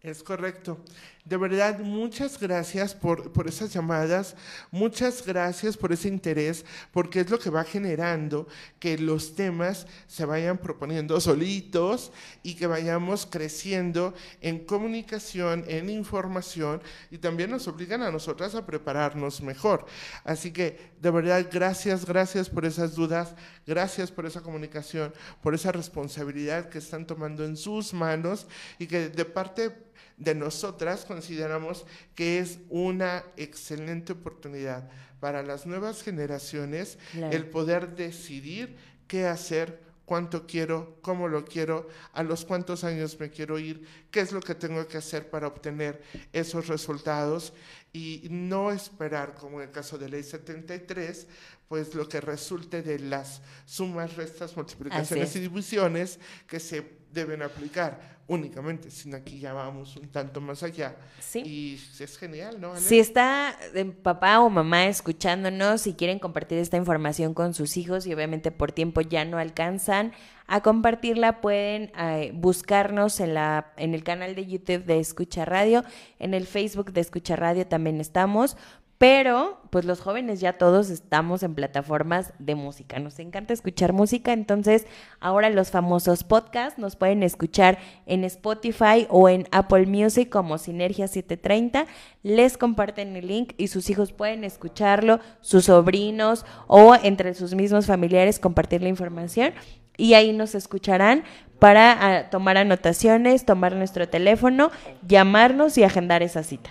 Es 0.02 0.22
correcto. 0.22 0.78
De 1.24 1.36
verdad, 1.36 1.78
muchas 1.78 2.40
gracias 2.40 2.96
por, 2.96 3.32
por, 3.32 3.46
esas 3.46 3.72
llamadas, 3.72 4.34
muchas 4.72 5.24
gracias 5.24 5.76
por 5.76 5.92
ese 5.92 6.08
interés, 6.08 6.64
porque 6.90 7.20
es 7.20 7.30
lo 7.30 7.38
que 7.38 7.48
va 7.48 7.62
generando 7.62 8.48
que 8.80 8.98
los 8.98 9.36
temas 9.36 9.86
se 10.08 10.24
vayan 10.24 10.58
proponiendo 10.58 11.20
solitos 11.20 12.10
y 12.42 12.56
que 12.56 12.66
vayamos 12.66 13.24
creciendo 13.24 14.14
en 14.40 14.64
comunicación, 14.64 15.64
en 15.68 15.90
información 15.90 16.82
y 17.08 17.18
también 17.18 17.52
nos 17.52 17.68
obligan 17.68 18.02
a 18.02 18.10
nosotras 18.10 18.56
a 18.56 18.66
prepararnos 18.66 19.42
mejor. 19.42 19.86
Así 20.24 20.50
que, 20.50 20.90
de 21.00 21.10
verdad, 21.12 21.46
gracias, 21.52 22.04
gracias 22.04 22.50
por 22.50 22.64
esas 22.64 22.96
dudas, 22.96 23.36
gracias 23.64 24.10
por 24.10 24.26
esa 24.26 24.40
comunicación, 24.40 25.14
por 25.40 25.54
esa 25.54 25.70
responsabilidad 25.70 26.68
que 26.68 26.78
están 26.78 27.06
tomando 27.06 27.44
en 27.44 27.56
sus 27.56 27.94
manos 27.94 28.48
y 28.80 28.88
que 28.88 29.08
de 29.08 29.24
parte 29.24 29.91
de 30.16 30.34
nosotras 30.34 31.04
consideramos 31.04 31.84
que 32.14 32.38
es 32.38 32.58
una 32.68 33.24
excelente 33.36 34.12
oportunidad 34.12 34.88
para 35.20 35.42
las 35.42 35.66
nuevas 35.66 36.02
generaciones 36.02 36.98
el 37.14 37.46
poder 37.46 37.94
decidir 37.94 38.76
qué 39.06 39.26
hacer, 39.26 39.80
cuánto 40.04 40.46
quiero, 40.46 40.98
cómo 41.00 41.28
lo 41.28 41.44
quiero, 41.44 41.88
a 42.12 42.22
los 42.22 42.44
cuántos 42.44 42.82
años 42.82 43.18
me 43.20 43.30
quiero 43.30 43.58
ir, 43.58 43.86
qué 44.10 44.20
es 44.20 44.32
lo 44.32 44.40
que 44.40 44.54
tengo 44.54 44.86
que 44.88 44.98
hacer 44.98 45.30
para 45.30 45.46
obtener 45.46 46.02
esos 46.32 46.66
resultados 46.66 47.52
y 47.92 48.26
no 48.30 48.72
esperar, 48.72 49.34
como 49.34 49.60
en 49.60 49.68
el 49.68 49.72
caso 49.72 49.96
de 49.96 50.08
ley 50.08 50.22
73, 50.22 51.26
pues 51.68 51.94
lo 51.94 52.08
que 52.08 52.20
resulte 52.20 52.82
de 52.82 52.98
las 52.98 53.42
sumas, 53.64 54.16
restas, 54.16 54.56
multiplicaciones 54.56 55.36
y 55.36 55.40
divisiones 55.40 56.18
que 56.46 56.58
se 56.58 56.98
deben 57.12 57.42
aplicar 57.42 58.11
únicamente, 58.28 58.90
sino 58.90 59.16
aquí 59.16 59.38
ya 59.38 59.52
vamos 59.52 59.96
un 59.96 60.08
tanto 60.08 60.40
más 60.40 60.62
allá. 60.62 60.96
Sí. 61.20 61.40
Y 61.40 62.02
es 62.02 62.16
genial, 62.18 62.60
¿no? 62.60 62.76
Si 62.76 62.98
está 62.98 63.56
papá 64.02 64.40
o 64.40 64.48
mamá 64.48 64.86
escuchándonos 64.86 65.86
y 65.86 65.94
quieren 65.94 66.18
compartir 66.18 66.58
esta 66.58 66.76
información 66.76 67.34
con 67.34 67.54
sus 67.54 67.76
hijos 67.76 68.06
y 68.06 68.14
obviamente 68.14 68.50
por 68.50 68.72
tiempo 68.72 69.00
ya 69.00 69.24
no 69.24 69.38
alcanzan 69.38 70.12
a 70.46 70.60
compartirla, 70.60 71.40
pueden 71.40 71.92
eh, 71.96 72.32
buscarnos 72.34 73.20
en, 73.20 73.34
la, 73.34 73.72
en 73.76 73.94
el 73.94 74.04
canal 74.04 74.34
de 74.34 74.46
YouTube 74.46 74.84
de 74.84 74.98
Escucha 74.98 75.44
Radio, 75.44 75.84
en 76.18 76.34
el 76.34 76.46
Facebook 76.46 76.92
de 76.92 77.00
Escucha 77.00 77.36
Radio 77.36 77.66
también 77.66 78.00
estamos. 78.00 78.56
Pero, 79.02 79.58
pues 79.70 79.84
los 79.84 80.00
jóvenes 80.00 80.38
ya 80.38 80.52
todos 80.52 80.88
estamos 80.88 81.42
en 81.42 81.56
plataformas 81.56 82.32
de 82.38 82.54
música. 82.54 83.00
Nos 83.00 83.18
encanta 83.18 83.52
escuchar 83.52 83.92
música, 83.92 84.32
entonces 84.32 84.86
ahora 85.18 85.50
los 85.50 85.72
famosos 85.72 86.22
podcasts 86.22 86.78
nos 86.78 86.94
pueden 86.94 87.24
escuchar 87.24 87.80
en 88.06 88.22
Spotify 88.22 89.08
o 89.10 89.28
en 89.28 89.48
Apple 89.50 89.86
Music 89.86 90.28
como 90.28 90.56
Sinergia 90.56 91.08
730. 91.08 91.86
Les 92.22 92.56
comparten 92.56 93.16
el 93.16 93.26
link 93.26 93.54
y 93.56 93.66
sus 93.66 93.90
hijos 93.90 94.12
pueden 94.12 94.44
escucharlo, 94.44 95.18
sus 95.40 95.64
sobrinos 95.64 96.46
o 96.68 96.94
entre 96.94 97.34
sus 97.34 97.56
mismos 97.56 97.86
familiares 97.86 98.38
compartir 98.38 98.82
la 98.82 98.88
información 98.88 99.52
y 99.96 100.14
ahí 100.14 100.32
nos 100.32 100.54
escucharán 100.54 101.24
para 101.58 101.96
ah, 102.18 102.30
tomar 102.30 102.56
anotaciones, 102.56 103.44
tomar 103.44 103.74
nuestro 103.74 104.08
teléfono, 104.08 104.70
llamarnos 105.04 105.76
y 105.76 105.82
agendar 105.82 106.22
esa 106.22 106.44
cita. 106.44 106.70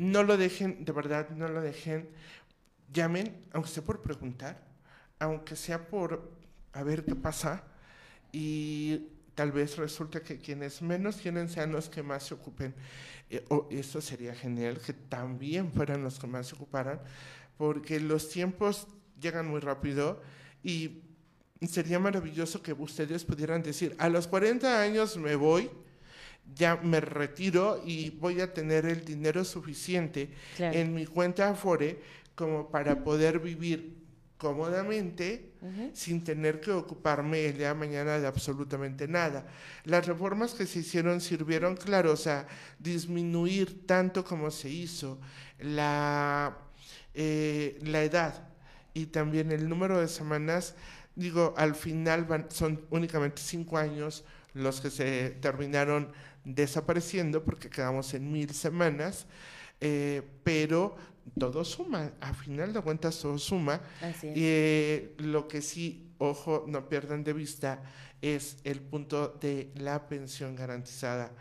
No 0.00 0.22
lo 0.22 0.38
dejen, 0.38 0.82
de 0.86 0.92
verdad, 0.92 1.28
no 1.28 1.46
lo 1.46 1.60
dejen. 1.60 2.08
Llamen, 2.90 3.44
aunque 3.52 3.68
sea 3.68 3.84
por 3.84 4.00
preguntar, 4.00 4.58
aunque 5.18 5.54
sea 5.56 5.88
por 5.88 6.32
a 6.72 6.82
ver 6.82 7.04
qué 7.04 7.14
pasa. 7.14 7.64
Y 8.32 9.08
tal 9.34 9.52
vez 9.52 9.76
resulte 9.76 10.22
que 10.22 10.38
quienes 10.38 10.80
menos 10.80 11.18
tienen 11.18 11.50
sean 11.50 11.70
los 11.70 11.90
que 11.90 12.02
más 12.02 12.22
se 12.22 12.32
ocupen. 12.32 12.74
Eh, 13.28 13.44
o 13.50 13.68
eso 13.70 14.00
sería 14.00 14.34
genial, 14.34 14.80
que 14.80 14.94
también 14.94 15.70
fueran 15.70 16.02
los 16.02 16.18
que 16.18 16.26
más 16.26 16.46
se 16.46 16.54
ocuparan, 16.54 17.02
porque 17.58 18.00
los 18.00 18.30
tiempos 18.30 18.86
llegan 19.20 19.48
muy 19.48 19.60
rápido 19.60 20.22
y 20.62 21.02
sería 21.68 21.98
maravilloso 21.98 22.62
que 22.62 22.72
ustedes 22.72 23.26
pudieran 23.26 23.62
decir, 23.62 23.94
a 23.98 24.08
los 24.08 24.26
40 24.26 24.80
años 24.80 25.18
me 25.18 25.36
voy 25.36 25.70
ya 26.54 26.76
me 26.76 27.00
retiro 27.00 27.82
y 27.84 28.10
voy 28.10 28.40
a 28.40 28.52
tener 28.52 28.86
el 28.86 29.04
dinero 29.04 29.44
suficiente 29.44 30.30
en 30.58 30.94
mi 30.94 31.06
cuenta 31.06 31.50
Afore 31.50 32.00
como 32.34 32.70
para 32.70 33.02
poder 33.04 33.38
vivir 33.38 34.00
cómodamente 34.40 35.52
sin 35.92 36.24
tener 36.24 36.60
que 36.60 36.70
ocuparme 36.70 37.44
el 37.44 37.58
día 37.58 37.68
de 37.68 37.74
mañana 37.74 38.18
de 38.18 38.26
absolutamente 38.26 39.06
nada. 39.06 39.46
Las 39.84 40.06
reformas 40.06 40.54
que 40.54 40.66
se 40.66 40.78
hicieron 40.78 41.20
sirvieron, 41.20 41.76
claro, 41.76 42.12
o 42.12 42.16
sea, 42.16 42.48
disminuir 42.78 43.86
tanto 43.86 44.24
como 44.24 44.50
se 44.50 44.70
hizo 44.70 45.20
la, 45.58 46.56
eh, 47.12 47.78
la 47.82 48.02
edad 48.02 48.48
y 48.94 49.06
también 49.06 49.52
el 49.52 49.68
número 49.68 50.00
de 50.00 50.08
semanas, 50.08 50.74
digo, 51.14 51.52
al 51.58 51.74
final 51.74 52.24
van, 52.24 52.46
son 52.50 52.80
únicamente 52.90 53.42
cinco 53.42 53.76
años 53.76 54.24
los 54.54 54.80
que 54.80 54.90
se 54.90 55.30
terminaron 55.40 56.12
desapareciendo 56.44 57.44
porque 57.44 57.68
quedamos 57.68 58.14
en 58.14 58.30
mil 58.30 58.50
semanas, 58.50 59.26
eh, 59.80 60.22
pero 60.42 60.96
todo 61.38 61.64
suma, 61.64 62.12
a 62.20 62.34
final 62.34 62.72
de 62.72 62.80
cuentas 62.80 63.18
todo 63.18 63.38
suma. 63.38 63.80
Y 64.22 64.32
eh, 64.36 65.14
lo 65.18 65.48
que 65.48 65.62
sí, 65.62 66.10
ojo, 66.18 66.64
no 66.66 66.88
pierdan 66.88 67.24
de 67.24 67.32
vista, 67.32 67.82
es 68.22 68.58
el 68.64 68.80
punto 68.80 69.38
de 69.40 69.70
la 69.76 70.08
pensión 70.08 70.56
garantizada, 70.56 71.32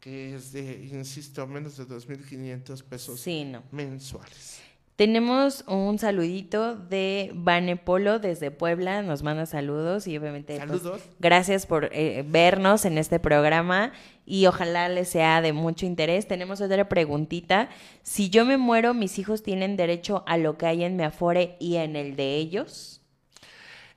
que 0.00 0.34
es 0.34 0.52
de, 0.52 0.88
insisto, 0.92 1.46
menos 1.46 1.76
de 1.76 1.86
2.500 1.86 2.82
pesos 2.82 3.24
mensuales. 3.70 4.60
Tenemos 4.96 5.62
un 5.68 5.98
saludito 5.98 6.74
de 6.74 7.30
Vane 7.34 7.76
Polo 7.76 8.18
desde 8.18 8.50
Puebla, 8.50 9.02
nos 9.02 9.22
manda 9.22 9.44
saludos 9.44 10.06
y 10.06 10.16
obviamente 10.16 10.58
pues, 10.66 10.82
gracias 11.18 11.66
por 11.66 11.90
eh, 11.92 12.24
vernos 12.26 12.86
en 12.86 12.96
este 12.96 13.20
programa 13.20 13.92
y 14.26 14.46
ojalá 14.46 14.88
les 14.88 15.08
sea 15.08 15.40
de 15.40 15.52
mucho 15.52 15.86
interés. 15.86 16.28
Tenemos 16.28 16.60
otra 16.60 16.88
preguntita. 16.88 17.70
Si 18.02 18.28
yo 18.28 18.44
me 18.44 18.58
muero, 18.58 18.92
¿mis 18.92 19.18
hijos 19.18 19.42
tienen 19.42 19.76
derecho 19.76 20.24
a 20.26 20.36
lo 20.36 20.58
que 20.58 20.66
hay 20.66 20.84
en 20.84 20.96
mi 20.96 21.04
afore 21.04 21.56
y 21.60 21.76
en 21.76 21.96
el 21.96 22.16
de 22.16 22.36
ellos? 22.36 23.00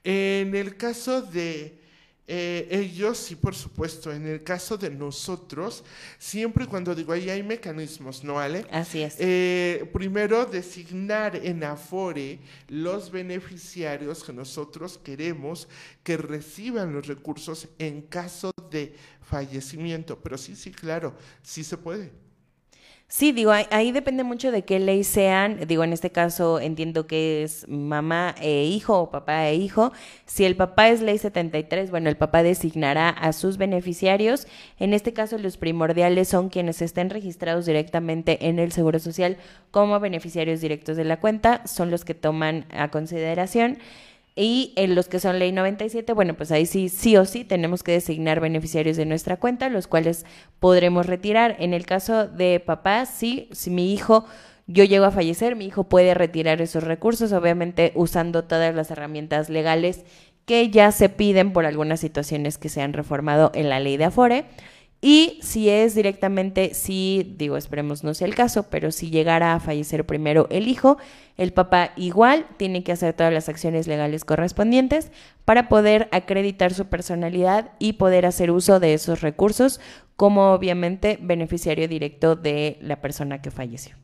En 0.04 0.56
el 0.56 0.78
caso 0.78 1.22
de 1.22 1.80
eh, 2.32 2.68
ellos 2.70 3.18
sí, 3.18 3.36
por 3.36 3.56
supuesto. 3.56 4.14
En 4.14 4.28
el 4.28 4.44
caso 4.44 4.78
de 4.78 4.92
nosotros, 4.92 5.84
siempre 6.20 6.68
cuando 6.68 6.94
digo 6.94 7.12
ahí 7.12 7.28
hay 7.28 7.42
mecanismos, 7.42 8.24
¿no, 8.24 8.40
Ale? 8.40 8.68
Así 8.72 9.02
es. 9.02 9.16
Eh, 9.18 9.90
primero, 9.92 10.46
designar 10.46 11.36
en 11.36 11.64
Afore 11.64 12.38
los 12.68 13.10
beneficiarios 13.10 14.24
que 14.24 14.32
nosotros 14.32 15.00
queremos 15.04 15.68
que 16.04 16.18
reciban 16.18 16.94
los 16.94 17.08
recursos 17.08 17.68
en 17.80 18.04
caso 18.04 18.52
de 18.70 18.94
fallecimiento. 19.30 20.20
Pero 20.20 20.38
sí, 20.38 20.56
sí, 20.56 20.72
claro, 20.72 21.16
sí 21.44 21.64
se 21.64 21.78
puede. 21.78 22.12
Sí, 23.12 23.32
digo, 23.32 23.52
ahí, 23.52 23.92
depende 23.92 24.24
mucho 24.24 24.52
de 24.52 24.64
qué 24.64 24.78
ley 24.78 25.04
sean. 25.04 25.66
Digo, 25.68 25.84
en 25.84 25.94
este 25.94 26.12
caso 26.12 26.60
entiendo 26.60 27.08
que 27.08 27.42
es 27.42 27.68
mamá 27.68 28.36
e 28.40 28.66
hijo 28.66 29.00
o 29.00 29.10
papá 29.10 29.48
e 29.50 29.56
hijo. 29.56 29.92
Si 30.28 30.46
el 30.46 30.56
papá 30.56 30.90
es 30.90 31.02
ley 31.02 31.18
73, 31.18 31.90
bueno, 31.90 32.08
el 32.10 32.18
papá 32.18 32.44
designará 32.44 33.10
a 33.10 33.34
sus 33.34 33.58
beneficiarios. 33.58 34.46
En 34.78 34.94
este 34.94 35.12
caso, 35.12 35.40
los 35.40 35.58
primordiales 35.58 36.28
son 36.28 36.50
quienes 36.50 36.84
estén 36.84 37.10
registrados 37.10 37.66
directamente 37.66 38.48
en 38.48 38.60
el 38.60 38.72
Seguro 38.72 39.00
Social 39.00 39.38
como 39.72 40.00
beneficiarios 40.00 40.62
directos 40.62 40.96
de 40.96 41.06
la 41.06 41.20
cuenta, 41.20 41.66
son 41.66 41.90
los 41.90 42.06
que 42.06 42.14
toman 42.14 42.68
a 42.70 42.92
consideración. 42.92 43.80
Y 44.36 44.74
en 44.76 44.96
los 44.96 45.08
que 45.08 45.20
son 45.20 45.40
ley 45.40 45.52
97, 45.52 46.14
bueno, 46.14 46.36
pues 46.36 46.52
ahí 46.52 46.66
sí, 46.66 46.90
sí 46.90 47.18
o 47.18 47.26
sí 47.26 47.44
tenemos 47.44 47.84
que 47.84 47.92
designar 47.92 48.40
beneficiarios 48.40 48.96
de 48.96 49.06
nuestra 49.06 49.38
cuenta, 49.38 49.70
los 49.70 49.88
cuales 49.88 50.26
podremos 50.60 51.08
retirar. 51.08 51.56
En 51.60 51.74
el 51.74 51.86
caso 51.86 52.28
de 52.28 52.60
papá, 52.60 53.06
sí, 53.06 53.50
si 53.52 53.70
mi 53.70 53.94
hijo 53.94 54.26
yo 54.72 54.84
llego 54.84 55.06
a 55.06 55.12
fallecer, 55.12 55.56
mi 55.56 55.66
hijo 55.66 55.86
puede 55.86 56.14
retirar 56.14 56.62
esos 56.62 56.84
recursos, 56.84 57.32
obviamente 57.34 57.92
usando 57.96 58.44
todas 58.44 58.74
las 58.76 58.92
herramientas 58.92 59.50
legales 59.50 60.06
que 60.46 60.70
ya 60.70 60.92
se 60.92 61.10
piden 61.10 61.54
por 61.54 61.66
algunas 61.66 62.00
situaciones 62.00 62.58
que 62.58 62.70
se 62.70 62.82
han 62.82 62.94
reformado 62.94 63.52
en 63.56 63.68
la 63.68 63.80
ley 63.80 63.98
de 63.98 64.06
Afore. 64.06 64.46
Y 65.02 65.40
si 65.42 65.70
es 65.70 65.96
directamente, 65.96 66.74
si, 66.74 67.34
digo, 67.38 67.56
esperemos 67.56 68.04
no 68.04 68.14
sea 68.14 68.28
el 68.28 68.36
caso, 68.36 68.70
pero 68.70 68.92
si 68.92 69.10
llegara 69.10 69.54
a 69.54 69.60
fallecer 69.62 70.06
primero 70.06 70.48
el 70.50 70.68
hijo, 70.68 70.98
el 71.38 71.54
papá 71.54 71.94
igual 71.96 72.46
tiene 72.58 72.84
que 72.84 72.92
hacer 72.92 73.14
todas 73.14 73.32
las 73.32 73.48
acciones 73.48 73.88
legales 73.88 74.26
correspondientes 74.26 75.12
para 75.46 75.70
poder 75.70 76.10
acreditar 76.12 76.74
su 76.74 76.88
personalidad 76.88 77.72
y 77.80 77.94
poder 77.94 78.26
hacer 78.26 78.52
uso 78.52 78.82
de 78.82 78.94
esos 78.94 79.22
recursos 79.22 79.80
como 80.18 80.52
obviamente 80.52 81.18
beneficiario 81.22 81.88
directo 81.88 82.36
de 82.36 82.78
la 82.82 83.00
persona 83.00 83.42
que 83.42 83.52
falleció. 83.52 83.96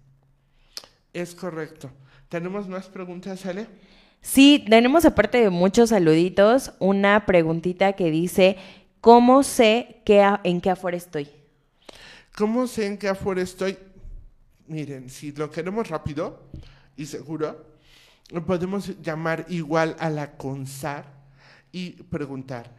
Es 1.11 1.35
correcto. 1.35 1.91
¿Tenemos 2.29 2.69
más 2.69 2.87
preguntas, 2.87 3.45
Ale? 3.45 3.67
Sí, 4.21 4.65
tenemos 4.67 5.05
aparte 5.05 5.39
de 5.39 5.49
muchos 5.49 5.89
saluditos, 5.89 6.73
una 6.79 7.25
preguntita 7.25 7.93
que 7.93 8.09
dice, 8.09 8.57
¿cómo 9.06 9.43
sé 9.43 10.01
qué 10.03 10.28
en 10.43 10.60
qué 10.60 10.72
afuera 10.72 10.97
estoy? 10.97 11.30
¿Cómo 12.36 12.66
sé 12.66 12.88
en 12.88 12.97
qué 12.97 13.08
afuera 13.08 13.39
estoy? 13.39 13.78
Miren, 14.66 15.12
si 15.12 15.32
lo 15.32 15.51
queremos 15.51 15.88
rápido 15.89 16.49
y 16.97 17.06
seguro, 17.06 17.68
podemos 18.47 18.99
llamar 19.03 19.45
igual 19.49 19.95
a 19.99 20.10
la 20.10 20.36
CONSAR 20.36 21.06
y 21.72 21.91
preguntar, 21.91 22.74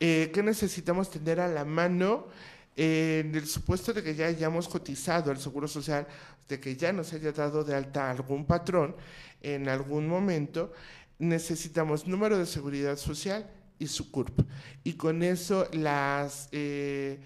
eh, 0.00 0.32
¿qué 0.34 0.42
necesitamos 0.42 1.12
tener 1.12 1.38
a 1.38 1.46
la 1.46 1.64
mano 1.64 2.26
en 2.74 3.32
el 3.36 3.46
supuesto 3.46 3.92
de 3.92 4.02
que 4.02 4.16
ya 4.16 4.26
hayamos 4.26 4.66
cotizado 4.66 5.30
al 5.30 5.38
Seguro 5.38 5.68
Social, 5.68 6.08
de 6.48 6.58
que 6.58 6.74
ya 6.74 6.92
nos 6.92 7.12
haya 7.12 7.30
dado 7.30 7.62
de 7.62 7.76
alta 7.76 8.10
algún 8.10 8.46
patrón 8.46 8.96
en 9.40 9.68
algún 9.68 10.08
momento, 10.08 10.72
necesitamos 11.20 12.04
número 12.04 12.36
de 12.36 12.46
seguridad 12.46 12.96
social 12.96 13.48
y 13.78 13.86
su 13.86 14.10
CURP. 14.10 14.40
Y 14.84 14.94
con 14.94 15.22
eso 15.22 15.68
las, 15.72 16.48
eh, 16.52 17.20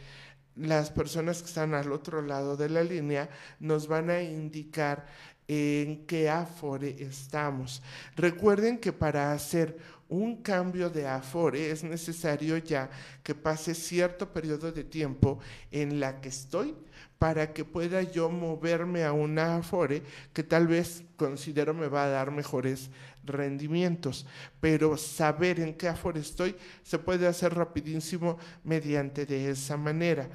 las 0.56 0.90
personas 0.90 1.40
que 1.40 1.48
están 1.48 1.74
al 1.74 1.92
otro 1.92 2.22
lado 2.22 2.56
de 2.56 2.68
la 2.68 2.82
línea 2.84 3.28
nos 3.60 3.86
van 3.86 4.10
a 4.10 4.22
indicar 4.22 5.06
en 5.48 6.06
qué 6.06 6.30
Afore 6.30 7.02
estamos. 7.02 7.82
Recuerden 8.16 8.78
que 8.78 8.92
para 8.92 9.32
hacer 9.32 9.76
un 10.08 10.42
cambio 10.42 10.90
de 10.90 11.06
Afore 11.06 11.70
es 11.70 11.82
necesario 11.84 12.58
ya 12.58 12.90
que 13.22 13.34
pase 13.34 13.74
cierto 13.74 14.30
periodo 14.32 14.70
de 14.70 14.84
tiempo 14.84 15.38
en 15.70 16.00
la 16.00 16.20
que 16.20 16.28
estoy 16.28 16.74
para 17.18 17.52
que 17.52 17.64
pueda 17.64 18.02
yo 18.02 18.28
moverme 18.28 19.04
a 19.04 19.12
una 19.12 19.56
Afore 19.56 20.02
que 20.32 20.42
tal 20.42 20.66
vez 20.66 21.04
considero 21.16 21.72
me 21.72 21.88
va 21.88 22.04
a 22.04 22.08
dar 22.08 22.30
mejores 22.30 22.90
rendimientos, 23.24 24.26
pero 24.60 24.96
saber 24.96 25.60
en 25.60 25.74
qué 25.74 25.88
Afore 25.88 26.20
estoy 26.20 26.54
se 26.82 26.98
puede 26.98 27.26
hacer 27.26 27.54
rapidísimo 27.54 28.38
mediante 28.64 29.26
de 29.26 29.50
esa 29.50 29.76
manera, 29.76 30.28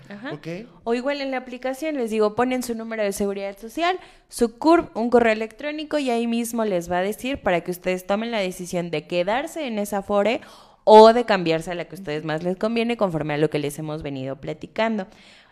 O 0.83 0.93
igual 0.93 1.21
en 1.21 1.31
la 1.31 1.38
aplicación 1.38 1.95
les 1.95 2.11
digo, 2.11 2.35
ponen 2.35 2.63
su 2.63 2.75
número 2.75 3.03
de 3.03 3.11
seguridad 3.11 3.57
social, 3.57 3.99
su 4.29 4.57
CURP, 4.57 4.95
un 4.95 5.09
correo 5.09 5.33
electrónico 5.33 5.97
y 5.97 6.09
ahí 6.09 6.27
mismo 6.27 6.65
les 6.65 6.91
va 6.91 6.99
a 6.99 7.03
decir 7.03 7.41
para 7.41 7.61
que 7.61 7.71
ustedes 7.71 8.05
tomen 8.05 8.31
la 8.31 8.39
decisión 8.39 8.91
de 8.91 9.07
quedarse 9.07 9.67
en 9.67 9.79
esa 9.79 9.99
Afore 9.99 10.41
o 10.83 11.11
de 11.11 11.25
cambiarse 11.25 11.71
a 11.71 11.75
la 11.75 11.85
que 11.85 11.95
a 11.95 11.99
ustedes 11.99 12.23
más 12.23 12.43
les 12.43 12.55
conviene 12.55 12.95
conforme 12.95 13.33
a 13.33 13.38
lo 13.38 13.49
que 13.49 13.59
les 13.59 13.77
hemos 13.77 14.03
venido 14.03 14.38
platicando. 14.38 15.07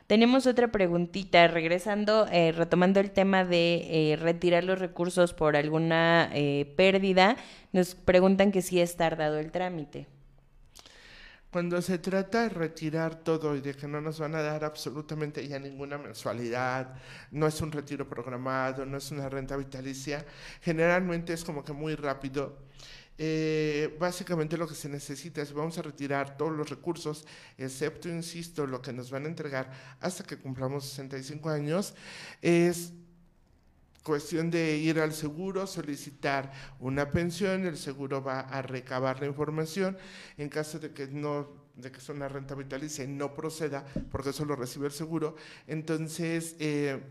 Tenemos 0.07 0.45
otra 0.45 0.71
preguntita, 0.71 1.47
regresando, 1.47 2.27
eh, 2.27 2.51
retomando 2.51 2.99
el 2.99 3.09
tema 3.09 3.43
de 3.43 4.11
eh, 4.11 4.15
retirar 4.17 4.63
los 4.63 4.77
recursos 4.77 5.33
por 5.33 5.55
alguna 5.55 6.29
eh, 6.31 6.71
pérdida, 6.77 7.37
nos 7.73 7.95
preguntan 7.95 8.51
que 8.51 8.61
si 8.61 8.79
es 8.79 8.95
tardado 8.97 9.39
el 9.39 9.51
trámite. 9.51 10.07
Cuando 11.49 11.81
se 11.81 11.97
trata 11.97 12.43
de 12.43 12.49
retirar 12.49 13.15
todo 13.15 13.55
y 13.55 13.61
de 13.61 13.73
que 13.73 13.87
no 13.87 13.99
nos 13.99 14.19
van 14.19 14.35
a 14.35 14.43
dar 14.43 14.63
absolutamente 14.63 15.47
ya 15.47 15.57
ninguna 15.57 15.97
mensualidad, 15.97 16.93
no 17.31 17.47
es 17.47 17.59
un 17.61 17.71
retiro 17.71 18.07
programado, 18.07 18.85
no 18.85 18.97
es 18.97 19.09
una 19.09 19.27
renta 19.27 19.57
vitalicia, 19.57 20.23
generalmente 20.61 21.33
es 21.33 21.43
como 21.43 21.63
que 21.63 21.73
muy 21.73 21.95
rápido 21.95 22.57
eh, 23.17 23.95
básicamente 23.99 24.57
lo 24.57 24.67
que 24.67 24.75
se 24.75 24.89
necesita 24.89 25.41
es 25.41 25.53
vamos 25.53 25.77
a 25.77 25.81
retirar 25.81 26.37
todos 26.37 26.51
los 26.51 26.69
recursos, 26.69 27.25
excepto, 27.57 28.09
insisto, 28.09 28.67
lo 28.67 28.81
que 28.81 28.91
nos 28.91 29.09
van 29.09 29.25
a 29.25 29.29
entregar 29.29 29.71
hasta 30.01 30.23
que 30.23 30.37
cumplamos 30.37 30.85
65 30.85 31.49
años, 31.49 31.93
es 32.41 32.91
cuestión 34.03 34.51
de 34.51 34.77
ir 34.77 34.99
al 34.99 35.13
seguro, 35.13 35.65
solicitar 35.65 36.51
una 36.79 37.09
pensión, 37.09 37.65
el 37.65 37.77
seguro 37.77 38.21
va 38.23 38.41
a 38.41 38.61
recabar 38.61 39.19
la 39.19 39.25
información, 39.25 39.97
en 40.37 40.49
caso 40.49 40.79
de 40.79 40.91
que 40.91 41.07
no 41.07 41.65
de 41.75 41.91
que 41.91 41.97
es 41.97 42.07
una 42.07 42.29
renta 42.29 42.55
vitalicia 42.55 43.03
y 43.03 43.07
no 43.07 43.33
proceda, 43.33 43.85
porque 44.09 44.29
eso 44.29 44.45
lo 44.45 44.55
recibe 44.55 44.87
el 44.87 44.93
seguro, 44.93 45.35
entonces 45.67 46.55
eh, 46.59 47.01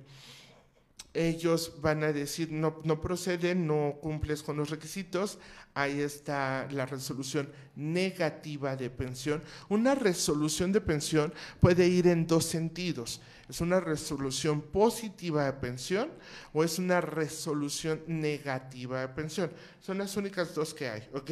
ellos 1.15 1.75
van 1.81 2.03
a 2.03 2.13
decir 2.13 2.51
no, 2.51 2.81
no 2.85 3.01
procede, 3.01 3.55
no 3.55 3.99
cumples 4.03 4.43
con 4.43 4.57
los 4.57 4.71
requisitos, 4.71 5.39
ahí 5.73 6.01
está 6.01 6.69
la 6.71 6.87
resolución 6.87 7.49
negativa 7.77 8.77
de 8.77 8.91
pensión. 8.91 9.43
Una 9.69 9.95
resolución 9.95 10.73
de 10.73 10.81
pensión 10.81 11.33
puede 11.61 11.87
ir 11.87 12.09
en 12.09 12.27
dos 12.27 12.45
sentidos. 12.45 13.21
¿Es 13.49 13.61
una 13.61 13.79
resolución 13.79 14.61
positiva 14.61 15.45
de 15.45 15.53
pensión 15.53 16.11
o 16.53 16.65
es 16.65 16.79
una 16.79 17.01
resolución 17.01 18.03
negativa 18.07 19.01
de 19.01 19.09
pensión? 19.09 19.53
Son 19.81 19.99
las 19.99 20.17
únicas 20.17 20.55
dos 20.55 20.75
que 20.75 20.89
hay, 20.89 21.09
¿ok? 21.13 21.31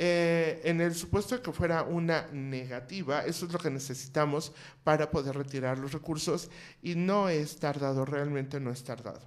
Eh, 0.00 0.60
en 0.62 0.80
el 0.80 0.94
supuesto 0.94 1.36
de 1.36 1.42
que 1.42 1.52
fuera 1.52 1.82
una 1.82 2.28
negativa, 2.32 3.24
eso 3.24 3.46
es 3.46 3.52
lo 3.52 3.58
que 3.58 3.68
necesitamos 3.68 4.52
para 4.84 5.10
poder 5.10 5.36
retirar 5.36 5.76
los 5.76 5.92
recursos 5.92 6.50
y 6.80 6.94
no 6.94 7.28
es 7.28 7.58
tardado, 7.58 8.04
realmente 8.04 8.60
no 8.60 8.70
es 8.70 8.84
tardado. 8.84 9.20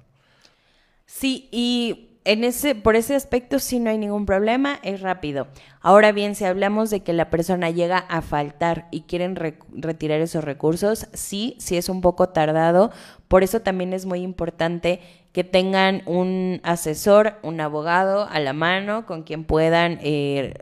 Sí, 1.05 1.49
y 1.51 2.11
en 2.23 2.45
ese, 2.45 2.75
por 2.75 2.95
ese 2.95 3.15
aspecto 3.15 3.59
sí 3.59 3.79
no 3.79 3.89
hay 3.89 3.97
ningún 3.97 4.25
problema, 4.25 4.79
es 4.83 5.01
rápido. 5.01 5.47
Ahora 5.81 6.13
bien, 6.13 6.35
si 6.35 6.45
hablamos 6.45 6.89
de 6.89 7.01
que 7.01 7.11
la 7.11 7.29
persona 7.29 7.69
llega 7.69 7.97
a 7.97 8.21
faltar 8.21 8.87
y 8.91 9.01
quieren 9.01 9.35
retirar 9.35 10.21
esos 10.21 10.43
recursos, 10.43 11.07
sí, 11.13 11.57
sí 11.59 11.75
es 11.75 11.89
un 11.89 11.99
poco 11.99 12.29
tardado. 12.29 12.91
Por 13.27 13.43
eso 13.43 13.61
también 13.61 13.91
es 13.91 14.05
muy 14.05 14.21
importante 14.21 15.01
que 15.33 15.43
tengan 15.43 16.03
un 16.05 16.59
asesor, 16.63 17.35
un 17.41 17.61
abogado 17.61 18.27
a 18.29 18.39
la 18.39 18.53
mano 18.53 19.05
con 19.05 19.23
quien 19.23 19.43
puedan, 19.43 19.99
eh, 20.01 20.53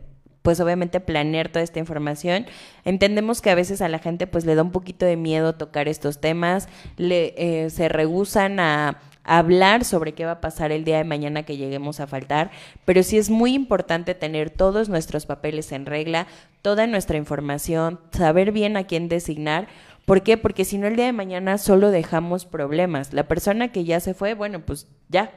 pues 0.42 0.60
obviamente 0.60 1.00
planear 1.00 1.50
toda 1.50 1.64
esta 1.64 1.80
información. 1.80 2.46
Entendemos 2.86 3.42
que 3.42 3.50
a 3.50 3.56
veces 3.56 3.82
a 3.82 3.90
la 3.90 4.00
gente 4.00 4.28
pues 4.28 4.46
le 4.46 4.56
da 4.56 4.64
un 4.64 4.72
poquito 4.72 5.06
de 5.06 5.18
miedo 5.18 5.56
tocar 5.56 5.88
estos 5.88 6.20
temas, 6.20 6.70
le, 6.98 7.34
eh, 7.38 7.70
se 7.70 7.90
rehusan 7.90 8.60
a 8.60 9.00
hablar 9.24 9.86
sobre 9.86 10.14
qué 10.14 10.26
va 10.26 10.34
a 10.34 10.42
pasar 10.42 10.72
el 10.72 10.84
día 10.84 10.98
de 10.98 11.04
mañana 11.04 11.44
que 11.44 11.58
lleguemos 11.58 12.00
a 12.00 12.08
faltar, 12.08 12.50
pero 12.86 13.04
sí 13.04 13.18
es 13.18 13.30
muy 13.30 13.54
importante 13.54 14.16
tener 14.16 14.50
todos 14.50 14.90
nuestros 14.90 15.28
papeles 15.28 15.72
en 15.72 15.86
regla, 15.86 16.26
toda 16.64 16.88
nuestra 16.88 17.18
información, 17.18 18.00
saber 18.12 18.52
bien 18.52 18.76
a 18.76 18.86
quién 18.86 19.08
designar, 19.08 19.68
¿Por 20.10 20.24
qué? 20.24 20.38
Porque 20.38 20.66
si 20.66 20.80
no 20.80 20.88
el 20.88 20.96
día 20.96 21.06
de 21.06 21.14
mañana 21.14 21.60
solo 21.60 21.92
dejamos 21.92 22.48
problemas. 22.48 23.14
La 23.14 23.28
persona 23.28 23.72
que 23.72 23.84
ya 23.84 24.00
se 24.00 24.16
fue, 24.16 24.34
bueno, 24.34 24.66
pues 24.66 24.88
ya, 25.08 25.32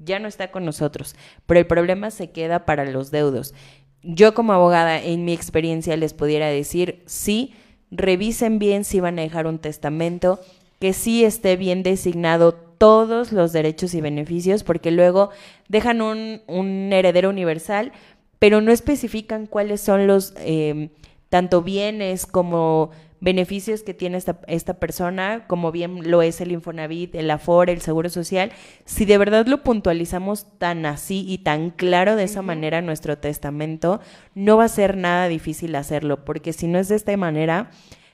ya 0.00 0.18
no 0.18 0.26
está 0.26 0.50
con 0.50 0.64
nosotros, 0.64 1.14
pero 1.46 1.60
el 1.60 1.68
problema 1.68 2.10
se 2.10 2.32
queda 2.32 2.66
para 2.66 2.84
los 2.84 3.12
deudos. 3.12 3.54
Yo 4.02 4.34
como 4.34 4.52
abogada, 4.52 5.00
en 5.00 5.24
mi 5.24 5.32
experiencia, 5.32 5.96
les 5.96 6.14
pudiera 6.14 6.48
decir, 6.48 7.04
sí, 7.06 7.54
revisen 7.92 8.58
bien 8.58 8.82
si 8.82 8.98
van 8.98 9.20
a 9.20 9.22
dejar 9.22 9.46
un 9.46 9.60
testamento, 9.60 10.40
que 10.80 10.94
sí 10.94 11.24
esté 11.24 11.54
bien 11.54 11.84
designado 11.84 12.54
todos 12.54 13.30
los 13.30 13.52
derechos 13.52 13.94
y 13.94 14.00
beneficios, 14.00 14.64
porque 14.64 14.90
luego 14.90 15.30
dejan 15.68 16.02
un, 16.02 16.90
heredero 16.92 17.30
universal, 17.30 17.92
pero 18.40 18.60
no 18.62 18.72
especifican 18.72 19.46
cuáles 19.46 19.80
son 19.80 20.08
los 20.08 20.34
eh, 20.38 20.90
tanto 21.28 21.62
bienes 21.62 22.26
como 22.26 22.90
beneficios 23.20 23.82
que 23.82 23.94
tiene 23.94 24.16
esta, 24.16 24.40
esta 24.46 24.74
persona, 24.74 25.46
como 25.46 25.72
bien 25.72 26.10
lo 26.10 26.22
es 26.22 26.40
el 26.40 26.52
Infonavit, 26.52 27.14
el 27.14 27.30
Afore, 27.30 27.72
el 27.72 27.80
Seguro 27.80 28.08
Social, 28.08 28.52
si 28.84 29.04
de 29.04 29.18
verdad 29.18 29.46
lo 29.46 29.62
puntualizamos 29.62 30.46
tan 30.58 30.86
así 30.86 31.24
y 31.28 31.38
tan 31.38 31.70
claro 31.70 32.16
de 32.16 32.24
esa 32.24 32.42
manera 32.42 32.80
nuestro 32.80 33.18
testamento, 33.18 34.00
no 34.34 34.56
va 34.56 34.64
a 34.64 34.68
ser 34.68 34.96
nada 34.96 35.28
difícil 35.28 35.74
hacerlo, 35.74 36.24
porque 36.24 36.52
si 36.52 36.66
no 36.66 36.78
es 36.78 36.88
de 36.88 36.96
esta 36.96 37.16
manera, 37.16 37.70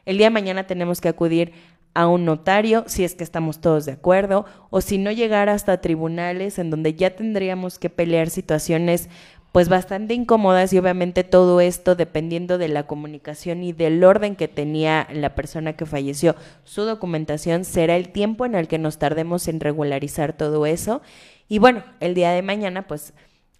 el 0.07 0.19
día 0.19 0.27
de 0.27 0.31
mañana 0.31 0.67
tenemos 0.67 1.01
que 1.01 1.09
acudir 1.09 1.53
a 1.95 2.09
un 2.09 2.25
notario, 2.25 2.85
si 2.87 3.05
es 3.05 3.15
que 3.15 3.23
estamos 3.23 3.61
todos 3.61 3.85
de 3.85 3.93
acuerdo, 3.93 4.47
o 4.71 4.81
si 4.81 4.99
no 4.99 5.13
llegar 5.13 5.49
hasta 5.49 5.81
tribunales 5.81 6.59
en 6.59 6.71
donde 6.71 6.95
ya 6.95 7.15
tendríamos 7.15 7.79
que 7.79 7.89
pelear 7.89 8.31
situaciones 8.31 9.09
pues 9.55 9.69
bastante 9.69 10.15
incómodas 10.15 10.73
y 10.73 10.79
obviamente 10.79 11.23
todo 11.23 11.61
esto 11.61 11.95
dependiendo 11.95 12.59
de 12.59 12.67
la 12.67 12.89
comunicación 12.89 13.63
y 13.63 13.73
del 13.73 14.03
orden 14.03 14.35
que 14.35 14.49
tenía 14.49 15.07
la 15.13 15.37
persona 15.37 15.75
que 15.75 15.87
falleció, 15.87 16.35
su 16.65 16.83
documentación 16.83 17.65
será 17.65 17.95
el 17.95 18.09
tiempo 18.09 18.47
en 18.47 18.57
el 18.57 18.67
que 18.67 18.81
nos 18.81 18.99
tardemos 18.99 19.47
en 19.47 19.61
regularizar 19.61 20.37
todo 20.37 20.67
eso. 20.67 21.03
Y 21.49 21.61
bueno, 21.61 21.85
el 22.01 22.15
día 22.15 22.33
de 22.33 22.43
mañana 22.43 22.89
pues 22.89 23.13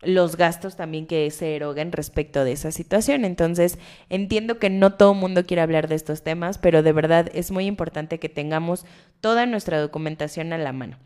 los 0.03 0.37
gastos 0.37 0.75
también 0.75 1.07
que 1.07 1.31
se 1.31 1.55
eroguen 1.55 1.93
respecto 1.93 2.43
de 2.43 2.51
esa 2.51 2.73
situación. 2.73 3.25
Entonces, 3.25 3.79
entiendo 4.09 4.59
que 4.59 4.71
no 4.71 4.95
todo 4.95 5.13
el 5.13 5.19
mundo 5.21 5.47
quiere 5.47 5.63
hablar 5.63 5.87
de 5.87 5.95
estos 5.95 6.25
temas, 6.25 6.59
pero 6.59 6.83
de 6.83 6.93
verdad 6.93 7.31
es 7.35 7.53
muy 7.53 7.67
importante 7.67 8.19
que 8.19 8.29
tengamos 8.29 8.85
toda 9.21 9.47
nuestra 9.47 9.81
documentación 9.81 10.53
a 10.53 10.59
la 10.59 10.73
mano. 10.73 10.99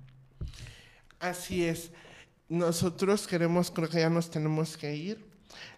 Así 1.21 1.65
es. 1.65 1.93
Nosotros 2.49 3.27
queremos, 3.27 3.71
creo 3.71 3.89
que 3.89 4.01
ya 4.01 4.09
nos 4.11 4.31
tenemos 4.31 4.77
que 4.77 4.95
ir. 4.95 5.27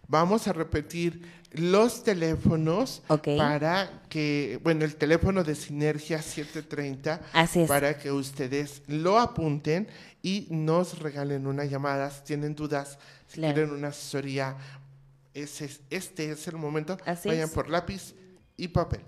Vamos 0.06 0.46
a 0.48 0.52
repetir 0.52 1.22
los 1.52 2.02
teléfonos 2.02 3.02
para 3.08 4.02
que, 4.08 4.58
bueno, 4.62 4.84
el 4.84 4.96
teléfono 4.96 5.42
de 5.44 5.54
Sinergia 5.54 6.20
730 6.22 7.20
Así 7.32 7.60
es. 7.62 7.68
para 7.68 7.96
que 7.98 8.10
ustedes 8.12 8.82
lo 8.88 9.18
apunten 9.18 9.88
y 10.22 10.46
nos 10.50 10.98
regalen 10.98 11.46
una 11.46 11.64
llamada 11.64 12.10
si 12.10 12.22
tienen 12.24 12.54
dudas, 12.54 12.98
si 13.28 13.36
Claro. 13.36 13.54
quieren 13.54 13.72
una 13.74 13.88
asesoría. 13.88 14.56
Ese 15.34 15.66
es- 15.66 15.80
este 15.90 16.30
es 16.32 16.46
el 16.48 16.56
momento. 16.56 16.96
Así 17.06 17.28
Vayan 17.28 17.44
es. 17.44 17.50
por 17.50 17.68
lápiz 17.68 18.14
y 18.56 18.68
papel. 18.68 19.00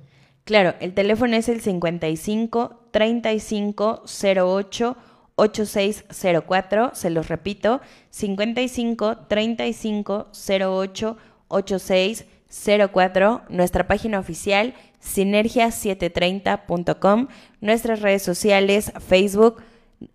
Claro, 0.45 0.75
el 0.81 0.95
teléfono 0.95 1.37
es 1.37 1.49
el 1.49 1.61
55 1.61 2.89
35 2.93 4.03
08 4.07 4.97
8604, 5.43 6.93
se 6.95 7.11
los 7.11 7.29
repito, 7.29 7.83
55 8.11 9.19
35 9.29 10.29
08 10.33 11.17
8604, 11.49 13.43
nuestra 13.49 13.87
página 13.87 14.19
oficial 14.19 14.75
sinergia730.com, 15.03 17.29
nuestras 17.61 18.01
redes 18.01 18.23
sociales, 18.23 18.91
Facebook, 19.07 19.63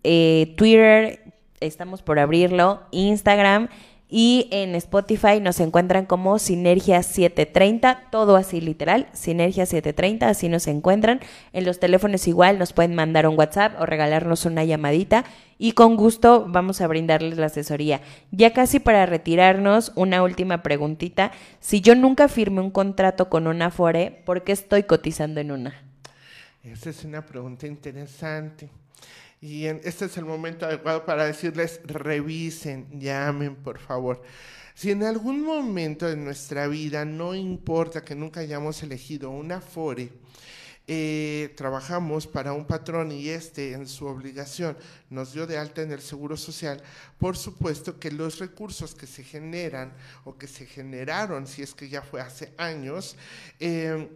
eh, 0.02 0.52
Twitter, 0.56 1.32
estamos 1.60 2.02
por 2.02 2.18
abrirlo, 2.18 2.82
Instagram 2.90 3.68
y 4.08 4.48
en 4.50 4.74
Spotify 4.74 5.40
nos 5.40 5.60
encuentran 5.60 6.06
como 6.06 6.38
Sinergia 6.38 7.02
730, 7.02 8.08
todo 8.10 8.36
así 8.36 8.60
literal, 8.60 9.08
Sinergia 9.12 9.66
730, 9.66 10.28
así 10.28 10.48
nos 10.48 10.66
encuentran. 10.66 11.20
En 11.52 11.64
los 11.64 11.78
teléfonos 11.78 12.26
igual 12.26 12.58
nos 12.58 12.72
pueden 12.72 12.94
mandar 12.94 13.28
un 13.28 13.38
WhatsApp 13.38 13.78
o 13.80 13.86
regalarnos 13.86 14.46
una 14.46 14.64
llamadita 14.64 15.24
y 15.58 15.72
con 15.72 15.96
gusto 15.96 16.46
vamos 16.48 16.80
a 16.80 16.86
brindarles 16.86 17.36
la 17.36 17.46
asesoría. 17.46 18.00
Ya 18.30 18.52
casi 18.54 18.80
para 18.80 19.04
retirarnos, 19.04 19.92
una 19.94 20.22
última 20.22 20.62
preguntita. 20.62 21.32
Si 21.60 21.82
yo 21.82 21.94
nunca 21.94 22.28
firmé 22.28 22.62
un 22.62 22.70
contrato 22.70 23.28
con 23.28 23.46
una 23.46 23.66
Afore, 23.66 24.22
¿por 24.24 24.42
qué 24.42 24.52
estoy 24.52 24.84
cotizando 24.84 25.40
en 25.40 25.50
una? 25.50 25.74
Esa 26.64 26.90
es 26.90 27.04
una 27.04 27.26
pregunta 27.26 27.66
interesante. 27.66 28.70
Y 29.40 29.66
este 29.66 30.06
es 30.06 30.16
el 30.16 30.24
momento 30.24 30.66
adecuado 30.66 31.06
para 31.06 31.24
decirles, 31.24 31.80
revisen, 31.84 32.88
llamen, 32.98 33.54
por 33.54 33.78
favor. 33.78 34.22
Si 34.74 34.90
en 34.90 35.04
algún 35.04 35.42
momento 35.42 36.06
de 36.06 36.16
nuestra 36.16 36.66
vida, 36.66 37.04
no 37.04 37.34
importa 37.34 38.04
que 38.04 38.14
nunca 38.14 38.40
hayamos 38.40 38.82
elegido 38.82 39.30
una 39.30 39.60
FORE, 39.60 40.10
eh, 40.90 41.52
trabajamos 41.56 42.26
para 42.26 42.52
un 42.52 42.64
patrón 42.64 43.12
y 43.12 43.28
este 43.28 43.72
en 43.72 43.86
su 43.86 44.06
obligación 44.06 44.74
nos 45.10 45.34
dio 45.34 45.46
de 45.46 45.58
alta 45.58 45.82
en 45.82 45.92
el 45.92 46.00
Seguro 46.00 46.36
Social, 46.36 46.82
por 47.18 47.36
supuesto 47.36 48.00
que 48.00 48.10
los 48.10 48.38
recursos 48.38 48.94
que 48.94 49.06
se 49.06 49.22
generan 49.22 49.92
o 50.24 50.38
que 50.38 50.46
se 50.46 50.64
generaron, 50.64 51.46
si 51.46 51.62
es 51.62 51.74
que 51.74 51.88
ya 51.88 52.00
fue 52.00 52.22
hace 52.22 52.54
años, 52.56 53.16
eh, 53.60 54.08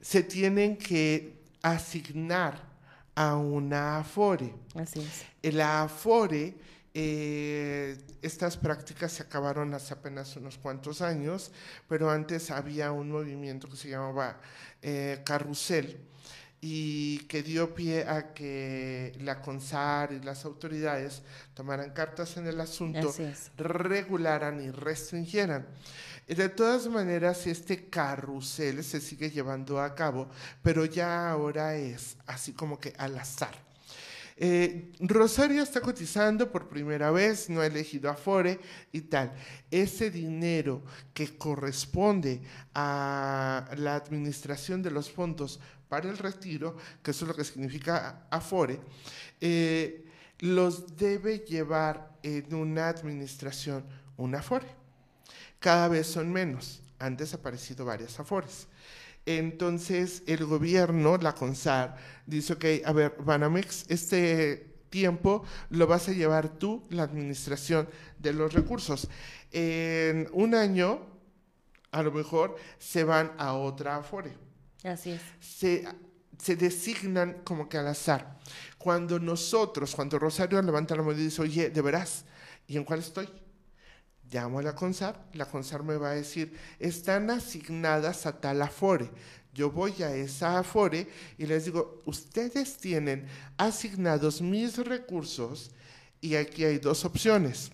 se 0.00 0.22
tienen 0.22 0.78
que 0.78 1.34
asignar 1.60 2.73
a 3.14 3.36
una 3.36 3.98
AFORE. 3.98 4.54
Así 4.74 5.00
es. 5.00 5.24
En 5.42 5.58
La 5.58 5.82
AFORE, 5.82 6.54
eh, 6.94 7.98
estas 8.22 8.56
prácticas 8.56 9.12
se 9.12 9.22
acabaron 9.24 9.74
hace 9.74 9.94
apenas 9.94 10.36
unos 10.36 10.58
cuantos 10.58 11.02
años, 11.02 11.50
pero 11.88 12.10
antes 12.10 12.50
había 12.50 12.92
un 12.92 13.10
movimiento 13.10 13.68
que 13.68 13.76
se 13.76 13.88
llamaba 13.90 14.40
eh, 14.80 15.20
Carrusel 15.24 15.98
y 16.60 17.18
que 17.26 17.42
dio 17.42 17.74
pie 17.74 18.08
a 18.08 18.32
que 18.32 19.12
la 19.20 19.40
CONSAR 19.40 20.12
y 20.12 20.20
las 20.20 20.46
autoridades 20.46 21.22
tomaran 21.52 21.90
cartas 21.90 22.38
en 22.38 22.46
el 22.46 22.58
asunto, 22.58 23.14
regularan 23.58 24.64
y 24.64 24.70
restringieran. 24.70 25.66
De 26.26 26.48
todas 26.48 26.86
maneras, 26.88 27.46
este 27.46 27.88
carrusel 27.88 28.82
se 28.82 29.00
sigue 29.00 29.30
llevando 29.30 29.80
a 29.80 29.94
cabo, 29.94 30.28
pero 30.62 30.86
ya 30.86 31.30
ahora 31.30 31.76
es 31.76 32.16
así 32.26 32.52
como 32.52 32.80
que 32.80 32.94
al 32.96 33.18
azar. 33.18 33.54
Eh, 34.36 34.90
Rosario 34.98 35.62
está 35.62 35.80
cotizando 35.80 36.50
por 36.50 36.68
primera 36.68 37.10
vez, 37.12 37.48
no 37.48 37.60
ha 37.60 37.66
elegido 37.66 38.10
Afore 38.10 38.58
y 38.90 39.02
tal. 39.02 39.32
Ese 39.70 40.10
dinero 40.10 40.82
que 41.12 41.36
corresponde 41.36 42.40
a 42.74 43.70
la 43.76 43.94
administración 43.94 44.82
de 44.82 44.90
los 44.90 45.10
fondos 45.10 45.60
para 45.88 46.10
el 46.10 46.18
retiro, 46.18 46.76
que 47.02 47.12
eso 47.12 47.24
es 47.24 47.28
lo 47.28 47.36
que 47.36 47.44
significa 47.44 48.26
Afore, 48.30 48.80
eh, 49.40 50.04
los 50.40 50.96
debe 50.96 51.40
llevar 51.40 52.18
en 52.22 52.52
una 52.54 52.88
administración 52.88 53.84
un 54.16 54.34
Afore. 54.34 54.83
Cada 55.58 55.88
vez 55.88 56.06
son 56.06 56.32
menos. 56.32 56.82
Han 56.98 57.16
desaparecido 57.16 57.84
varias 57.84 58.18
Afores. 58.20 58.68
Entonces, 59.26 60.22
el 60.26 60.44
gobierno, 60.44 61.16
la 61.16 61.34
CONSAR, 61.34 61.96
dice, 62.26 62.52
ok, 62.54 62.64
a 62.84 62.92
ver, 62.92 63.16
Banamex, 63.20 63.86
este 63.88 64.74
tiempo 64.90 65.44
lo 65.70 65.86
vas 65.86 66.08
a 66.08 66.12
llevar 66.12 66.58
tú, 66.58 66.84
la 66.90 67.04
administración 67.04 67.88
de 68.18 68.32
los 68.32 68.52
recursos. 68.52 69.08
En 69.50 70.28
un 70.32 70.54
año, 70.54 71.06
a 71.90 72.02
lo 72.02 72.12
mejor, 72.12 72.56
se 72.78 73.04
van 73.04 73.32
a 73.38 73.54
otra 73.54 73.96
Afore 73.96 74.36
Así 74.84 75.12
es. 75.12 75.22
se, 75.40 75.84
se 76.38 76.56
designan 76.56 77.40
como 77.44 77.68
que 77.68 77.78
al 77.78 77.86
azar. 77.88 78.38
Cuando 78.76 79.18
nosotros, 79.18 79.94
cuando 79.94 80.18
Rosario 80.18 80.60
levanta 80.60 80.94
la 80.94 81.02
mano 81.02 81.18
y 81.18 81.24
dice, 81.24 81.40
oye, 81.40 81.70
¿de 81.70 81.80
veras? 81.80 82.24
¿Y 82.66 82.76
en 82.76 82.84
cuál 82.84 83.00
estoy? 83.00 83.28
Llamo 84.30 84.58
a 84.58 84.62
la 84.62 84.74
CONSAR, 84.74 85.28
la 85.34 85.46
CONSAR 85.46 85.82
me 85.82 85.96
va 85.96 86.10
a 86.10 86.14
decir, 86.14 86.56
están 86.78 87.30
asignadas 87.30 88.26
a 88.26 88.40
tal 88.40 88.62
Afore. 88.62 89.10
Yo 89.52 89.70
voy 89.70 90.02
a 90.02 90.14
esa 90.14 90.58
Afore 90.58 91.06
y 91.38 91.46
les 91.46 91.66
digo, 91.66 92.02
ustedes 92.06 92.76
tienen 92.78 93.26
asignados 93.56 94.40
mis 94.40 94.76
recursos 94.78 95.70
y 96.20 96.34
aquí 96.34 96.64
hay 96.64 96.78
dos 96.78 97.04
opciones. 97.04 97.70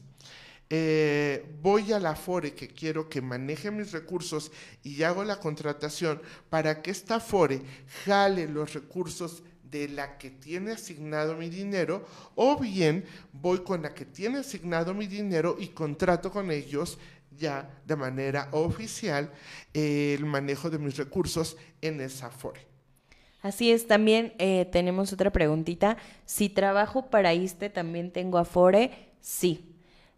Eh, 0.68 1.57
voy 1.62 1.92
a 1.92 1.98
la 1.98 2.11
Afore 2.11 2.55
que 2.55 2.68
quiero 2.68 3.09
que 3.09 3.20
maneje 3.20 3.70
mis 3.70 3.92
recursos 3.92 4.53
y 4.82 5.03
hago 5.03 5.24
la 5.24 5.40
contratación 5.40 6.20
para 6.48 6.82
que 6.82 6.90
esta 6.90 7.16
Afore 7.16 7.62
jale 8.05 8.46
los 8.46 8.74
recursos 8.74 9.42
de 9.70 9.88
la 9.88 10.18
que 10.18 10.30
tiene 10.30 10.72
asignado 10.72 11.36
mi 11.36 11.48
dinero 11.48 12.04
o 12.34 12.56
bien 12.56 13.04
voy 13.32 13.60
con 13.60 13.82
la 13.82 13.94
que 13.94 14.04
tiene 14.04 14.38
asignado 14.38 14.94
mi 14.94 15.06
dinero 15.06 15.56
y 15.58 15.68
contrato 15.68 16.30
con 16.30 16.50
ellos 16.50 16.98
ya 17.36 17.70
de 17.86 17.96
manera 17.96 18.48
oficial 18.52 19.30
eh, 19.72 20.14
el 20.18 20.26
manejo 20.26 20.68
de 20.70 20.78
mis 20.78 20.96
recursos 20.96 21.56
en 21.80 22.00
esa 22.00 22.26
Afore. 22.26 22.60
Así 23.42 23.70
es, 23.72 23.86
también 23.86 24.34
eh, 24.38 24.66
tenemos 24.70 25.12
otra 25.14 25.30
preguntita. 25.30 25.96
Si 26.26 26.50
trabajo 26.50 27.06
para 27.08 27.32
ISTE, 27.32 27.70
¿también 27.70 28.10
tengo 28.10 28.36
Afore? 28.36 28.90
Sí. 29.20 29.66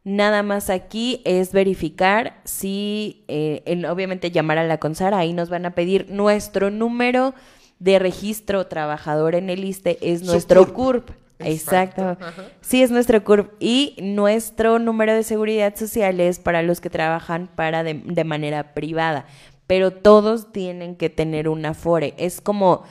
Nada 0.05 0.43
más 0.43 0.69
aquí 0.71 1.23
es 1.25 1.53
verificar 1.53 2.41
si, 2.45 3.25
eh, 3.29 3.63
en- 3.67 3.85
obviamente 3.87 4.33
llamar 4.33 4.59
a 4.59 4.65
la 4.67 4.79
CONSAR, 4.79 5.15
ahí 5.15 5.33
nos 5.33 5.49
van 5.49 5.65
a 5.67 5.77
pedir 5.77 6.11
nuestro 6.11 6.71
número 6.73 7.35
de 7.83 7.99
registro 7.99 8.69
trabajador 8.69 9.35
en 9.35 9.51
el 9.51 9.65
ISTE, 9.65 9.99
es 10.01 10.23
nuestro 10.23 10.73
CURP. 10.73 11.07
CURP. 11.07 11.11
Exacto. 11.41 12.13
Exacto. 12.13 12.43
Sí, 12.61 12.81
es 12.81 12.93
nuestro 12.93 13.25
CURP. 13.25 13.55
Y 13.59 13.97
nuestro 14.01 14.79
número 14.79 15.13
de 15.13 15.25
seguridad 15.25 15.75
social 15.75 16.21
es 16.21 16.39
para 16.39 16.63
los 16.63 16.81
que 16.81 16.91
trabajan 16.91 17.49
para 17.49 17.83
de, 17.83 17.95
de 17.95 18.23
manera 18.23 18.73
privada. 18.73 19.27
Pero 19.67 19.91
todos 19.91 20.53
tienen 20.53 20.95
que 20.95 21.11
tener 21.11 21.49
un 21.49 21.67
Afore. 21.67 22.15
Es 22.19 22.41
como 22.41 22.85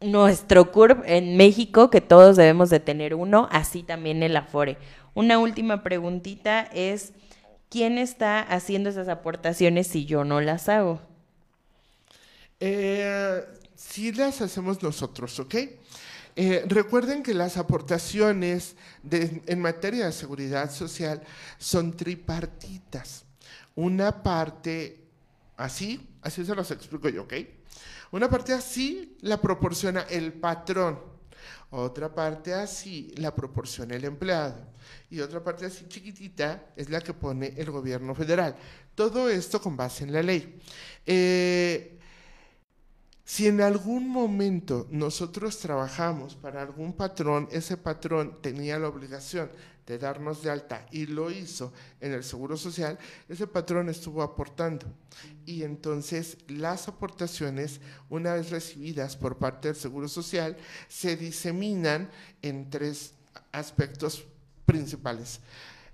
nuestro 0.00 0.72
CURP 0.72 1.04
en 1.06 1.36
México, 1.36 1.88
que 1.88 2.00
todos 2.00 2.34
debemos 2.34 2.68
de 2.68 2.80
tener 2.80 3.14
uno, 3.14 3.48
así 3.52 3.84
también 3.84 4.24
el 4.24 4.36
Afore. 4.36 4.76
Una 5.14 5.38
última 5.38 5.84
preguntita 5.84 6.62
es, 6.74 7.12
¿quién 7.68 7.96
está 7.96 8.40
haciendo 8.40 8.90
esas 8.90 9.08
aportaciones 9.08 9.86
si 9.86 10.04
yo 10.04 10.24
no 10.24 10.40
las 10.40 10.68
hago? 10.68 11.00
Eh, 12.58 13.40
sí 13.88 14.12
las 14.12 14.40
hacemos 14.40 14.82
nosotros, 14.82 15.38
¿ok? 15.40 15.54
Eh, 16.34 16.64
recuerden 16.66 17.22
que 17.22 17.34
las 17.34 17.56
aportaciones 17.56 18.76
en 19.10 19.60
materia 19.60 20.06
de 20.06 20.12
seguridad 20.12 20.70
social 20.70 21.22
son 21.58 21.94
tripartitas. 21.94 23.24
Una 23.74 24.22
parte 24.22 25.04
así, 25.56 26.08
así 26.22 26.44
se 26.44 26.54
los 26.54 26.70
explico 26.70 27.08
yo, 27.08 27.24
¿ok? 27.24 27.34
Una 28.12 28.30
parte 28.30 28.52
así 28.52 29.16
la 29.20 29.40
proporciona 29.40 30.02
el 30.02 30.32
patrón. 30.32 30.98
Otra 31.70 32.14
parte 32.14 32.54
así 32.54 33.12
la 33.16 33.34
proporciona 33.34 33.96
el 33.96 34.04
empleado. 34.04 34.66
Y 35.10 35.20
otra 35.20 35.42
parte 35.42 35.66
así 35.66 35.86
chiquitita 35.88 36.72
es 36.76 36.88
la 36.88 37.00
que 37.00 37.14
pone 37.14 37.54
el 37.56 37.70
gobierno 37.70 38.14
federal. 38.14 38.56
Todo 38.94 39.28
esto 39.28 39.60
con 39.60 39.76
base 39.76 40.04
en 40.04 40.12
la 40.12 40.22
ley. 40.22 40.60
Eh, 41.04 41.98
si 43.32 43.46
en 43.46 43.62
algún 43.62 44.10
momento 44.10 44.86
nosotros 44.90 45.58
trabajamos 45.58 46.34
para 46.34 46.60
algún 46.60 46.92
patrón, 46.92 47.48
ese 47.50 47.78
patrón 47.78 48.36
tenía 48.42 48.78
la 48.78 48.88
obligación 48.88 49.50
de 49.86 49.96
darnos 49.96 50.42
de 50.42 50.50
alta 50.50 50.86
y 50.90 51.06
lo 51.06 51.30
hizo 51.30 51.72
en 52.02 52.12
el 52.12 52.24
Seguro 52.24 52.58
Social, 52.58 52.98
ese 53.30 53.46
patrón 53.46 53.88
estuvo 53.88 54.22
aportando. 54.22 54.84
Y 55.46 55.62
entonces 55.62 56.36
las 56.46 56.88
aportaciones, 56.88 57.80
una 58.10 58.34
vez 58.34 58.50
recibidas 58.50 59.16
por 59.16 59.38
parte 59.38 59.68
del 59.68 59.78
Seguro 59.78 60.08
Social, 60.08 60.58
se 60.86 61.16
diseminan 61.16 62.10
en 62.42 62.68
tres 62.68 63.14
aspectos 63.50 64.26
principales. 64.66 65.40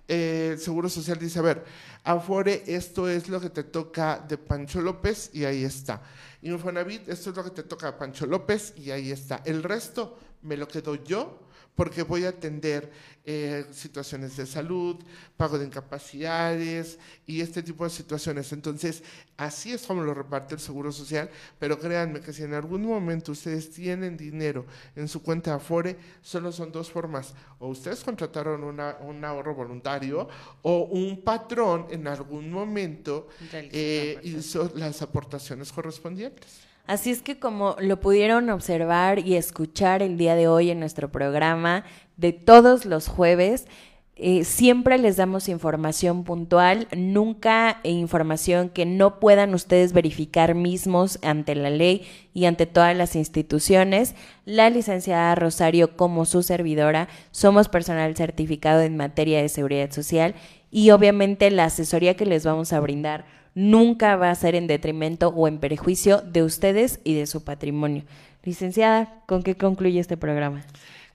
Eh, 0.09 0.55
el 0.55 0.59
Seguro 0.59 0.89
Social 0.89 1.21
dice, 1.21 1.39
a 1.39 1.43
ver, 1.43 1.65
Afore, 2.03 2.65
esto 2.67 3.09
es 3.09 3.29
lo 3.29 3.41
que 3.41 3.51
te 3.51 3.63
toca 3.63 4.19
de 4.27 4.39
Pancho 4.39 4.81
López 4.81 5.31
y 5.33 5.45
ahí 5.45 5.63
está. 5.63 6.03
Infonavit, 6.43 7.09
esto 7.09 7.31
es 7.31 7.37
lo 7.37 7.45
que 7.45 7.51
te 7.51 7.63
toca 7.65 7.93
de 7.93 7.99
Pancho 7.99 8.27
López 8.27 8.75
y 8.77 8.91
ahí 8.91 9.11
está. 9.11 9.43
El 9.45 9.63
resto 9.63 10.19
me 10.43 10.57
lo 10.57 10.69
quedo 10.69 10.95
yo 10.95 11.48
porque 11.79 12.03
voy 12.03 12.25
a 12.25 12.31
atender 12.31 12.91
eh, 13.25 13.65
situaciones 13.71 14.37
de 14.37 14.47
salud, 14.47 14.97
pago 15.37 15.57
de 15.57 15.65
incapacidades 15.65 16.99
y 17.25 17.41
este 17.41 17.63
tipo 17.63 17.85
de 17.85 17.91
situaciones. 17.91 18.53
Entonces, 18.53 19.05
así 19.37 19.71
es 19.71 19.87
como 19.87 20.03
lo 20.03 20.13
reparte 20.13 20.57
el 20.57 20.61
Seguro 20.61 20.91
Social, 20.91 21.31
pero 21.57 21.79
créanme 21.79 22.21
que 22.21 22.33
si 22.33 22.43
en 22.43 22.55
algún 22.55 22.83
momento 22.83 23.31
ustedes 23.31 23.71
tienen 23.71 24.17
dinero 24.17 24.67
en 24.97 25.07
su 25.07 25.23
cuenta 25.23 25.55
Afore, 25.55 25.97
solo 26.21 26.51
son 26.51 26.73
dos 26.73 26.91
formas. 26.91 27.33
O 27.61 27.69
ustedes 27.69 28.03
contrataron 28.03 28.65
un 28.65 29.25
ahorro 29.25 29.55
voluntario 29.55 30.29
o 30.63 30.87
un 30.87 31.23
patrón 31.23 31.87
en 31.91 32.09
algún 32.09 32.51
momento 32.51 33.29
eh, 33.53 34.19
hizo 34.25 34.73
las 34.75 35.01
aportaciones 35.01 35.71
correspondientes. 35.71 36.68
Así 36.89 37.11
es 37.11 37.21
que 37.21 37.39
como 37.39 37.77
lo 37.81 38.01
pudieron 38.01 38.49
observar 38.49 39.19
y 39.19 39.37
escuchar 39.37 40.03
el 40.03 40.17
día 40.17 40.35
de 40.35 40.49
hoy 40.49 40.71
en 40.71 40.81
nuestro 40.81 41.13
programa 41.13 41.85
de 42.17 42.33
todos 42.33 42.87
los 42.87 43.09
jueves, 43.09 43.67
eh, 44.17 44.43
siempre 44.45 44.97
les 44.97 45.19
damos 45.19 45.51
información 45.51 46.25
puntual, 46.25 46.89
nunca 46.97 47.81
información 47.83 48.71
que 48.71 48.87
no 48.87 49.21
puedan 49.21 49.53
ustedes 49.53 49.93
verificar 49.93 50.55
mismos 50.55 51.19
ante 51.23 51.55
la 51.55 51.69
ley 51.69 52.07
y 52.33 52.47
ante 52.47 52.65
todas 52.65 52.97
las 52.97 53.17
instituciones. 53.17 54.15
La 54.47 54.71
licenciada 54.71 55.35
Rosario, 55.35 55.95
como 55.95 56.25
su 56.25 56.43
servidora, 56.43 57.11
somos 57.33 57.69
personal 57.69 58.17
certificado 58.17 58.81
en 58.81 58.97
materia 58.97 59.43
de 59.43 59.51
seguridad 59.51 59.91
social 59.91 60.35
y 60.71 60.89
obviamente 60.89 61.51
la 61.51 61.67
asesoría 61.67 62.17
que 62.17 62.25
les 62.25 62.47
vamos 62.47 62.73
a 62.73 62.81
brindar 62.81 63.38
nunca 63.59 64.15
va 64.15 64.31
a 64.31 64.35
ser 64.37 64.55
en 64.55 64.69
detrimento 64.69 65.31
o 65.31 65.49
en 65.49 65.59
perjuicio 65.59 66.21
de 66.21 66.45
ustedes 66.45 67.01
y 67.03 67.15
de 67.15 67.27
su 67.27 67.43
patrimonio. 67.43 68.05
Licenciada, 68.45 69.25
¿con 69.27 69.43
qué 69.43 69.57
concluye 69.57 69.99
este 69.99 70.17
programa? 70.17 70.65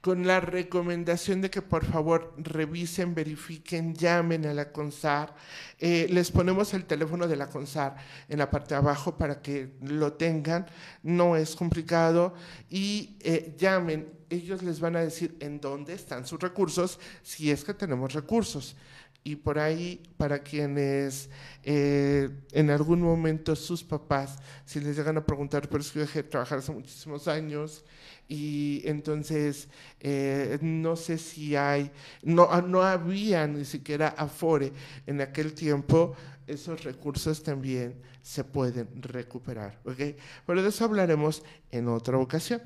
Con 0.02 0.28
la 0.28 0.42
recomendación 0.42 1.40
de 1.40 1.50
que 1.50 1.62
por 1.62 1.86
favor 1.86 2.34
revisen, 2.38 3.16
verifiquen, 3.16 3.96
llamen 3.96 4.46
a 4.46 4.54
la 4.54 4.74
CONSAR. 4.74 5.34
Eh, 5.80 6.08
les 6.10 6.32
ponemos 6.32 6.74
el 6.74 6.84
teléfono 6.84 7.30
de 7.30 7.38
la 7.38 7.48
CONSAR 7.48 7.96
en 8.28 8.40
la 8.40 8.52
parte 8.52 8.74
de 8.74 8.80
abajo 8.80 9.18
para 9.18 9.42
que 9.42 9.76
lo 9.82 10.12
tengan. 10.12 10.66
No 11.02 11.38
es 11.38 11.56
complicado. 11.56 12.34
Y 12.70 13.16
eh, 13.22 13.56
llamen, 13.58 14.10
ellos 14.30 14.62
les 14.64 14.82
van 14.82 14.98
a 14.98 15.00
decir 15.00 15.38
en 15.40 15.62
dónde 15.62 15.94
están 15.94 16.28
sus 16.28 16.42
recursos, 16.42 17.00
si 17.22 17.52
es 17.52 17.64
que 17.64 17.74
tenemos 17.74 18.12
recursos 18.12 18.76
y 19.24 19.36
por 19.38 19.60
ahí 19.60 20.02
para 20.18 20.40
quienes 20.40 21.30
eh, 21.64 22.30
en 22.52 22.70
algún 22.70 23.02
momento 23.02 23.56
sus 23.56 23.84
papás, 23.84 24.38
si 24.66 24.80
les 24.80 24.98
llegan 24.98 25.18
a 25.18 25.26
preguntar, 25.26 25.68
pero 25.70 25.82
es 25.82 25.92
que 25.92 26.00
yo 26.00 26.06
dejé 26.06 26.24
de 26.24 26.30
trabajar 26.30 26.60
hace 26.60 26.72
muchísimos 26.72 27.28
años 27.28 27.86
y 28.28 28.82
entonces 28.86 29.68
eh, 30.00 30.58
no 30.62 30.96
sé 30.96 31.18
si 31.18 31.56
hay, 31.56 31.92
no, 32.22 32.48
ah, 32.50 32.62
no 32.62 32.82
había 32.82 33.48
ni 33.48 33.66
siquiera 33.66 34.10
Afore 34.10 34.74
en 35.08 35.22
aquel 35.22 35.54
tiempo, 35.54 36.16
esos 36.48 36.84
recursos 36.84 37.42
también 37.44 37.96
se 38.22 38.44
pueden 38.44 38.90
recuperar, 39.02 39.80
¿ok? 39.86 40.16
Pero 40.46 40.62
de 40.62 40.70
eso 40.70 40.86
hablaremos 40.86 41.44
en 41.72 41.88
otra 41.88 42.18
ocasión. 42.18 42.62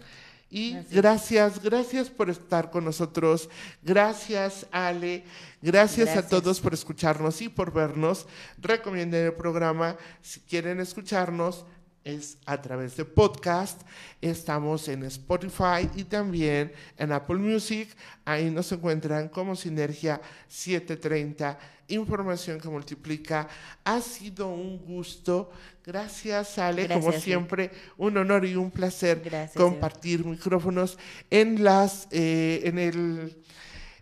Y 0.49 0.77
gracias. 0.91 1.61
gracias, 1.61 2.09
por 2.09 2.29
estar 2.29 2.71
con 2.71 2.85
nosotros. 2.85 3.49
Gracias, 3.83 4.65
Ale. 4.71 5.23
Gracias, 5.61 6.15
a 6.15 6.27
todos 6.27 6.61
por 6.61 6.73
escucharnos 6.73 7.41
y 7.41 7.49
por 7.49 7.73
vernos. 7.73 8.27
Recomienden 8.57 9.25
el 9.25 9.33
programa. 9.33 9.97
Si 10.21 10.39
quieren 10.41 10.79
escucharnos, 10.79 11.65
es 12.07 12.37
a 12.45 12.61
través 12.61 12.95
de 12.95 13.03
podcast. 13.03 13.81
Estamos 14.21 14.87
en 14.87 15.03
Spotify 15.03 15.89
y 15.95 16.05
también 16.05 16.71
en 16.97 17.11
Apple 17.11 17.35
Music. 17.35 17.89
Ahí 18.23 18.49
nos 18.49 18.71
encuentran 18.71 19.27
como 19.27 19.55
Sinergia 19.55 20.21
730 20.47 21.59
información 21.89 22.59
que 22.59 22.69
multiplica. 22.69 23.47
Ha 23.83 24.01
sido 24.01 24.49
un 24.49 24.77
gusto. 24.79 25.51
Gracias, 25.85 26.57
Ale. 26.57 26.87
como 26.87 27.11
siempre, 27.11 27.71
un 27.97 28.17
honor 28.17 28.45
y 28.45 28.55
un 28.55 28.71
placer 28.71 29.49
compartir 29.55 30.25
micrófonos 30.25 30.97
en 31.29 31.63
las 31.63 32.07
eh, 32.11 32.61
en 32.63 32.79
el 32.79 33.43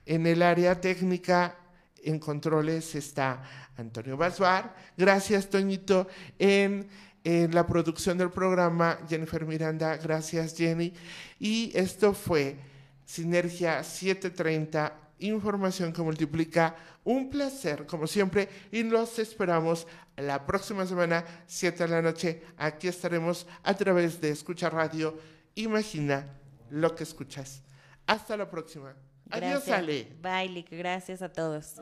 en 0.05 0.27
el 0.27 0.41
área 0.41 0.79
técnica. 0.79 1.57
En 2.03 2.19
controles 2.19 2.93
está 2.93 3.41
Antonio 3.77 4.15
Basbar. 4.15 4.75
Gracias, 4.95 5.49
Toñito. 5.49 6.07
En, 6.37 6.87
en 7.25 7.53
la 7.55 7.65
producción 7.65 8.17
del 8.19 8.29
programa, 8.29 8.99
Jennifer 9.09 9.45
Miranda. 9.45 9.97
Gracias, 9.97 10.55
Jenny. 10.55 10.93
Y 11.39 11.71
esto 11.73 12.13
fue 12.13 12.55
Sinergia 13.03 13.83
730, 13.83 14.93
información 15.19 15.91
que 15.91 16.03
multiplica 16.03 16.75
un 17.03 17.29
placer, 17.31 17.87
como 17.87 18.05
siempre, 18.05 18.47
y 18.71 18.83
los 18.83 19.17
esperamos 19.17 19.87
la 20.17 20.45
próxima 20.45 20.85
semana, 20.85 21.25
7 21.47 21.83
de 21.83 21.89
la 21.89 22.01
noche. 22.03 22.43
Aquí 22.57 22.87
estaremos 22.87 23.47
a 23.63 23.73
través 23.73 24.21
de 24.21 24.29
Escucha 24.29 24.69
Radio. 24.69 25.17
Imagina 25.55 26.27
lo 26.69 26.93
que 26.95 27.03
escuchas. 27.03 27.63
Hasta 28.05 28.37
la 28.37 28.49
próxima. 28.49 28.93
Adiós, 29.31 29.67
Ale. 29.67 30.07
Bye, 30.21 30.63
Gracias 30.69 31.23
a 31.23 31.29
todos. 31.29 31.75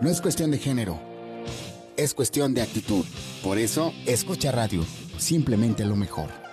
No 0.00 0.10
es 0.10 0.20
cuestión 0.20 0.50
de 0.50 0.58
género, 0.58 0.98
es 1.98 2.14
cuestión 2.14 2.54
de 2.54 2.62
actitud. 2.62 3.04
Por 3.42 3.58
eso, 3.58 3.92
Escucha 4.06 4.50
Radio, 4.52 4.82
simplemente 5.18 5.84
lo 5.84 5.96
mejor. 5.96 6.47